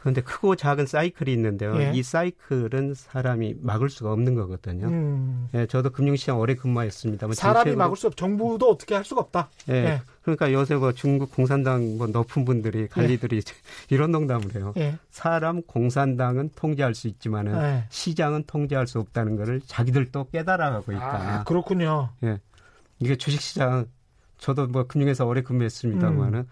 그런데 0.00 0.20
크고 0.20 0.54
작은 0.54 0.86
사이클이 0.86 1.32
있는데요. 1.32 1.76
예. 1.80 1.90
이 1.92 2.02
사이클은 2.04 2.94
사람이 2.94 3.56
막을 3.60 3.88
수가 3.90 4.12
없는 4.12 4.34
거거든요. 4.36 4.86
음. 4.86 5.48
예, 5.54 5.66
저도 5.66 5.90
금융시장 5.90 6.38
오래 6.38 6.54
근무했습니다. 6.54 7.26
사람이 7.34 7.74
막을 7.74 7.96
수 7.96 8.06
없, 8.06 8.16
정부도 8.16 8.70
어떻게 8.70 8.94
할 8.94 9.04
수가 9.04 9.22
없다. 9.22 9.50
예. 9.70 9.74
예. 9.74 10.02
그러니까 10.22 10.52
요새 10.52 10.76
뭐 10.76 10.92
중국 10.92 11.32
공산당 11.32 11.98
뭐 11.98 12.06
높은 12.06 12.44
분들이 12.44 12.86
관리들이 12.88 13.36
예. 13.38 13.40
이런 13.90 14.12
농담을 14.12 14.54
해요. 14.54 14.72
예. 14.76 14.96
사람 15.10 15.62
공산당은 15.62 16.50
통제할 16.54 16.94
수 16.94 17.08
있지만은 17.08 17.60
예. 17.60 17.84
시장은 17.90 18.44
통제할 18.46 18.86
수 18.86 19.00
없다는 19.00 19.34
거를 19.36 19.60
자기들도 19.66 20.28
깨달아가고 20.30 20.92
있다. 20.92 21.38
아, 21.40 21.44
그렇군요. 21.44 22.10
예. 22.22 22.38
이게 23.00 23.16
주식시장 23.16 23.86
저도 24.38 24.66
뭐 24.68 24.84
금융회사 24.84 25.24
오래 25.24 25.42
근무했습니다만은 25.42 26.38
음. 26.40 26.48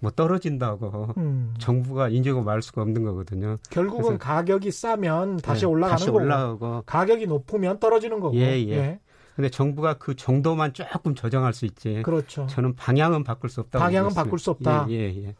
뭐 0.00 0.10
떨어진다고 0.10 1.14
음. 1.16 1.54
정부가 1.58 2.08
인정하고 2.08 2.44
말 2.44 2.60
수가 2.60 2.82
없는 2.82 3.04
거거든요. 3.04 3.56
결국은 3.70 4.18
가격이 4.18 4.70
싸면 4.70 5.38
다시 5.38 5.62
네, 5.62 5.66
올라가는 5.66 5.92
다시 5.92 6.06
거고 6.06 6.18
올라가고 6.18 6.82
가격이 6.84 7.26
높으면 7.26 7.78
떨어지는 7.80 8.20
거고. 8.20 8.36
예, 8.36 8.60
예. 8.60 8.70
예. 8.70 9.00
근데 9.34 9.48
정부가 9.48 9.94
그 9.94 10.14
정도만 10.14 10.74
조금 10.74 11.14
조정할 11.14 11.54
수 11.54 11.64
있지. 11.64 12.02
그렇죠. 12.04 12.46
저는 12.46 12.76
방향은 12.76 13.24
바꿀 13.24 13.50
수 13.50 13.60
없다. 13.60 13.78
방향은 13.80 14.14
바꿀 14.14 14.38
수 14.38 14.50
없다. 14.50 14.86
예, 14.90 14.94
예, 14.94 15.24
예. 15.24 15.34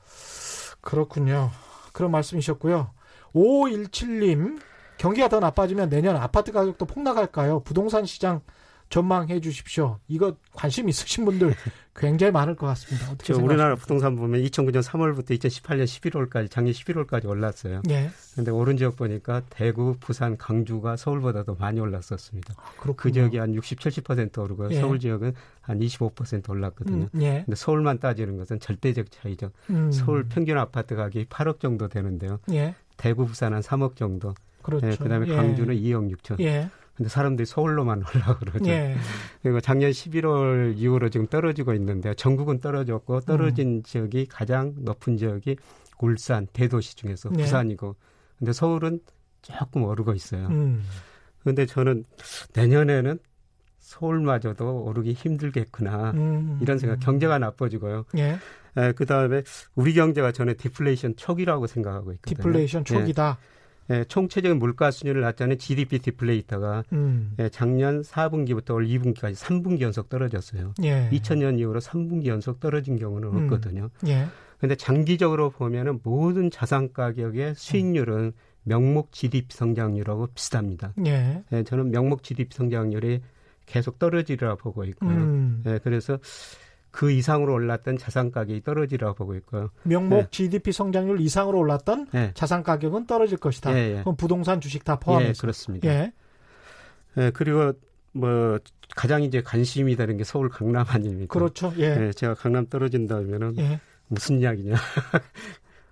그렇군요. 0.81 1.51
그런 1.93 2.11
말씀이셨고요. 2.11 2.91
5517님 3.35 4.59
경기가 4.97 5.29
더 5.29 5.41
나빠지면 5.41 5.91
내년 5.91 6.17
아파트 6.17 6.53
가격도 6.53 6.87
폭락할까요? 6.87 7.61
부동산 7.61 8.05
시장 8.05 8.41
전망해 8.89 9.41
주십시오. 9.41 9.99
이거 10.09 10.37
관심 10.53 10.89
있으신 10.89 11.25
분들 11.25 11.55
굉장히 11.97 12.33
많을 12.33 12.55
것 12.57 12.67
같습니다. 12.69 13.11
어떻게 13.11 13.33
저 13.33 13.41
우리나라 13.41 13.77
부동산 13.77 14.17
보면 14.17 14.43
2009년 14.43 14.83
3월부터 14.83 15.31
2018년 15.39 15.85
11월까지 15.85 16.51
작년 16.51 16.73
11월까지 16.73 17.29
올랐어요. 17.29 17.83
예. 17.91 18.11
근데 18.35 18.51
오른 18.51 18.77
지역 18.77 18.97
보니까 18.97 19.43
대구, 19.49 19.97
부산, 19.99 20.37
강주가 20.37 20.97
서울보다 20.97 21.45
도 21.45 21.55
많이 21.55 21.81
올랐었습니다. 21.81 22.55
아, 22.57 22.93
그 22.97 23.13
지역이 23.13 23.39
한 23.39 23.55
60, 23.55 23.79
70% 23.79 24.39
오르고 24.39 24.73
예. 24.73 24.81
서울 24.81 24.99
지역은 24.99 25.35
한 25.61 25.79
25% 25.79 26.51
올랐거든요. 26.51 27.09
음, 27.15 27.23
예. 27.23 27.43
근데 27.45 27.55
서울만 27.55 27.99
따지는 27.99 28.37
것은 28.37 28.61
절대적 28.61 29.11
차이죠. 29.11 29.51
음. 29.71 29.91
서울 29.93 30.25
평균 30.29 30.59
아파트 30.59 30.97
가격이 30.97 31.27
8억 31.27 31.61
정도 31.61 31.89
되는데요. 31.89 32.41
예. 32.51 32.75
대구, 32.97 33.27
부산 33.27 33.55
한 33.55 33.61
3억 33.61 33.97
정도. 33.97 34.35
그렇죠. 34.63 34.87
예, 34.89 34.97
그다음에 34.97 35.29
예. 35.29 35.37
강주는 35.37 35.75
2억 35.75 36.17
6천. 36.17 36.41
예. 36.95 36.97
근데 36.97 37.09
사람들이 37.09 37.47
서울로만 37.47 38.03
올라 38.15 38.39
그러죠. 38.39 38.71
예. 38.71 38.97
그리고 39.43 39.61
작년 39.61 39.91
11월 39.91 40.77
이후로 40.77 41.09
지금 41.11 41.27
떨어지고 41.27 41.75
있는데 41.75 42.15
전국은 42.15 42.61
떨어졌고 42.61 43.21
떨어진 43.21 43.79
음. 43.79 43.83
지역이 43.83 44.27
가장 44.27 44.75
높은 44.79 45.17
지역이 45.17 45.57
울산 46.01 46.47
대도시 46.53 46.97
중에서 46.97 47.31
네. 47.31 47.43
부산이고 47.43 47.97
근데 48.39 48.53
서울은 48.53 49.01
조금 49.43 49.85
오르고 49.85 50.13
있어요. 50.15 50.47
음. 50.49 50.83
근데 51.43 51.67
저는 51.67 52.05
내년에는 52.55 53.19
서울마저도 53.79 54.85
오르기 54.85 55.13
힘들겠구나 55.13 56.13
음. 56.13 56.59
이런 56.63 56.79
생각. 56.79 57.01
경제가 57.01 57.39
나빠지고요. 57.39 58.07
예. 58.17 58.39
에, 58.77 58.93
그다음에 58.93 59.43
우리 59.75 59.93
경제가 59.95 60.33
저는 60.33 60.55
디플레이션 60.55 61.17
초기라고 61.17 61.67
생각하고 61.67 62.13
있거든요. 62.15 62.37
디플레이션 62.37 62.85
초기다. 62.85 63.39
예. 63.41 63.55
예, 63.91 64.05
총체적인 64.05 64.59
물가 64.59 64.91
수준을 64.91 65.21
나타내는 65.21 65.59
GDP 65.59 65.99
디플레이터가 65.99 66.85
음. 66.93 67.35
예, 67.39 67.49
작년 67.51 68.03
4분기부터 68.03 68.75
올 68.75 68.87
2분기까지 68.87 69.35
3분기 69.35 69.81
연속 69.81 70.09
떨어졌어요. 70.09 70.73
예. 70.83 71.09
2000년 71.13 71.59
이후로 71.59 71.81
3분기 71.81 72.27
연속 72.27 72.61
떨어진 72.61 72.97
경우는 72.97 73.29
음. 73.29 73.45
없거든요. 73.45 73.91
예. 74.07 74.27
근데 74.59 74.77
장기적으로 74.77 75.51
보면은 75.51 76.01
모든 76.03 76.51
자산 76.51 76.93
가격의 76.93 77.55
수익률은 77.57 78.33
명목 78.63 79.13
GDP 79.13 79.55
성장률하고 79.55 80.29
비슷합니다. 80.35 80.95
예. 81.07 81.43
예 81.53 81.63
저는 81.65 81.91
명목 81.91 82.23
GDP 82.23 82.57
성장률이 82.57 83.21
계속 83.67 83.99
떨어지리라 83.99 84.57
보고 84.57 84.85
있고요. 84.85 85.11
음. 85.11 85.63
예, 85.67 85.79
그래서 85.83 86.19
그 86.95 87.11
이상으로 87.11 87.53
올랐던 87.55 87.99
자산 87.99 88.31
가격이 88.31 88.63
떨어지라고 88.63 89.15
보고 89.15 89.35
있고요. 89.35 89.71
명목 89.83 90.17
네. 90.17 90.27
GDP 90.31 90.71
성장률 90.71 91.21
이상으로 91.21 91.59
올랐던 91.59 92.07
네. 92.13 92.31
자산 92.35 92.63
가격은 92.63 93.09
떨어질 93.09 93.37
것이다. 93.37 93.77
예, 93.77 93.97
예. 93.97 94.01
그럼 94.03 94.15
부동산 94.15 94.61
주식 94.61 94.85
다 94.85 95.01
포함해서. 95.01 95.31
예, 95.31 95.33
그렇습니다. 95.41 95.89
예. 95.89 96.13
예. 97.17 97.33
그리고 97.35 97.73
뭐 98.13 98.61
가장 98.95 99.25
이제 99.25 99.43
관심이 99.43 99.97
되는 99.97 100.17
게 100.17 100.23
서울 100.23 100.49
강남 100.49 100.85
아닙니까? 100.89 101.37
그렇죠. 101.37 101.75
예. 101.79 102.07
예 102.07 102.13
제가 102.13 102.35
강남 102.35 102.69
떨어진다면은 102.69 103.59
예. 103.59 103.81
무슨 104.07 104.39
이야기냐. 104.39 104.77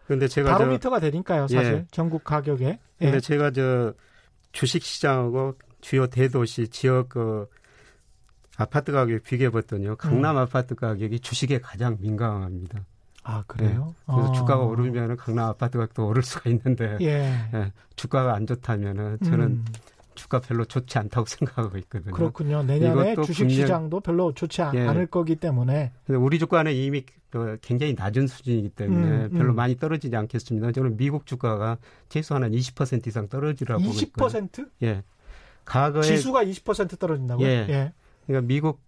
근데 0.06 0.28
제가 0.28 0.56
바로미터가 0.56 1.00
되니까요, 1.00 1.48
사실 1.48 1.72
예. 1.72 1.86
전국 1.90 2.22
가격에. 2.22 2.78
근데 3.00 3.18
제가 3.18 3.50
저 3.50 3.92
주식 4.52 4.84
시장하고 4.84 5.56
주요 5.80 6.06
대도시 6.06 6.68
지역 6.68 7.08
그 7.08 7.48
아파트 8.56 8.92
가격 8.92 9.22
비교해 9.22 9.50
봤더니요. 9.50 9.96
강남 9.96 10.36
음. 10.36 10.42
아파트 10.42 10.74
가격이 10.74 11.20
주식에 11.20 11.58
가장 11.60 11.96
민감합니다. 12.00 12.84
아 13.24 13.44
그래요? 13.46 13.94
네. 14.08 14.14
그래서 14.14 14.28
아. 14.30 14.32
주가가 14.32 14.64
오르면은 14.64 15.16
강남 15.16 15.48
아파트 15.48 15.78
가격도 15.78 16.06
오를 16.06 16.22
수가 16.22 16.50
있는데 16.50 16.98
예. 17.00 17.32
네. 17.52 17.72
주가가 17.96 18.34
안 18.34 18.46
좋다면은 18.46 19.18
저는 19.24 19.46
음. 19.46 19.64
주가 20.14 20.40
별로 20.40 20.64
좋지 20.64 20.98
않다고 20.98 21.24
생각하고 21.26 21.78
있거든요. 21.78 22.12
그렇군요. 22.12 22.62
내년에 22.62 23.16
주식 23.24 23.48
시장도 23.48 24.00
별로 24.00 24.32
좋지 24.32 24.62
예. 24.74 24.86
않을 24.86 25.06
거기 25.06 25.36
때문에. 25.36 25.92
우리 26.08 26.38
주가는 26.38 26.72
이미 26.72 27.04
그 27.30 27.56
굉장히 27.62 27.94
낮은 27.94 28.26
수준이기 28.26 28.70
때문에 28.70 29.06
음, 29.06 29.28
음. 29.32 29.38
별로 29.38 29.54
많이 29.54 29.76
떨어지지 29.76 30.14
않겠습니다. 30.14 30.72
저는 30.72 30.96
미국 30.96 31.24
주가가 31.24 31.78
최소한 32.10 32.44
한 32.44 32.52
20% 32.52 33.06
이상 33.06 33.28
떨어지라고 33.28 33.82
보고 33.82 33.94
있고요. 34.00 34.28
20%? 34.28 34.68
예. 34.82 35.02
과거에 35.64 36.02
지수가 36.02 36.44
20% 36.44 36.98
떨어진다고요? 36.98 37.46
예. 37.46 37.66
예. 37.70 37.92
그러니까 38.26 38.46
미국 38.46 38.80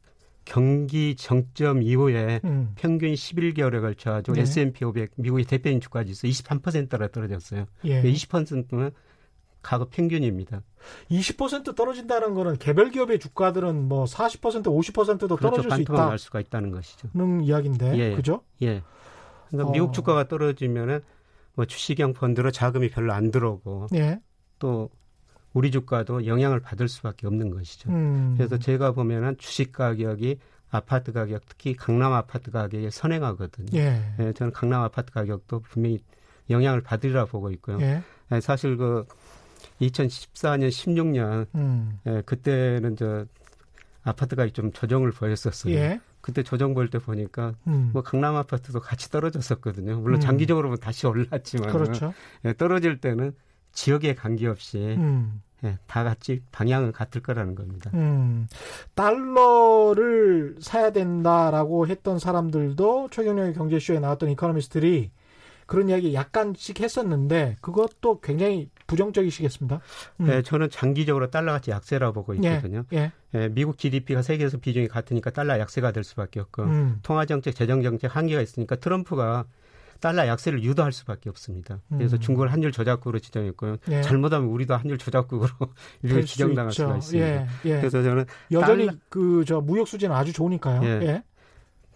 경기 0.44 1.16
정점 1.16 1.82
이후에 1.82 2.40
음. 2.44 2.72
평균 2.76 3.12
11개월에 3.14 3.80
걸쳐 3.80 4.10
가지고 4.10 4.34
네. 4.34 4.42
S&P 4.42 4.84
500 4.84 5.12
미국의 5.16 5.46
대표인 5.46 5.80
주가 5.80 6.04
지수 6.04 6.26
23%라 6.26 7.08
떨어졌어요. 7.08 7.64
예. 7.84 8.02
20%는 8.02 8.66
그러니까 8.68 8.96
과거 9.62 9.88
평균입니다. 9.88 10.62
20% 11.10 11.74
떨어진다는 11.74 12.34
거는 12.34 12.58
개별 12.58 12.90
기업의 12.90 13.18
주가들은 13.18 13.88
뭐 13.88 14.04
40% 14.04 14.64
50%도 14.64 15.36
그렇죠. 15.36 15.38
떨어질 15.38 15.70
수 15.70 15.80
있다. 15.80 16.08
날 16.08 16.18
수가 16.18 16.40
있다는 16.40 16.70
것이죠. 16.70 17.08
는 17.14 17.40
이야기인데. 17.42 17.98
예. 17.98 18.14
그죠? 18.14 18.42
예. 18.60 18.82
그러니까 19.48 19.70
어. 19.70 19.72
미국 19.72 19.94
주가가 19.94 20.28
떨어지면은 20.28 21.00
뭐 21.54 21.64
주식형 21.64 22.12
펀드로 22.12 22.50
자금이 22.50 22.90
별로 22.90 23.12
안 23.14 23.30
들어오고 23.30 23.86
예. 23.94 24.20
또 24.58 24.90
우리 25.54 25.70
주가도 25.70 26.26
영향을 26.26 26.60
받을 26.60 26.88
수밖에 26.88 27.26
없는 27.26 27.50
것이죠. 27.50 27.88
음. 27.90 28.34
그래서 28.36 28.58
제가 28.58 28.92
보면은 28.92 29.38
주식 29.38 29.72
가격이 29.72 30.38
아파트 30.70 31.12
가격 31.12 31.42
특히 31.48 31.74
강남 31.74 32.12
아파트 32.12 32.50
가격에 32.50 32.90
선행하거든요. 32.90 33.68
예. 33.78 34.02
예 34.18 34.32
저는 34.32 34.52
강남 34.52 34.82
아파트 34.82 35.12
가격도 35.12 35.60
분명히 35.60 36.00
영향을 36.50 36.82
받으리라 36.82 37.26
보고 37.26 37.50
있고요. 37.52 37.80
예. 37.80 38.02
예, 38.32 38.40
사실 38.40 38.76
그 38.76 39.06
2014년 39.80 40.68
16년 40.68 41.46
음. 41.54 42.00
예, 42.06 42.22
그때는 42.26 42.96
저 42.96 43.24
아파트 44.02 44.34
가격이 44.34 44.52
좀 44.52 44.72
조정을 44.72 45.12
보였었어요. 45.12 45.72
예. 45.74 46.00
그때 46.20 46.42
조정 46.42 46.74
볼 46.74 46.88
때 46.88 46.98
보니까 46.98 47.54
음. 47.68 47.90
뭐 47.92 48.02
강남 48.02 48.34
아파트도 48.34 48.80
같이 48.80 49.10
떨어졌었거든요. 49.10 50.00
물론 50.00 50.18
음. 50.18 50.20
장기적으로 50.20 50.68
보면 50.68 50.80
다시 50.80 51.06
올랐지만 51.06 51.70
그렇죠. 51.70 52.12
예, 52.44 52.52
떨어질 52.54 53.00
때는 53.00 53.34
지역에 53.74 54.14
관계없이 54.14 54.78
음. 54.78 55.42
예, 55.64 55.78
다 55.86 56.04
같이 56.04 56.42
방향은 56.52 56.92
같을 56.92 57.22
거라는 57.22 57.54
겁니다. 57.54 57.90
음, 57.94 58.46
달러를 58.94 60.56
사야 60.60 60.92
된다라고 60.92 61.86
했던 61.86 62.18
사람들도 62.18 63.08
최경영의 63.10 63.54
경제쇼에 63.54 63.98
나왔던 63.98 64.30
이코노미스트들이 64.30 65.10
그런 65.66 65.88
이야기 65.88 66.12
약간씩 66.12 66.80
했었는데 66.80 67.56
그것도 67.62 68.20
굉장히 68.20 68.68
부정적이시겠습니다. 68.86 69.80
음. 70.20 70.26
네, 70.26 70.42
저는 70.42 70.68
장기적으로 70.68 71.30
달러 71.30 71.52
가치 71.52 71.70
약세라고 71.70 72.12
보고 72.12 72.36
예, 72.44 72.56
있거든요. 72.56 72.84
예, 72.92 73.12
예. 73.34 73.48
미국 73.48 73.78
GDP가 73.78 74.20
세계에서 74.20 74.58
비중이 74.58 74.88
같으니까 74.88 75.30
달러 75.30 75.58
약세가 75.58 75.92
될 75.92 76.04
수밖에 76.04 76.40
없고 76.40 76.62
음. 76.64 76.98
통화 77.02 77.24
정책, 77.24 77.54
재정 77.54 77.82
정책 77.82 78.14
한계가 78.14 78.42
있으니까 78.42 78.76
트럼프가 78.76 79.46
달러 80.00 80.26
약세를 80.26 80.62
유도할 80.62 80.92
수밖에 80.92 81.30
없습니다. 81.30 81.80
그래서 81.88 82.16
음. 82.16 82.20
중국을 82.20 82.52
한율 82.52 82.72
조작국으로 82.72 83.18
지정했고요. 83.18 83.76
예. 83.90 84.02
잘못하면 84.02 84.48
우리도 84.48 84.74
한율 84.74 84.98
조작국으로 84.98 85.50
이렇게 86.02 86.24
지정당할 86.24 86.72
수 86.72 86.82
수가 86.82 86.96
있습니다. 86.96 87.26
예. 87.26 87.46
예. 87.64 87.76
그래서 87.78 88.02
저는 88.02 88.24
여전히 88.52 88.88
그 89.08 89.44
저 89.46 89.60
무역 89.60 89.86
수지는 89.88 90.14
아주 90.14 90.32
좋으니까요. 90.32 90.82
예. 90.84 91.22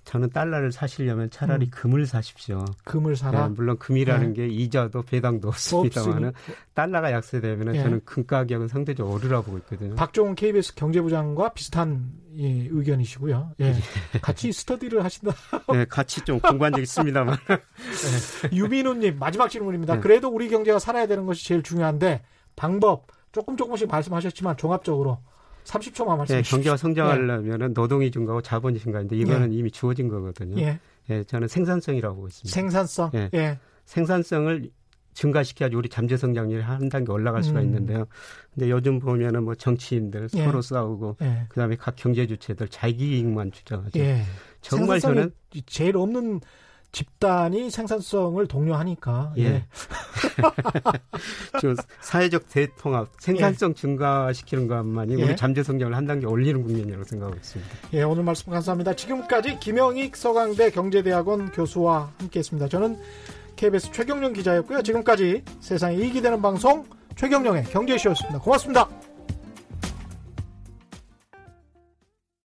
예. 0.09 0.11
저는 0.11 0.31
달러를 0.31 0.73
사시려면 0.73 1.29
차라리 1.31 1.67
음. 1.67 1.71
금을 1.71 2.07
사십시오. 2.07 2.65
금을 2.85 3.15
사라. 3.17 3.45
예, 3.45 3.49
물론 3.49 3.79
금이라는 3.79 4.33
네. 4.33 4.35
게 4.35 4.49
이자도 4.49 5.03
배당도 5.03 5.49
없습니다만은 5.49 6.33
달러가 6.73 7.13
약세되면 7.13 7.77
예. 7.77 7.83
저는 7.83 8.01
금 8.05 8.27
가격은 8.27 8.69
상대적으로 8.69 9.17
오르라고 9.17 9.45
보고 9.45 9.59
있거든요. 9.59 9.95
박종훈 9.97 10.35
KBS 10.35 10.75
경제부장과 10.75 11.51
비슷한 11.51 12.11
예, 12.39 12.69
의견이시고요. 12.71 13.53
예. 13.61 13.75
예. 14.15 14.19
같이 14.21 14.51
스터디를 14.53 15.05
하신다. 15.05 15.35
네, 15.73 15.85
같이 15.85 16.25
좀 16.25 16.41
공부한 16.41 16.73
적 16.73 16.81
있습니다만. 16.81 17.37
네. 17.49 18.57
유민우님 18.57 19.19
마지막 19.19 19.49
질문입니다. 19.49 19.95
네. 19.95 20.01
그래도 20.01 20.29
우리 20.29 20.49
경제가 20.49 20.79
살아야 20.79 21.07
되는 21.07 21.27
것이 21.27 21.47
제일 21.47 21.63
중요한데 21.63 22.23
방법 22.57 23.09
조금 23.33 23.57
조금씩 23.57 23.89
말씀하셨지만 23.89 24.57
종합적으로 24.57 25.19
30초만 25.69 26.17
말씀해 26.17 26.43
네, 26.43 26.49
경제가 26.49 26.77
성장하려면 26.77 27.63
은 27.63 27.75
노동이 27.75 28.11
증가하고 28.11 28.41
자본이 28.43 28.79
증가인데 28.79 29.17
이거는 29.17 29.53
예. 29.53 29.57
이미 29.57 29.71
주어진 29.71 30.09
거거든요. 30.09 30.61
예. 30.61 30.81
예. 31.11 31.25
저는 31.25 31.49
생산성이라고 31.49 32.17
보고 32.17 32.29
있습니다. 32.29 32.55
생산성. 32.55 33.11
예. 33.15 33.31
예. 33.35 33.59
생산성을 33.85 34.71
증가시켜야지 35.13 35.75
우리 35.75 35.89
잠재 35.89 36.17
성장률이 36.17 36.63
한 36.63 36.89
단계 36.89 37.13
올라갈 37.13 37.43
수가 37.43 37.61
음. 37.61 37.65
있는데요. 37.65 38.07
근데 38.55 38.71
요즘 38.71 38.99
보면은 38.99 39.45
뭐 39.45 39.55
정치인들 39.55 40.29
예. 40.35 40.45
서로 40.45 40.63
싸우고 40.63 41.17
예. 41.23 41.47
그다음에 41.49 41.77
각 41.77 41.97
경제 41.97 42.27
주체들 42.27 42.69
자기 42.69 43.17
이익만 43.17 43.53
주장하죠. 43.53 43.99
예. 44.01 44.23
정말 44.61 45.01
저는 45.01 45.33
제일 45.67 45.97
없는 45.97 46.41
집단이 46.93 47.71
생산성을 47.71 48.47
독려하니까. 48.47 49.35
예. 49.39 49.45
예. 49.45 49.65
사회적 52.01 52.49
대통합, 52.49 53.09
생산성 53.19 53.71
예. 53.71 53.75
증가시키는 53.75 54.69
것만이 54.69 55.19
예. 55.19 55.23
우리 55.23 55.37
잠재 55.37 55.63
성장을 55.63 55.95
한 55.95 56.07
단계 56.07 56.27
올리는 56.27 56.63
국면이라고 56.63 57.05
생각하고 57.05 57.37
있습니다. 57.37 57.77
예, 57.93 58.03
오늘 58.03 58.25
말씀 58.25 58.51
감사합니다. 58.51 58.95
지금까지 58.95 59.59
김영익 59.59 60.17
서강대 60.17 60.71
경제대학원 60.71 61.53
교수와 61.53 62.13
함께했습니다. 62.19 62.69
저는 62.69 62.99
KBS 63.57 63.93
최경련 63.93 64.33
기자였고요. 64.33 64.83
지금까지 64.83 65.43
세상에 65.61 65.97
이익이 65.97 66.23
되는 66.23 66.41
방송 66.41 66.87
최경령의 67.17 67.65
경제쇼였습니다. 67.65 68.39
고맙습니다. 68.39 69.08